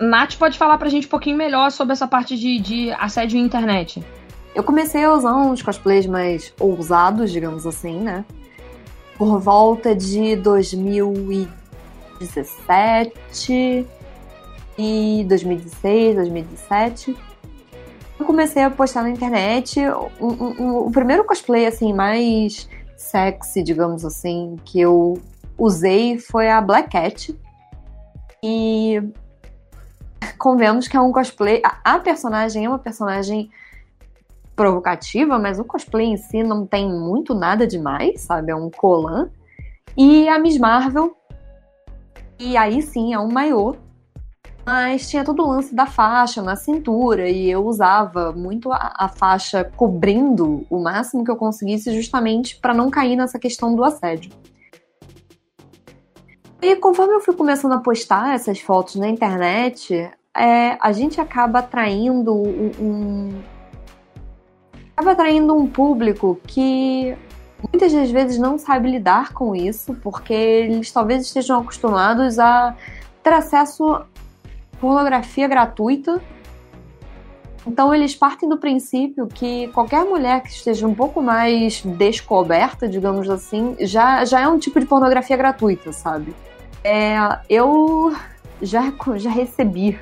Nath 0.00 0.36
pode 0.36 0.58
falar 0.58 0.78
pra 0.78 0.88
gente 0.88 1.06
um 1.06 1.10
pouquinho 1.10 1.36
melhor 1.36 1.70
sobre 1.70 1.92
essa 1.92 2.06
parte 2.06 2.36
de, 2.36 2.58
de 2.58 2.90
assédio 2.92 3.38
na 3.38 3.46
internet. 3.46 4.02
Eu 4.54 4.64
comecei 4.64 5.04
a 5.04 5.12
usar 5.12 5.34
uns 5.34 5.62
cosplays 5.62 6.06
mais 6.06 6.52
ousados, 6.58 7.30
digamos 7.30 7.66
assim, 7.66 8.00
né? 8.00 8.24
Por 9.16 9.38
volta 9.38 9.94
de 9.94 10.36
2000 10.36 11.48
2017 12.18 13.86
e 14.78 15.24
2016, 15.28 16.16
2017. 16.16 17.16
Eu 18.18 18.24
comecei 18.24 18.62
a 18.62 18.70
postar 18.70 19.02
na 19.02 19.10
internet 19.10 19.80
um, 20.20 20.26
um, 20.26 20.78
o 20.86 20.90
primeiro 20.90 21.24
cosplay 21.24 21.66
assim 21.66 21.92
mais 21.92 22.68
sexy, 22.96 23.62
digamos 23.62 24.04
assim, 24.04 24.56
que 24.64 24.80
eu 24.80 25.20
usei 25.56 26.18
foi 26.18 26.48
a 26.48 26.60
Black 26.60 26.90
Cat. 26.90 27.38
E 28.42 29.02
convenhamos 30.38 30.86
que 30.86 30.96
é 30.96 31.00
um 31.00 31.12
cosplay. 31.12 31.60
A, 31.64 31.96
a 31.96 31.98
personagem 31.98 32.64
é 32.64 32.68
uma 32.68 32.78
personagem 32.78 33.50
provocativa, 34.54 35.38
mas 35.38 35.58
o 35.58 35.64
cosplay 35.64 36.06
em 36.06 36.16
si 36.16 36.42
não 36.42 36.66
tem 36.66 36.88
muito 36.88 37.34
nada 37.34 37.66
demais, 37.66 38.22
sabe? 38.22 38.52
É 38.52 38.56
um 38.56 38.70
colan. 38.70 39.30
E 39.96 40.28
a 40.28 40.38
Miss 40.38 40.58
Marvel 40.58 41.16
e 42.38 42.56
aí 42.56 42.80
sim 42.82 43.12
é 43.12 43.18
um 43.18 43.28
maiô. 43.28 43.76
Mas 44.68 45.08
tinha 45.08 45.24
todo 45.24 45.42
o 45.42 45.48
lance 45.48 45.74
da 45.74 45.86
faixa 45.86 46.42
na 46.42 46.54
cintura 46.54 47.26
e 47.26 47.50
eu 47.50 47.64
usava 47.64 48.32
muito 48.32 48.70
a, 48.70 48.92
a 48.98 49.08
faixa 49.08 49.64
cobrindo 49.64 50.66
o 50.68 50.78
máximo 50.78 51.24
que 51.24 51.30
eu 51.30 51.36
conseguisse 51.36 51.90
justamente 51.94 52.54
para 52.60 52.74
não 52.74 52.90
cair 52.90 53.16
nessa 53.16 53.38
questão 53.38 53.74
do 53.74 53.82
assédio. 53.82 54.30
E 56.60 56.76
conforme 56.76 57.14
eu 57.14 57.20
fui 57.22 57.34
começando 57.34 57.72
a 57.72 57.78
postar 57.78 58.34
essas 58.34 58.60
fotos 58.60 58.96
na 58.96 59.08
internet, 59.08 60.10
é, 60.36 60.76
a 60.78 60.92
gente 60.92 61.18
acaba 61.18 61.60
atraindo 61.60 62.34
um, 62.34 62.70
um, 62.78 63.42
acaba 64.94 65.12
atraindo 65.12 65.54
um 65.54 65.66
público 65.66 66.38
que 66.46 67.16
muitas 67.72 67.90
das 67.90 68.10
vezes 68.10 68.36
não 68.36 68.58
sabe 68.58 68.90
lidar 68.90 69.32
com 69.32 69.56
isso, 69.56 69.94
porque 70.02 70.34
eles 70.34 70.92
talvez 70.92 71.22
estejam 71.22 71.58
acostumados 71.58 72.38
a 72.38 72.76
ter 73.22 73.32
acesso 73.32 74.04
pornografia 74.80 75.46
gratuita. 75.48 76.20
Então 77.66 77.94
eles 77.94 78.14
partem 78.14 78.48
do 78.48 78.56
princípio 78.56 79.26
que 79.26 79.68
qualquer 79.68 80.04
mulher 80.04 80.42
que 80.42 80.48
esteja 80.48 80.86
um 80.86 80.94
pouco 80.94 81.20
mais 81.20 81.82
descoberta, 81.82 82.88
digamos 82.88 83.28
assim, 83.28 83.76
já, 83.80 84.24
já 84.24 84.40
é 84.40 84.48
um 84.48 84.58
tipo 84.58 84.80
de 84.80 84.86
pornografia 84.86 85.36
gratuita, 85.36 85.92
sabe? 85.92 86.34
É, 86.82 87.16
eu 87.48 88.16
já, 88.62 88.92
já 89.16 89.30
recebi 89.30 89.98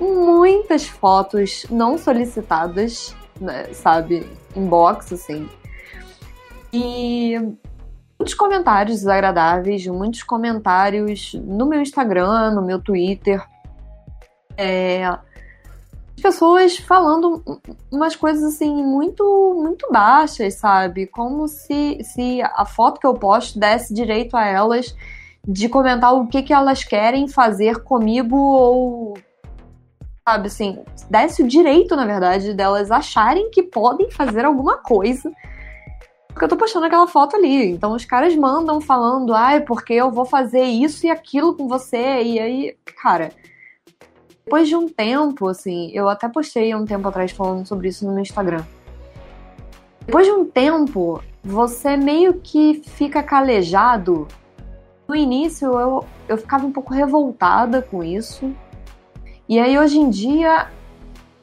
muitas 0.00 0.86
fotos 0.86 1.66
não 1.70 1.98
solicitadas, 1.98 3.14
né, 3.40 3.64
sabe, 3.74 4.26
inbox, 4.56 5.12
assim, 5.12 5.48
e 6.72 7.34
muitos 8.18 8.34
comentários 8.34 8.98
desagradáveis, 8.98 9.86
muitos 9.86 10.22
comentários 10.22 11.34
no 11.34 11.66
meu 11.66 11.80
Instagram, 11.80 12.52
no 12.52 12.62
meu 12.62 12.80
Twitter. 12.80 13.42
É, 14.58 15.16
pessoas 16.20 16.76
falando 16.76 17.42
umas 17.90 18.16
coisas 18.16 18.42
assim 18.42 18.74
muito 18.82 19.54
muito 19.56 19.88
baixas, 19.90 20.54
sabe? 20.54 21.06
Como 21.06 21.46
se, 21.46 22.02
se 22.02 22.42
a 22.42 22.64
foto 22.64 23.00
que 23.00 23.06
eu 23.06 23.14
posto 23.14 23.58
desse 23.58 23.94
direito 23.94 24.36
a 24.36 24.44
elas 24.44 24.94
de 25.46 25.68
comentar 25.68 26.12
o 26.14 26.26
que, 26.26 26.42
que 26.42 26.52
elas 26.52 26.82
querem 26.82 27.28
fazer 27.28 27.82
comigo 27.84 28.36
ou 28.36 29.18
sabe 30.28 30.48
assim, 30.48 30.78
desse 31.08 31.42
o 31.42 31.48
direito, 31.48 31.96
na 31.96 32.04
verdade, 32.04 32.52
delas 32.52 32.90
acharem 32.90 33.50
que 33.50 33.62
podem 33.62 34.10
fazer 34.10 34.44
alguma 34.44 34.76
coisa 34.76 35.32
porque 36.38 36.44
eu 36.44 36.48
tô 36.50 36.56
postando 36.56 36.86
aquela 36.86 37.08
foto 37.08 37.34
ali. 37.34 37.72
Então 37.72 37.92
os 37.94 38.04
caras 38.04 38.36
mandam 38.36 38.80
falando, 38.80 39.34
ai, 39.34 39.62
porque 39.62 39.92
eu 39.92 40.10
vou 40.12 40.24
fazer 40.24 40.62
isso 40.62 41.04
e 41.04 41.10
aquilo 41.10 41.56
com 41.56 41.66
você. 41.66 42.22
E 42.22 42.38
aí, 42.38 42.76
cara, 43.02 43.32
depois 44.48 44.66
de 44.66 44.74
um 44.74 44.88
tempo, 44.88 45.46
assim, 45.46 45.90
eu 45.92 46.08
até 46.08 46.26
postei 46.26 46.74
um 46.74 46.86
tempo 46.86 47.06
atrás 47.06 47.30
falando 47.30 47.66
sobre 47.66 47.88
isso 47.88 48.06
no 48.06 48.12
meu 48.12 48.22
Instagram. 48.22 48.64
Depois 50.06 50.26
de 50.26 50.32
um 50.32 50.42
tempo, 50.46 51.22
você 51.44 51.98
meio 51.98 52.32
que 52.32 52.80
fica 52.82 53.22
calejado. 53.22 54.26
No 55.06 55.14
início 55.14 55.78
eu, 55.78 56.02
eu 56.26 56.38
ficava 56.38 56.64
um 56.64 56.72
pouco 56.72 56.94
revoltada 56.94 57.82
com 57.82 58.02
isso. 58.02 58.50
E 59.46 59.58
aí 59.58 59.78
hoje 59.78 59.98
em 59.98 60.08
dia, 60.08 60.70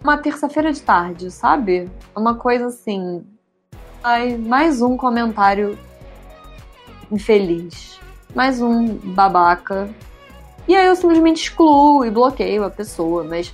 uma 0.02 0.18
terça-feira 0.18 0.74
de 0.74 0.82
tarde, 0.82 1.30
sabe? 1.30 1.88
Uma 2.16 2.34
coisa 2.34 2.66
assim. 2.66 3.24
Ai, 4.04 4.36
mais 4.36 4.82
um 4.82 4.98
comentário 4.98 5.78
infeliz. 7.12 8.00
Mais 8.34 8.64
um 8.64 8.96
babaca. 8.96 9.94
E 10.68 10.76
aí 10.76 10.88
eu 10.88 10.96
simplesmente 10.96 11.44
excluo 11.44 12.06
e 12.06 12.10
bloqueio 12.10 12.64
a 12.64 12.70
pessoa, 12.70 13.24
mas 13.24 13.54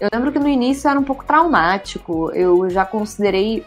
eu 0.00 0.08
lembro 0.12 0.32
que 0.32 0.38
no 0.38 0.48
início 0.48 0.88
era 0.88 0.98
um 0.98 1.04
pouco 1.04 1.24
traumático. 1.24 2.30
Eu 2.32 2.70
já 2.70 2.84
considerei 2.84 3.64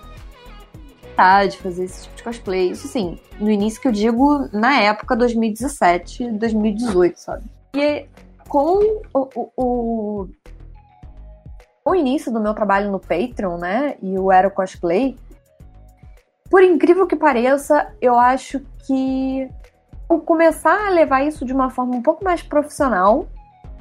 de 1.49 1.57
fazer 1.57 1.83
esse 1.83 2.03
tipo 2.03 2.15
de 2.15 2.23
cosplay. 2.23 2.71
Isso 2.71 2.87
sim, 2.87 3.19
no 3.39 3.51
início 3.51 3.79
que 3.79 3.87
eu 3.87 3.91
digo, 3.91 4.49
na 4.51 4.79
época 4.79 5.15
2017, 5.15 6.31
2018, 6.31 7.19
sabe? 7.19 7.43
E 7.75 8.07
com 8.47 8.79
o, 9.13 9.29
o, 9.35 9.51
o, 9.55 10.27
o 11.85 11.95
início 11.95 12.31
do 12.31 12.41
meu 12.41 12.53
trabalho 12.53 12.91
no 12.91 12.99
Patreon, 12.99 13.57
né, 13.57 13.95
e 14.01 14.17
o 14.17 14.31
Aero 14.31 14.49
Cosplay, 14.49 15.15
por 16.49 16.63
incrível 16.63 17.05
que 17.05 17.15
pareça, 17.15 17.93
eu 18.01 18.17
acho 18.19 18.59
que 18.85 19.47
começar 20.19 20.87
a 20.87 20.89
levar 20.89 21.23
isso 21.23 21.45
de 21.45 21.53
uma 21.53 21.69
forma 21.69 21.95
um 21.95 22.01
pouco 22.01 22.23
mais 22.23 22.41
profissional, 22.41 23.27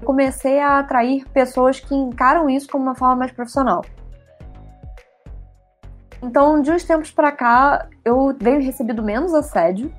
eu 0.00 0.06
comecei 0.06 0.60
a 0.60 0.78
atrair 0.78 1.26
pessoas 1.28 1.80
que 1.80 1.94
encaram 1.94 2.48
isso 2.48 2.68
como 2.68 2.84
uma 2.84 2.94
forma 2.94 3.16
mais 3.16 3.32
profissional. 3.32 3.84
Então, 6.22 6.60
de 6.60 6.70
uns 6.70 6.84
tempos 6.84 7.10
para 7.10 7.32
cá, 7.32 7.88
eu 8.04 8.34
venho 8.38 8.62
recebido 8.62 9.02
menos 9.02 9.32
assédio. 9.32 9.92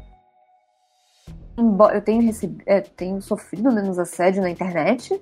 Eu 1.94 2.02
tenho, 2.02 2.22
recebido, 2.22 2.64
é, 2.66 2.82
tenho 2.82 3.22
sofrido 3.22 3.72
menos 3.72 3.98
assédio 4.00 4.42
na 4.42 4.50
internet. 4.50 5.22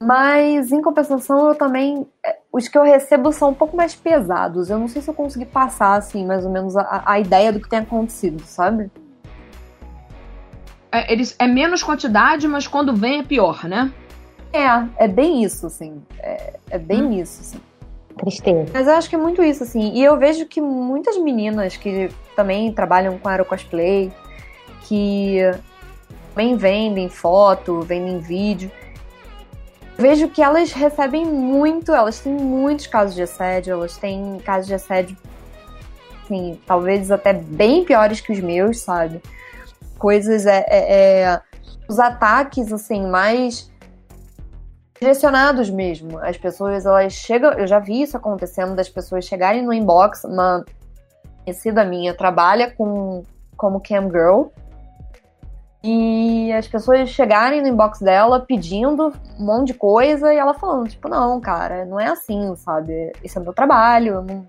Mas, 0.00 0.72
em 0.72 0.82
compensação, 0.82 1.48
eu 1.48 1.54
também. 1.54 2.06
É, 2.24 2.38
os 2.52 2.68
que 2.68 2.76
eu 2.76 2.82
recebo 2.82 3.32
são 3.32 3.50
um 3.50 3.54
pouco 3.54 3.76
mais 3.76 3.94
pesados. 3.94 4.68
Eu 4.68 4.78
não 4.78 4.88
sei 4.88 5.00
se 5.00 5.08
eu 5.08 5.14
consegui 5.14 5.46
passar, 5.46 5.94
assim, 5.94 6.26
mais 6.26 6.44
ou 6.44 6.50
menos 6.50 6.76
a, 6.76 7.02
a 7.06 7.20
ideia 7.20 7.52
do 7.52 7.60
que 7.60 7.68
tem 7.68 7.78
acontecido, 7.80 8.42
sabe? 8.44 8.90
É, 10.94 11.12
eles, 11.12 11.34
é 11.40 11.46
menos 11.48 11.82
quantidade, 11.82 12.46
mas 12.46 12.68
quando 12.68 12.94
vem 12.94 13.18
é 13.18 13.22
pior, 13.24 13.64
né? 13.64 13.92
É, 14.52 15.04
é 15.04 15.08
bem 15.08 15.42
isso, 15.42 15.66
assim. 15.66 16.00
É, 16.20 16.54
é 16.70 16.78
bem 16.78 17.02
hum. 17.02 17.20
isso, 17.20 17.40
assim. 17.40 17.60
Tristeza. 18.16 18.70
Mas 18.72 18.86
eu 18.86 18.94
acho 18.94 19.08
que 19.08 19.16
é 19.16 19.18
muito 19.18 19.42
isso, 19.42 19.64
assim. 19.64 19.92
E 19.92 20.04
eu 20.04 20.16
vejo 20.16 20.46
que 20.46 20.60
muitas 20.60 21.18
meninas 21.18 21.76
que 21.76 22.08
também 22.36 22.72
trabalham 22.72 23.18
com 23.18 23.28
aerocosplay, 23.28 24.12
que 24.82 25.40
também 26.32 26.56
vendem 26.56 27.08
foto, 27.08 27.80
vendem 27.80 28.20
vídeo, 28.20 28.70
vejo 29.98 30.28
que 30.28 30.40
elas 30.40 30.70
recebem 30.70 31.26
muito, 31.26 31.92
elas 31.92 32.20
têm 32.20 32.34
muitos 32.34 32.86
casos 32.86 33.16
de 33.16 33.22
assédio, 33.22 33.72
elas 33.72 33.96
têm 33.96 34.38
casos 34.44 34.68
de 34.68 34.74
assédio, 34.74 35.16
assim, 36.22 36.56
talvez 36.64 37.10
até 37.10 37.32
bem 37.32 37.84
piores 37.84 38.20
que 38.20 38.30
os 38.32 38.38
meus, 38.38 38.78
sabe? 38.78 39.20
Coisas, 40.04 40.44
é, 40.44 40.66
é, 40.68 41.22
é 41.22 41.40
os 41.88 41.98
ataques, 41.98 42.70
assim, 42.70 43.06
mais 43.06 43.72
direcionados 45.00 45.70
mesmo. 45.70 46.18
As 46.18 46.36
pessoas, 46.36 46.84
elas 46.84 47.14
chegam, 47.14 47.52
eu 47.52 47.66
já 47.66 47.78
vi 47.78 48.02
isso 48.02 48.14
acontecendo 48.14 48.74
das 48.74 48.86
pessoas 48.86 49.24
chegarem 49.24 49.64
no 49.64 49.72
inbox, 49.72 50.24
uma 50.24 50.62
conhecida 51.42 51.86
minha 51.86 52.12
trabalha 52.12 52.70
com 52.70 53.22
como 53.56 53.80
cam 53.80 54.10
girl 54.10 54.48
e 55.82 56.52
as 56.52 56.68
pessoas 56.68 57.08
chegarem 57.08 57.62
no 57.62 57.68
inbox 57.68 58.00
dela 58.00 58.40
pedindo 58.40 59.10
um 59.40 59.46
monte 59.46 59.68
de 59.68 59.74
coisa 59.74 60.34
e 60.34 60.36
ela 60.36 60.52
falando, 60.52 60.86
tipo, 60.86 61.08
não, 61.08 61.40
cara, 61.40 61.86
não 61.86 61.98
é 61.98 62.08
assim, 62.08 62.54
sabe? 62.56 63.10
Esse 63.24 63.38
é 63.38 63.40
meu 63.40 63.54
trabalho, 63.54 64.20
não, 64.20 64.46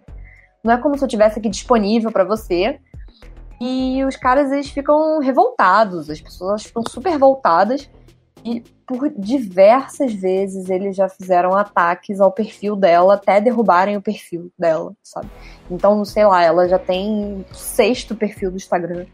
não 0.62 0.74
é 0.74 0.78
como 0.78 0.98
se 0.98 1.04
eu 1.06 1.08
estivesse 1.08 1.40
aqui 1.40 1.48
disponível 1.48 2.12
para 2.12 2.26
você. 2.26 2.78
E 3.60 4.04
os 4.04 4.16
caras, 4.16 4.52
eles 4.52 4.70
ficam 4.70 5.20
revoltados, 5.20 6.10
as 6.10 6.20
pessoas 6.20 6.64
ficam 6.64 6.84
super 6.88 7.18
voltadas 7.18 7.90
e 8.44 8.62
por 8.86 9.10
diversas 9.18 10.14
vezes 10.14 10.70
eles 10.70 10.96
já 10.96 11.10
fizeram 11.10 11.56
ataques 11.56 12.22
ao 12.22 12.32
perfil 12.32 12.76
dela 12.76 13.16
até 13.16 13.42
derrubarem 13.42 13.98
o 13.98 14.02
perfil 14.02 14.52
dela, 14.58 14.94
sabe? 15.02 15.28
Então, 15.72 16.06
sei 16.06 16.26
lá, 16.26 16.44
ela 16.44 16.68
já 16.68 16.78
tem 16.78 17.44
sexto 17.52 18.16
perfil 18.16 18.52
do 18.52 18.58
Instagram. 18.58 19.08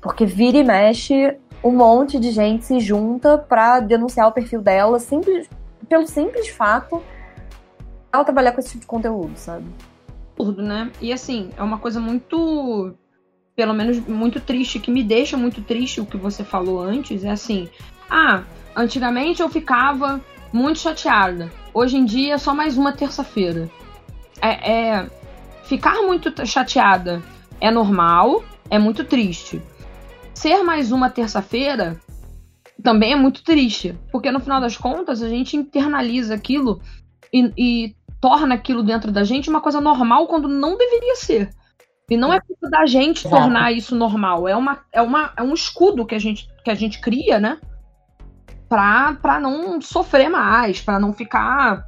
Porque 0.00 0.26
vira 0.26 0.58
e 0.58 0.64
mexe, 0.64 1.38
um 1.62 1.70
monte 1.70 2.18
de 2.18 2.32
gente 2.32 2.64
se 2.64 2.80
junta 2.80 3.38
pra 3.38 3.78
denunciar 3.78 4.26
o 4.28 4.32
perfil 4.32 4.60
dela 4.60 4.98
simples, 4.98 5.48
pelo 5.88 6.06
simples 6.06 6.48
fato 6.48 7.00
ela 8.12 8.24
trabalhar 8.24 8.52
com 8.52 8.60
esse 8.60 8.70
tipo 8.70 8.80
de 8.80 8.86
conteúdo, 8.86 9.36
sabe? 9.36 9.66
Tudo, 10.36 10.62
né? 10.62 10.90
E 11.00 11.12
assim, 11.12 11.50
é 11.56 11.62
uma 11.62 11.78
coisa 11.78 12.00
muito 12.00 12.94
pelo 13.56 13.74
menos 13.74 14.00
muito 14.00 14.40
triste, 14.40 14.78
que 14.78 14.90
me 14.90 15.02
deixa 15.02 15.36
muito 15.36 15.62
triste 15.62 16.00
o 16.00 16.06
que 16.06 16.16
você 16.16 16.42
falou 16.42 16.80
antes, 16.80 17.24
é 17.24 17.30
assim, 17.30 17.68
ah, 18.10 18.42
Antigamente 18.76 19.40
eu 19.40 19.48
ficava 19.48 20.20
muito 20.52 20.78
chateada. 20.78 21.50
Hoje 21.72 21.96
em 21.96 22.04
dia 22.04 22.34
é 22.34 22.38
só 22.38 22.52
mais 22.52 22.76
uma 22.76 22.92
terça-feira. 22.92 23.70
É, 24.40 24.72
é, 24.72 25.10
ficar 25.64 26.02
muito 26.02 26.32
chateada 26.46 27.22
é 27.60 27.70
normal, 27.70 28.44
é 28.68 28.78
muito 28.78 29.04
triste. 29.04 29.62
Ser 30.34 30.62
mais 30.64 30.90
uma 30.90 31.08
terça-feira 31.08 32.00
também 32.82 33.12
é 33.12 33.16
muito 33.16 33.44
triste, 33.44 33.96
porque 34.10 34.30
no 34.32 34.40
final 34.40 34.60
das 34.60 34.76
contas 34.76 35.22
a 35.22 35.28
gente 35.28 35.56
internaliza 35.56 36.34
aquilo 36.34 36.80
e, 37.32 37.52
e 37.56 37.96
torna 38.20 38.56
aquilo 38.56 38.82
dentro 38.82 39.12
da 39.12 39.22
gente 39.22 39.48
uma 39.48 39.60
coisa 39.60 39.80
normal 39.80 40.26
quando 40.26 40.48
não 40.48 40.76
deveria 40.76 41.14
ser. 41.14 41.50
E 42.10 42.16
não 42.16 42.32
é 42.32 42.40
culpa 42.40 42.68
da 42.68 42.84
gente 42.84 43.28
tornar 43.28 43.72
isso 43.72 43.94
normal. 43.96 44.46
É, 44.46 44.54
uma, 44.54 44.80
é, 44.92 45.00
uma, 45.00 45.32
é 45.36 45.42
um 45.42 45.54
escudo 45.54 46.04
que 46.04 46.14
a 46.14 46.18
gente, 46.18 46.48
que 46.62 46.70
a 46.70 46.74
gente 46.74 47.00
cria, 47.00 47.40
né? 47.40 47.58
para 48.68 49.38
não 49.40 49.80
sofrer 49.80 50.28
mais, 50.28 50.80
para 50.80 50.98
não 50.98 51.12
ficar 51.12 51.86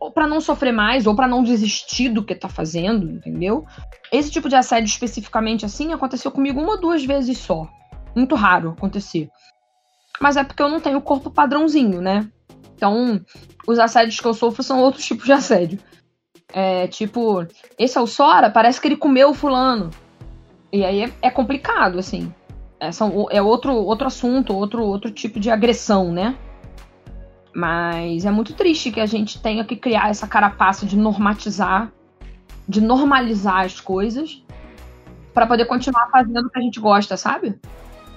ou 0.00 0.10
para 0.10 0.26
não 0.26 0.40
sofrer 0.40 0.72
mais 0.72 1.06
ou 1.06 1.14
para 1.14 1.26
não 1.26 1.42
desistir 1.42 2.08
do 2.08 2.24
que 2.24 2.34
tá 2.34 2.48
fazendo, 2.48 3.10
entendeu? 3.10 3.66
Esse 4.12 4.30
tipo 4.30 4.48
de 4.48 4.54
assédio 4.54 4.86
especificamente 4.86 5.64
assim 5.64 5.92
aconteceu 5.92 6.30
comigo 6.30 6.60
uma 6.60 6.72
ou 6.72 6.80
duas 6.80 7.04
vezes 7.04 7.38
só. 7.38 7.68
Muito 8.14 8.34
raro 8.34 8.70
acontecer. 8.70 9.28
Mas 10.20 10.36
é 10.36 10.44
porque 10.44 10.62
eu 10.62 10.68
não 10.68 10.80
tenho 10.80 11.00
corpo 11.00 11.30
padrãozinho, 11.30 12.00
né? 12.00 12.28
Então, 12.74 13.20
os 13.66 13.78
assédios 13.78 14.20
que 14.20 14.26
eu 14.26 14.34
sofro 14.34 14.62
são 14.62 14.80
outros 14.80 15.04
tipos 15.04 15.24
de 15.24 15.32
assédio. 15.32 15.80
É 16.52 16.86
tipo, 16.86 17.46
esse 17.78 17.98
é 17.98 18.00
o 18.00 18.06
Sora, 18.06 18.50
parece 18.50 18.80
que 18.80 18.88
ele 18.88 18.96
comeu 18.96 19.30
o 19.30 19.34
fulano. 19.34 19.90
E 20.72 20.84
aí 20.84 21.04
é, 21.04 21.12
é 21.22 21.30
complicado, 21.30 21.98
assim. 21.98 22.32
É, 22.80 22.92
são, 22.92 23.26
é 23.30 23.42
outro, 23.42 23.74
outro 23.74 24.06
assunto, 24.06 24.54
outro, 24.54 24.82
outro 24.82 25.10
tipo 25.10 25.40
de 25.40 25.50
agressão, 25.50 26.12
né? 26.12 26.36
Mas 27.54 28.24
é 28.24 28.30
muito 28.30 28.54
triste 28.54 28.90
que 28.90 29.00
a 29.00 29.06
gente 29.06 29.40
tenha 29.40 29.64
que 29.64 29.76
criar 29.76 30.10
essa 30.10 30.26
carapaça 30.26 30.86
de 30.86 30.96
normatizar, 30.96 31.92
de 32.68 32.80
normalizar 32.80 33.64
as 33.64 33.80
coisas, 33.80 34.42
para 35.34 35.46
poder 35.46 35.64
continuar 35.66 36.08
fazendo 36.10 36.46
o 36.46 36.50
que 36.50 36.58
a 36.58 36.62
gente 36.62 36.78
gosta, 36.78 37.16
sabe? 37.16 37.58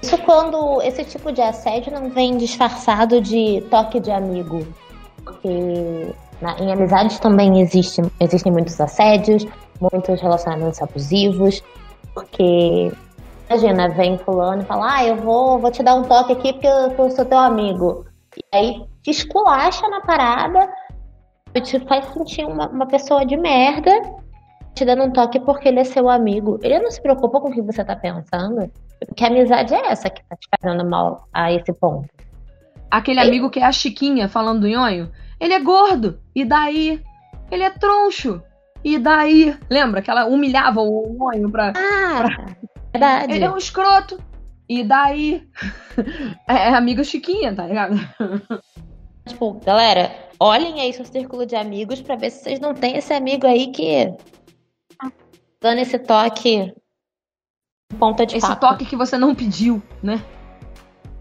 Isso 0.01 0.17
quando 0.19 0.81
esse 0.81 1.03
tipo 1.05 1.31
de 1.31 1.41
assédio 1.41 1.93
não 1.93 2.09
vem 2.09 2.37
disfarçado 2.37 3.21
de 3.21 3.61
toque 3.69 3.99
de 3.99 4.11
amigo. 4.11 4.65
Porque 5.23 6.13
na, 6.41 6.57
em 6.59 6.71
amizades 6.71 7.19
também 7.19 7.61
existe, 7.61 8.01
existem 8.19 8.51
muitos 8.51 8.79
assédios, 8.79 9.45
muitos 9.79 10.19
relacionamentos 10.21 10.81
abusivos, 10.81 11.61
porque 12.13 12.91
Imagina, 13.51 13.89
vem 13.89 14.17
fulano 14.17 14.61
e 14.61 14.65
fala, 14.65 14.95
ah, 14.95 15.05
eu 15.05 15.17
vou, 15.17 15.59
vou 15.59 15.69
te 15.69 15.83
dar 15.83 15.95
um 15.95 16.03
toque 16.03 16.31
aqui 16.31 16.53
porque 16.53 16.67
eu, 16.67 16.91
eu 16.97 17.11
sou 17.11 17.25
teu 17.25 17.37
amigo. 17.37 18.05
E 18.37 18.57
aí 18.57 18.85
te 19.03 19.11
esculacha 19.11 19.89
na 19.89 19.99
parada, 19.99 20.73
te 21.61 21.77
faz 21.81 22.05
sentir 22.13 22.45
uma, 22.45 22.69
uma 22.69 22.85
pessoa 22.85 23.25
de 23.25 23.35
merda, 23.35 23.91
te 24.73 24.85
dando 24.85 25.03
um 25.03 25.11
toque 25.11 25.37
porque 25.37 25.67
ele 25.67 25.81
é 25.81 25.83
seu 25.83 26.09
amigo. 26.09 26.59
Ele 26.63 26.79
não 26.79 26.89
se 26.89 27.01
preocupa 27.01 27.41
com 27.41 27.49
o 27.49 27.51
que 27.51 27.61
você 27.61 27.83
tá 27.83 27.93
pensando. 27.93 28.71
Que 29.17 29.25
amizade 29.25 29.73
é 29.73 29.91
essa 29.91 30.09
que 30.09 30.23
tá 30.23 30.37
te 30.37 30.47
fazendo 30.55 30.89
mal 30.89 31.27
a 31.33 31.51
esse 31.51 31.73
ponto? 31.73 32.07
Aquele 32.91 33.19
ele... 33.21 33.29
amigo 33.29 33.49
que 33.49 33.59
é 33.59 33.63
a 33.63 33.71
Chiquinha 33.71 34.27
falando 34.27 34.61
do 34.61 34.67
nhonho, 34.67 35.09
ele 35.39 35.53
é 35.53 35.59
gordo. 35.59 36.21
E 36.35 36.43
daí? 36.45 37.01
Ele 37.49 37.63
é 37.63 37.69
troncho. 37.69 38.43
E 38.83 38.97
daí, 38.97 39.57
lembra 39.69 40.01
que 40.01 40.09
ela 40.11 40.25
humilhava 40.25 40.81
o 40.81 41.13
Monho 41.13 41.49
pra. 41.49 41.71
Ah, 41.75 42.55
verdade. 42.91 43.33
Ele 43.33 43.45
é 43.45 43.51
um 43.51 43.57
escroto. 43.57 44.19
E 44.67 44.83
daí. 44.83 45.47
É, 46.47 46.69
é 46.69 46.73
amigo 46.73 47.03
Chiquinha, 47.03 47.53
tá 47.53 47.67
ligado? 47.67 47.95
Tipo, 49.27 49.59
galera, 49.65 50.09
olhem 50.39 50.79
aí 50.79 50.93
seu 50.93 51.05
círculo 51.05 51.45
de 51.45 51.55
amigos 51.55 52.01
pra 52.01 52.15
ver 52.15 52.31
se 52.31 52.43
vocês 52.43 52.59
não 52.61 52.73
têm 52.73 52.95
esse 52.95 53.13
amigo 53.13 53.45
aí 53.45 53.71
que. 53.71 54.13
dando 55.61 55.79
esse 55.79 55.99
toque. 55.99 56.73
Ponta 57.99 58.25
de 58.25 58.37
Esse 58.37 58.47
faca. 58.47 58.59
toque 58.59 58.85
que 58.85 58.95
você 58.95 59.17
não 59.17 59.35
pediu, 59.35 59.81
né? 60.01 60.23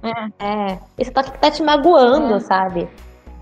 É, 0.02 0.78
esse 0.98 1.10
toque 1.10 1.30
que 1.32 1.38
tá 1.38 1.50
te 1.50 1.62
magoando, 1.62 2.34
É. 2.34 2.40
sabe? 2.40 2.88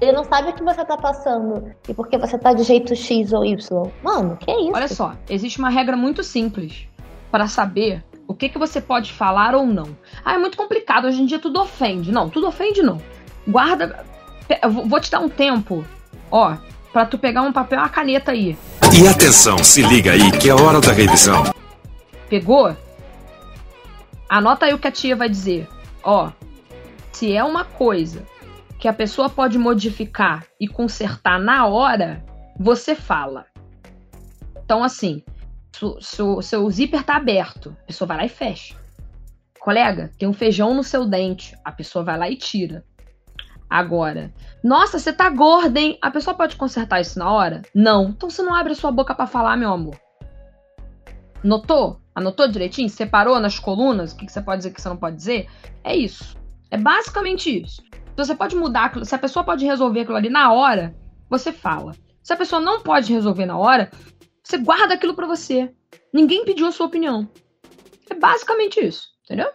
Ele 0.01 0.13
não 0.13 0.25
sabe 0.25 0.51
o 0.51 0.53
que 0.53 0.63
você 0.63 0.85
tá 0.85 0.97
passando 0.97 1.73
e 1.89 1.95
porque 1.95 2.17
você 2.17 2.39
tá 2.39 2.53
de 2.53 2.63
jeito 2.63 2.95
X 2.95 3.33
ou 3.33 3.45
Y. 3.45 3.91
Mano, 4.03 4.37
que 4.37 4.51
isso? 4.51 4.73
Olha 4.75 4.89
só, 4.89 5.13
existe 5.29 5.59
uma 5.59 5.71
regra 5.71 5.97
muito 5.97 6.23
simples 6.23 6.87
para 7.33 7.49
saber 7.49 8.05
o 8.27 8.35
que, 8.35 8.49
que 8.49 8.59
você 8.59 8.81
pode 8.81 9.13
falar 9.13 9.55
ou 9.57 9.67
não. 9.67 9.89
Ah, 10.25 10.35
é 10.35 10.39
muito 10.39 10.57
complicado, 10.57 11.07
hoje 11.07 11.21
em 11.23 11.27
dia 11.27 11.39
tudo 11.41 11.61
ofende. 11.61 12.13
Não, 12.13 12.29
tudo 12.29 12.47
ofende 12.47 12.81
não. 12.83 13.01
Guarda. 13.47 14.05
eu 14.63 14.71
vou- 14.71 14.87
Vou 14.87 15.01
te 15.01 15.11
dar 15.11 15.19
um 15.21 15.29
tempo, 15.29 15.85
ó, 16.31 16.57
pra 16.93 17.05
tu 17.05 17.19
pegar 17.19 17.43
um 17.43 17.53
papel 17.53 17.79
e 17.79 17.83
uma 17.83 17.89
caneta 17.89 18.31
aí. 18.33 18.57
E 18.99 19.07
atenção, 19.09 19.59
se 19.59 19.83
liga 19.83 20.13
aí 20.13 20.31
que 20.33 20.49
é 20.49 20.55
hora 20.55 20.81
da 20.81 20.93
revisão. 20.93 21.43
Pegou? 22.31 22.75
Anota 24.29 24.67
aí 24.67 24.75
o 24.75 24.79
que 24.79 24.89
a 24.89 24.93
tia 24.93 25.17
vai 25.17 25.29
dizer. 25.29 25.69
Ó, 26.03 26.31
se 27.13 27.33
é 27.33 27.43
uma 27.43 27.65
coisa 27.65 28.25
que 28.79 28.87
a 28.87 28.93
pessoa 28.93 29.29
pode 29.29 29.59
modificar 29.59 30.45
e 30.61 30.69
consertar 30.69 31.39
na 31.41 31.67
hora, 31.67 32.25
você 32.59 32.95
fala. 32.95 33.47
Então, 34.65 34.85
assim, 34.85 35.23
su- 35.75 35.99
su- 36.01 36.43
seu 36.43 36.71
zíper 36.71 37.03
tá 37.03 37.17
aberto, 37.17 37.77
a 37.83 37.87
pessoa 37.87 38.07
vai 38.07 38.17
lá 38.19 38.25
e 38.25 38.29
fecha. 38.29 38.77
Colega, 39.59 40.13
tem 40.19 40.29
um 40.29 40.33
feijão 40.33 40.75
no 40.75 40.85
seu 40.85 41.05
dente, 41.05 41.57
a 41.65 41.73
pessoa 41.73 42.05
vai 42.05 42.17
lá 42.17 42.31
e 42.31 42.37
tira. 42.37 42.85
Agora, 43.69 44.33
nossa, 44.63 44.99
você 44.99 45.13
tá 45.13 45.29
gorda, 45.29 45.79
hein? 45.81 45.99
A 46.01 46.11
pessoa 46.11 46.35
pode 46.35 46.57
consertar 46.57 47.01
isso 47.01 47.19
na 47.19 47.31
hora? 47.31 47.63
Não. 47.75 48.11
Então 48.11 48.31
você 48.31 48.43
não 48.43 48.55
abre 48.55 48.73
a 48.73 48.77
sua 48.77 48.91
boca 48.93 49.15
pra 49.15 49.27
falar, 49.27 49.57
meu 49.57 49.71
amor. 49.73 49.97
Notou? 51.43 52.01
Anotou 52.15 52.49
direitinho? 52.49 52.89
Separou 52.89 53.39
nas 53.39 53.59
colunas 53.59 54.13
o 54.13 54.17
que, 54.17 54.27
que 54.27 54.33
você 54.33 54.41
pode 54.41 54.59
dizer 54.59 54.71
o 54.71 54.75
que 54.75 54.81
você 54.81 54.89
não 54.89 54.97
pode 54.97 55.17
dizer? 55.17 55.49
É 55.85 55.95
isso. 55.95 56.37
É 56.71 56.77
basicamente 56.77 57.63
isso. 57.63 57.83
Então 58.13 58.25
você 58.25 58.35
pode 58.35 58.57
mudar. 58.57 58.93
Se 59.05 59.15
a 59.15 59.19
pessoa 59.19 59.45
pode 59.45 59.65
resolver 59.65 60.01
aquilo 60.01 60.17
ali 60.17 60.29
na 60.29 60.53
hora, 60.53 60.95
você 61.29 61.53
fala. 61.53 61.93
Se 62.23 62.33
a 62.33 62.37
pessoa 62.37 62.61
não 62.61 62.81
pode 62.81 63.13
resolver 63.13 63.47
na 63.47 63.57
hora, 63.57 63.91
você 64.43 64.59
guarda 64.59 64.95
aquilo 64.95 65.15
pra 65.15 65.27
você. 65.27 65.73
Ninguém 66.13 66.45
pediu 66.45 66.67
a 66.67 66.73
sua 66.73 66.87
opinião. 66.87 67.29
É 68.11 68.15
basicamente 68.15 68.81
isso, 68.81 69.09
entendeu? 69.25 69.49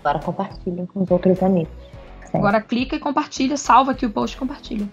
Agora 0.00 0.18
compartilhem 0.18 0.86
com 0.86 1.02
os 1.02 1.10
outros 1.10 1.42
amigos. 1.42 1.72
Certo. 2.20 2.36
Agora 2.36 2.60
clica 2.60 2.96
e 2.96 3.00
compartilha, 3.00 3.56
salva 3.56 3.92
aqui 3.92 4.06
o 4.06 4.10
post 4.10 4.36
e 4.36 4.38
compartilha. 4.38 4.88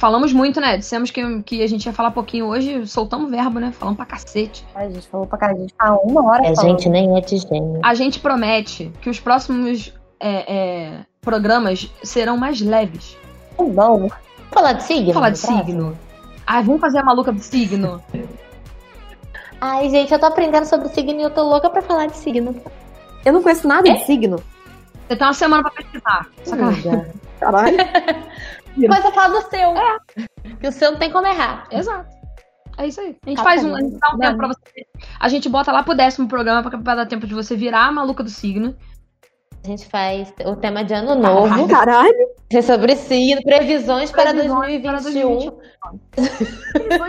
Falamos 0.00 0.32
muito, 0.32 0.62
né? 0.62 0.78
Dissemos 0.78 1.10
que, 1.10 1.42
que 1.42 1.62
a 1.62 1.66
gente 1.66 1.84
ia 1.84 1.92
falar 1.92 2.10
pouquinho 2.10 2.46
hoje, 2.46 2.86
soltamos 2.86 3.30
verbo, 3.30 3.60
né? 3.60 3.70
Falamos 3.70 3.98
pra 3.98 4.06
cacete. 4.06 4.64
A 4.74 4.88
gente 4.88 5.06
falou 5.06 5.26
pra 5.26 5.36
cara, 5.36 5.52
a 5.52 5.56
gente 5.56 5.74
tá 5.74 5.94
uma 6.02 6.24
hora 6.26 6.40
A 6.50 6.54
falando. 6.56 6.78
gente 6.78 6.88
nem 6.88 7.18
é 7.18 7.20
de 7.20 7.36
gênio. 7.36 7.80
A 7.82 7.92
gente 7.92 8.18
promete 8.18 8.90
que 9.02 9.10
os 9.10 9.20
próximos 9.20 9.92
é, 10.18 10.56
é, 10.56 11.00
programas 11.20 11.92
serão 12.02 12.38
mais 12.38 12.62
leves. 12.62 13.14
Não. 13.58 13.74
Vamos 13.74 14.12
falar 14.50 14.72
de 14.72 14.84
signo? 14.84 15.12
Vamos 15.12 15.42
falar 15.42 15.58
de 15.58 15.66
signo. 15.66 15.98
Ai, 16.46 16.62
vamos 16.62 16.80
fazer 16.80 16.98
a 17.00 17.04
maluca 17.04 17.30
do 17.30 17.40
signo. 17.40 18.02
Ai, 19.60 19.90
gente, 19.90 20.10
eu 20.14 20.18
tô 20.18 20.24
aprendendo 20.24 20.64
sobre 20.64 20.88
signo 20.88 21.20
e 21.20 21.24
eu 21.24 21.30
tô 21.30 21.42
louca 21.42 21.68
pra 21.68 21.82
falar 21.82 22.06
de 22.06 22.16
signo. 22.16 22.56
Eu 23.22 23.34
não 23.34 23.42
conheço 23.42 23.68
nada 23.68 23.82
de 23.82 24.02
signo. 24.06 24.42
Você 25.06 25.14
tem 25.14 25.26
uma 25.26 25.34
semana 25.34 25.62
pra 25.62 25.72
pesquisar. 25.72 26.26
Sacanagem. 26.42 27.04
Caralho. 27.38 27.76
Mas 28.88 29.04
eu 29.04 29.12
falo 29.12 29.40
do 29.40 29.48
seu. 29.50 29.74
Que 30.60 30.68
o 30.68 30.72
seu 30.72 30.92
não 30.92 30.98
tem 30.98 31.10
como 31.10 31.26
errar. 31.26 31.66
Exato. 31.70 32.08
É 32.78 32.86
isso 32.86 33.00
aí. 33.00 33.16
A 33.26 33.28
gente 33.28 33.38
Tá 33.38 33.44
faz 33.44 33.64
um, 33.64 33.74
a 33.74 33.80
gente 33.80 33.98
dá 33.98 34.14
um 34.14 34.18
tempo 34.18 34.36
pra 34.38 34.48
você. 34.48 34.86
A 35.18 35.28
gente 35.28 35.48
bota 35.48 35.70
lá 35.70 35.82
pro 35.82 35.94
décimo 35.94 36.28
programa 36.28 36.68
pra, 36.68 36.78
pra 36.78 36.94
dar 36.94 37.06
tempo 37.06 37.26
de 37.26 37.34
você 37.34 37.54
virar 37.54 37.86
a 37.86 37.92
maluca 37.92 38.22
do 38.22 38.30
signo. 38.30 38.74
A 39.62 39.66
gente 39.66 39.86
faz 39.86 40.32
o 40.46 40.56
tema 40.56 40.82
de 40.82 40.94
ano 40.94 41.14
novo. 41.14 41.68
Caralho. 41.68 42.30
É 42.50 42.62
sobre 42.62 42.96
signo, 42.96 43.42
previsões 43.42 44.10
para 44.10 44.32
Previsões 44.32 44.82
para 44.82 45.00
2021. 45.00 45.50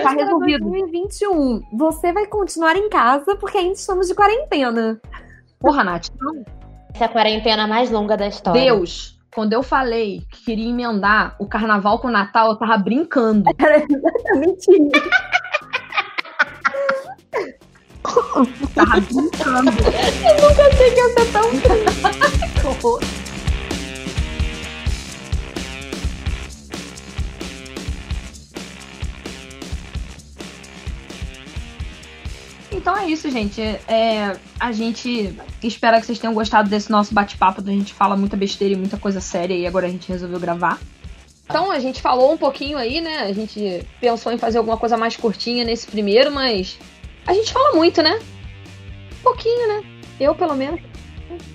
Tá 0.04 0.10
resolvido. 0.12 0.66
2021. 0.70 1.62
Você 1.78 2.12
vai 2.12 2.26
continuar 2.26 2.76
em 2.76 2.90
casa 2.90 3.38
porque 3.38 3.58
ainda 3.58 3.74
estamos 3.74 4.08
de 4.08 4.14
quarentena. 4.14 5.00
Porra, 5.60 5.84
Nath. 5.84 6.08
não. 6.20 6.44
Essa 6.94 7.06
é 7.06 7.08
a 7.08 7.10
quarentena 7.10 7.66
mais 7.68 7.90
longa 7.90 8.18
da 8.18 8.28
história. 8.28 8.62
Deus, 8.62 9.18
quando 9.34 9.54
eu 9.54 9.64
falei 9.64 10.22
que 10.30 10.44
queria 10.46 10.70
emendar 10.70 11.36
o 11.40 11.48
carnaval 11.48 12.00
com 12.00 12.10
o 12.10 12.12
Natal, 12.12 12.50
eu 12.50 12.56
tava 12.58 12.78
brincando. 12.78 13.50
Era 13.58 13.78
exatamente 13.78 14.72
isso. 14.72 14.92
Tava 18.76 19.00
brincando. 19.00 19.72
Nunca 19.72 20.68
achei 20.68 20.92
que 20.92 21.00
ia 21.00 21.10
ser 21.14 21.32
tão 21.32 21.44
Então 32.82 32.98
é 32.98 33.06
isso, 33.06 33.30
gente. 33.30 33.62
É, 33.62 34.36
a 34.60 34.72
gente 34.72 35.38
espera 35.62 36.00
que 36.00 36.06
vocês 36.08 36.18
tenham 36.18 36.34
gostado 36.34 36.68
desse 36.68 36.90
nosso 36.90 37.14
bate-papo. 37.14 37.62
onde 37.62 37.70
A 37.70 37.74
gente 37.74 37.94
fala 37.94 38.18
muita 38.18 38.36
besteira 38.36 38.74
e 38.74 38.78
muita 38.78 38.98
coisa 38.98 39.22
séria 39.22 39.54
e 39.54 39.68
agora 39.68 39.86
a 39.86 39.90
gente 39.90 40.12
resolveu 40.12 40.40
gravar. 40.40 40.80
Então 41.46 41.70
a 41.70 41.78
gente 41.78 42.02
falou 42.02 42.34
um 42.34 42.38
pouquinho 42.38 42.80
aí, 42.80 43.00
né? 43.00 43.20
A 43.20 43.34
gente 43.34 43.86
pensou 44.00 44.32
em 44.32 44.38
fazer 44.40 44.58
alguma 44.58 44.78
coisa 44.78 44.98
mais 44.98 45.16
curtinha 45.16 45.64
nesse 45.64 45.86
primeiro, 45.86 46.32
mas 46.32 46.80
a 47.28 47.34
gente 47.34 47.54
fala 47.54 47.76
muito, 47.76 48.02
né? 48.02 48.20
Um 49.20 49.24
pouquinho, 49.24 49.68
né? 49.68 49.84
Eu, 50.20 50.34
pelo 50.34 50.56
menos. 50.56 50.82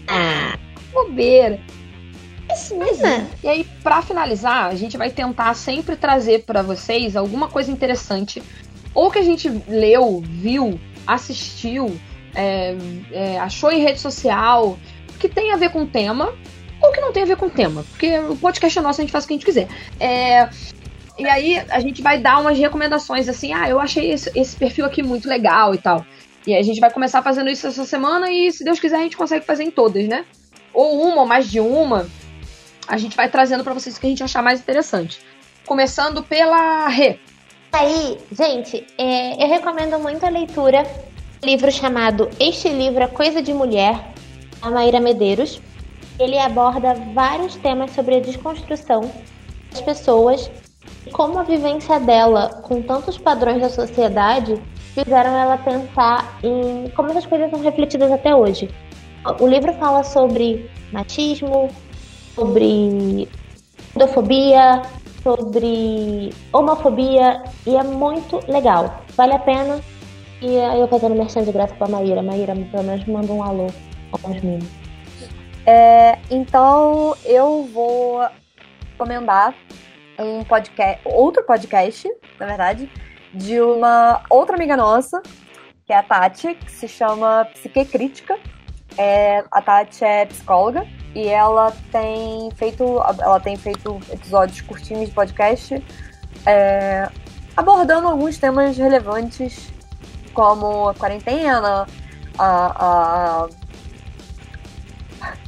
Ah, 0.07 0.57
Bobeira. 0.93 1.61
Isso 2.55 2.77
mesmo. 2.77 3.05
é. 3.05 3.27
E 3.43 3.49
aí, 3.49 3.65
pra 3.83 4.01
finalizar, 4.01 4.67
a 4.67 4.77
gente 4.77 4.97
vai 4.97 5.11
tentar 5.11 5.53
sempre 5.55 5.97
trazer 5.97 6.45
pra 6.45 6.63
vocês 6.63 7.17
alguma 7.17 7.49
coisa 7.49 7.73
interessante, 7.73 8.41
ou 8.95 9.11
que 9.11 9.19
a 9.19 9.23
gente 9.23 9.49
leu, 9.67 10.23
viu, 10.25 10.79
assistiu, 11.07 11.99
é, 12.35 12.77
é, 13.13 13.39
achou 13.39 13.71
em 13.71 13.81
rede 13.81 14.01
social, 14.01 14.79
que 15.19 15.29
tem 15.29 15.53
a 15.53 15.57
ver 15.57 15.71
com 15.71 15.83
o 15.83 15.87
tema, 15.87 16.35
ou 16.83 16.93
que 16.93 17.01
não 17.01 17.13
tem 17.13 17.23
a 17.23 17.27
ver 17.27 17.37
com 17.37 17.47
o 17.47 17.51
tema, 17.51 17.85
porque 17.91 18.19
o 18.19 18.37
podcast 18.37 18.79
é 18.79 18.83
nosso, 18.83 19.01
a 19.01 19.05
gente 19.05 19.13
faz 19.13 19.25
o 19.25 19.29
que 19.29 19.35
a 19.35 19.37
gente 19.37 19.47
quiser. 19.47 19.69
É, 19.99 20.49
e 21.19 21.27
aí, 21.27 21.59
a 21.71 21.81
gente 21.81 22.03
vai 22.03 22.19
dar 22.19 22.41
umas 22.41 22.59
recomendações 22.59 23.29
assim, 23.29 23.53
ah, 23.53 23.69
eu 23.69 23.81
achei 23.81 24.13
esse, 24.13 24.31
esse 24.35 24.55
perfil 24.57 24.85
aqui 24.85 25.03
muito 25.03 25.29
legal 25.29 25.75
e 25.75 25.79
tal. 25.79 26.05
E 26.47 26.55
a 26.55 26.63
gente 26.63 26.79
vai 26.79 26.91
começar 26.91 27.23
fazendo 27.23 27.51
isso 27.51 27.67
essa 27.67 27.85
semana 27.85 28.31
e, 28.31 28.53
se 28.53 28.63
Deus 28.63 28.79
quiser, 28.79 28.97
a 28.97 29.03
gente 29.03 29.17
consegue 29.17 29.45
fazer 29.45 29.65
em 29.65 29.71
todas, 29.71 30.07
né? 30.07 30.25
Ou 30.73 31.03
uma, 31.03 31.23
ou 31.23 31.27
mais 31.27 31.51
de 31.51 31.59
uma 31.59 32.07
a 32.87 32.97
gente 32.97 33.17
vai 33.17 33.29
trazendo 33.29 33.65
pra 33.65 33.75
vocês 33.75 33.97
o 33.97 34.01
que 34.01 34.07
a 34.07 34.11
gente 34.11 34.23
achar 34.23 34.43
mais 34.43 34.61
interessante. 34.61 35.21
Começando 35.65 36.23
pela 36.23 36.89
Rê. 36.89 37.19
Aí, 37.79 38.17
gente, 38.33 38.87
é, 38.97 39.45
eu 39.45 39.49
recomendo 39.49 39.99
muito 39.99 40.25
a 40.25 40.31
leitura 40.31 40.83
do 41.43 41.47
livro 41.47 41.71
chamado 41.71 42.31
Este 42.41 42.71
Livro 42.71 43.03
é 43.03 43.07
Coisa 43.07 43.43
de 43.43 43.53
Mulher, 43.53 44.15
da 44.63 44.71
Maíra 44.71 44.99
Medeiros. 44.99 45.61
Ele 46.19 46.39
aborda 46.39 46.95
vários 47.13 47.55
temas 47.57 47.91
sobre 47.91 48.15
a 48.15 48.21
desconstrução 48.21 49.03
das 49.71 49.83
pessoas 49.83 50.51
e 51.07 51.11
como 51.11 51.39
a 51.39 51.43
vivência 51.43 52.01
dela 52.01 52.63
com 52.63 52.81
tantos 52.81 53.19
padrões 53.19 53.61
da 53.61 53.69
sociedade 53.69 54.59
fizeram 54.95 55.37
ela 55.37 55.59
pensar 55.59 56.39
em 56.43 56.89
como 56.97 57.11
essas 57.11 57.27
coisas 57.27 57.51
são 57.51 57.61
refletidas 57.61 58.11
até 58.11 58.35
hoje. 58.35 58.71
O 59.39 59.47
livro 59.47 59.75
fala 59.75 60.03
sobre 60.03 60.71
machismo, 60.91 61.69
sobre 62.35 63.29
endofobia, 63.95 64.81
sobre 65.27 66.33
homofobia 66.53 67.43
e 67.67 67.75
é 67.75 67.83
muito 67.83 68.39
legal. 68.47 69.03
Vale 69.17 69.35
a 69.35 69.41
pena. 69.41 69.81
E 70.41 70.57
aí 70.61 70.79
eu 70.79 70.87
fazendo 70.87 71.17
merchan 71.17 71.43
de 71.43 71.51
graça 71.51 71.75
pra 71.75 71.89
Maíra. 71.89 72.23
Maíra, 72.23 72.55
pelo 72.55 72.85
menos 72.85 73.05
manda 73.07 73.33
um 73.33 73.43
alô 73.43 73.67
aos 74.13 74.41
meninos. 74.41 74.69
É, 75.67 76.17
então 76.31 77.17
eu 77.25 77.69
vou 77.75 78.25
recomendar 78.93 79.53
um 80.17 80.45
podcast, 80.45 81.01
outro 81.05 81.43
podcast, 81.43 82.09
na 82.39 82.47
verdade, 82.47 82.89
de 83.35 83.61
uma 83.61 84.23
outra 84.31 84.55
amiga 84.55 84.77
nossa, 84.77 85.21
que 85.85 85.93
é 85.93 85.97
a 85.97 86.05
Tati, 86.05 86.55
que 86.55 86.71
se 86.71 86.87
chama 86.87 87.47
Psique 87.47 87.85
Crítica. 87.85 88.39
É, 88.99 89.45
a 89.51 89.61
Tati 89.61 90.05
é 90.05 90.25
psicóloga 90.27 90.87
e 91.15 91.29
ela 91.29 91.71
tem 91.93 92.51
feito 92.57 92.83
ela 93.21 93.39
tem 93.39 93.57
feito 93.57 94.01
episódios 94.11 94.61
curtinhos 94.63 95.09
de 95.09 95.15
podcast 95.15 95.83
é, 96.47 97.11
abordando 97.57 98.07
alguns 98.07 98.39
temas 98.39 98.77
relevantes, 98.77 99.73
como 100.33 100.89
a 100.89 100.95
quarentena, 100.95 101.87
a, 102.39 103.45
a 103.45 103.49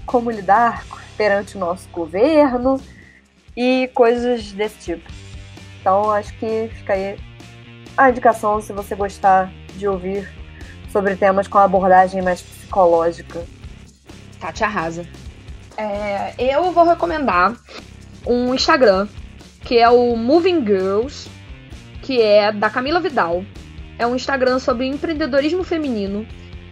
como 0.04 0.30
lidar 0.30 0.84
perante 1.16 1.56
o 1.56 1.60
nosso 1.60 1.88
governo 1.90 2.80
e 3.56 3.90
coisas 3.94 4.52
desse 4.52 4.78
tipo. 4.78 5.10
Então 5.80 6.10
acho 6.10 6.32
que 6.38 6.70
fica 6.74 6.94
aí 6.94 7.18
a 7.96 8.10
indicação 8.10 8.60
se 8.60 8.72
você 8.72 8.94
gostar 8.94 9.52
de 9.76 9.86
ouvir 9.86 10.28
sobre 10.92 11.16
temas 11.16 11.48
com 11.48 11.58
abordagem 11.58 12.22
mais 12.22 12.42
psicológica. 12.42 13.44
Tati 14.40 14.64
arrasa. 14.64 15.06
É, 15.76 16.34
eu 16.38 16.70
vou 16.72 16.84
recomendar 16.84 17.54
um 18.26 18.54
Instagram 18.54 19.08
que 19.68 19.78
é 19.78 19.88
o 19.90 20.16
Moving 20.16 20.64
Girls, 20.64 21.28
que 22.02 22.22
é 22.22 22.50
da 22.50 22.70
Camila 22.70 23.00
Vidal. 23.00 23.44
É 23.98 24.06
um 24.06 24.16
Instagram 24.16 24.58
sobre 24.58 24.86
empreendedorismo 24.86 25.62
feminino. 25.62 26.26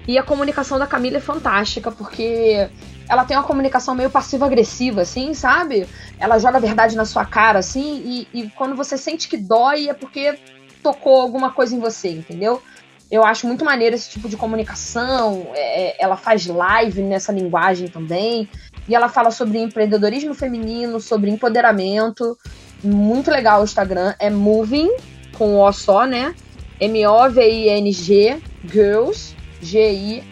E 0.08 0.16
a 0.16 0.22
comunicação 0.22 0.78
da 0.78 0.86
Camila 0.86 1.16
é 1.16 1.20
fantástica, 1.20 1.90
porque 1.90 2.70
ela 3.08 3.24
tem 3.24 3.36
uma 3.36 3.42
comunicação 3.42 3.94
meio 3.94 4.08
passiva-agressiva, 4.08 5.02
assim, 5.02 5.34
sabe? 5.34 5.86
Ela 6.18 6.38
joga 6.38 6.58
a 6.58 6.60
verdade 6.60 6.96
na 6.96 7.04
sua 7.04 7.24
cara, 7.24 7.58
assim, 7.58 8.26
e, 8.32 8.40
e 8.40 8.50
quando 8.50 8.76
você 8.76 8.96
sente 8.96 9.28
que 9.28 9.36
dói 9.36 9.88
é 9.88 9.94
porque 9.94 10.38
tocou 10.82 11.20
alguma 11.20 11.50
coisa 11.50 11.74
em 11.74 11.80
você, 11.80 12.08
entendeu? 12.10 12.62
Eu 13.10 13.24
acho 13.24 13.46
muito 13.46 13.64
maneiro 13.64 13.94
esse 13.94 14.10
tipo 14.10 14.28
de 14.28 14.36
comunicação. 14.36 15.46
É, 15.54 15.90
é, 15.90 15.96
ela 15.98 16.16
faz 16.16 16.46
live 16.46 17.02
nessa 17.02 17.32
linguagem 17.32 17.88
também. 17.88 18.48
E 18.88 18.94
ela 18.94 19.08
fala 19.08 19.30
sobre 19.30 19.58
empreendedorismo 19.58 20.34
feminino, 20.34 21.00
sobre 21.00 21.30
empoderamento. 21.30 22.36
Muito 22.82 23.30
legal 23.30 23.60
o 23.60 23.64
Instagram. 23.64 24.14
É 24.18 24.28
Moving, 24.28 24.90
com 25.36 25.60
O 25.60 25.72
só, 25.72 26.04
né? 26.04 26.34
M-O-V-I-N-G, 26.80 28.42
Girls, 28.64 29.34
G-I-R-L-S. 29.62 30.26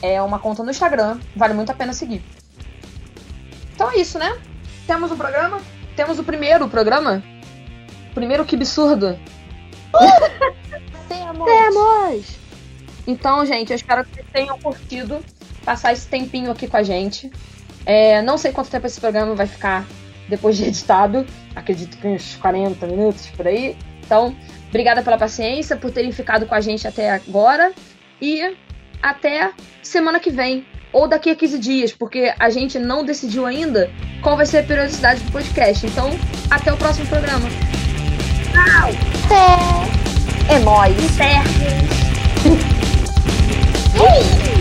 É 0.00 0.22
uma 0.22 0.38
conta 0.38 0.62
no 0.62 0.70
Instagram. 0.70 1.18
Vale 1.34 1.54
muito 1.54 1.72
a 1.72 1.74
pena 1.74 1.92
seguir. 1.92 2.22
Então 3.74 3.90
é 3.90 3.96
isso, 3.96 4.18
né? 4.18 4.38
Temos 4.86 5.10
o 5.10 5.14
um 5.14 5.16
programa? 5.16 5.60
Temos 5.96 6.18
o 6.18 6.24
primeiro 6.24 6.68
programa? 6.68 7.22
O 8.10 8.14
primeiro 8.14 8.44
que 8.44 8.54
absurdo. 8.56 9.18
Temos! 11.08 11.44
Temos! 11.44 12.38
Então, 13.06 13.44
gente, 13.46 13.70
eu 13.70 13.76
espero 13.76 14.04
que 14.04 14.14
vocês 14.14 14.26
tenham 14.32 14.58
curtido 14.58 15.24
passar 15.64 15.92
esse 15.92 16.06
tempinho 16.06 16.50
aqui 16.50 16.66
com 16.66 16.76
a 16.76 16.82
gente. 16.82 17.30
É, 17.86 18.20
não 18.22 18.36
sei 18.36 18.52
quanto 18.52 18.70
tempo 18.70 18.86
esse 18.86 19.00
programa 19.00 19.34
vai 19.34 19.46
ficar 19.46 19.86
depois 20.28 20.56
de 20.56 20.64
editado. 20.64 21.26
Acredito 21.54 21.96
que 21.96 22.06
uns 22.06 22.36
40 22.36 22.86
minutos 22.86 23.26
por 23.28 23.46
aí. 23.46 23.76
Então, 24.04 24.36
obrigada 24.68 25.02
pela 25.02 25.16
paciência, 25.16 25.76
por 25.76 25.90
terem 25.90 26.12
ficado 26.12 26.46
com 26.46 26.54
a 26.54 26.60
gente 26.60 26.86
até 26.86 27.10
agora. 27.10 27.72
E 28.20 28.56
até 29.02 29.52
semana 29.82 30.20
que 30.20 30.30
vem. 30.30 30.66
Ou 30.92 31.06
daqui 31.06 31.30
a 31.30 31.36
15 31.36 31.58
dias, 31.58 31.92
porque 31.92 32.32
a 32.38 32.48
gente 32.50 32.78
não 32.78 33.04
decidiu 33.04 33.44
ainda 33.44 33.90
qual 34.22 34.36
vai 34.36 34.46
ser 34.46 34.58
a 34.58 34.62
periodicidade 34.62 35.22
do 35.22 35.32
podcast. 35.32 35.86
Então, 35.86 36.10
até 36.50 36.72
o 36.72 36.76
próximo 36.76 37.06
programa. 37.06 37.48
Natal. 38.54 38.92
Té. 39.28 40.54
É 40.54 40.58
nóis. 40.60 41.16
Terras. 41.16 41.48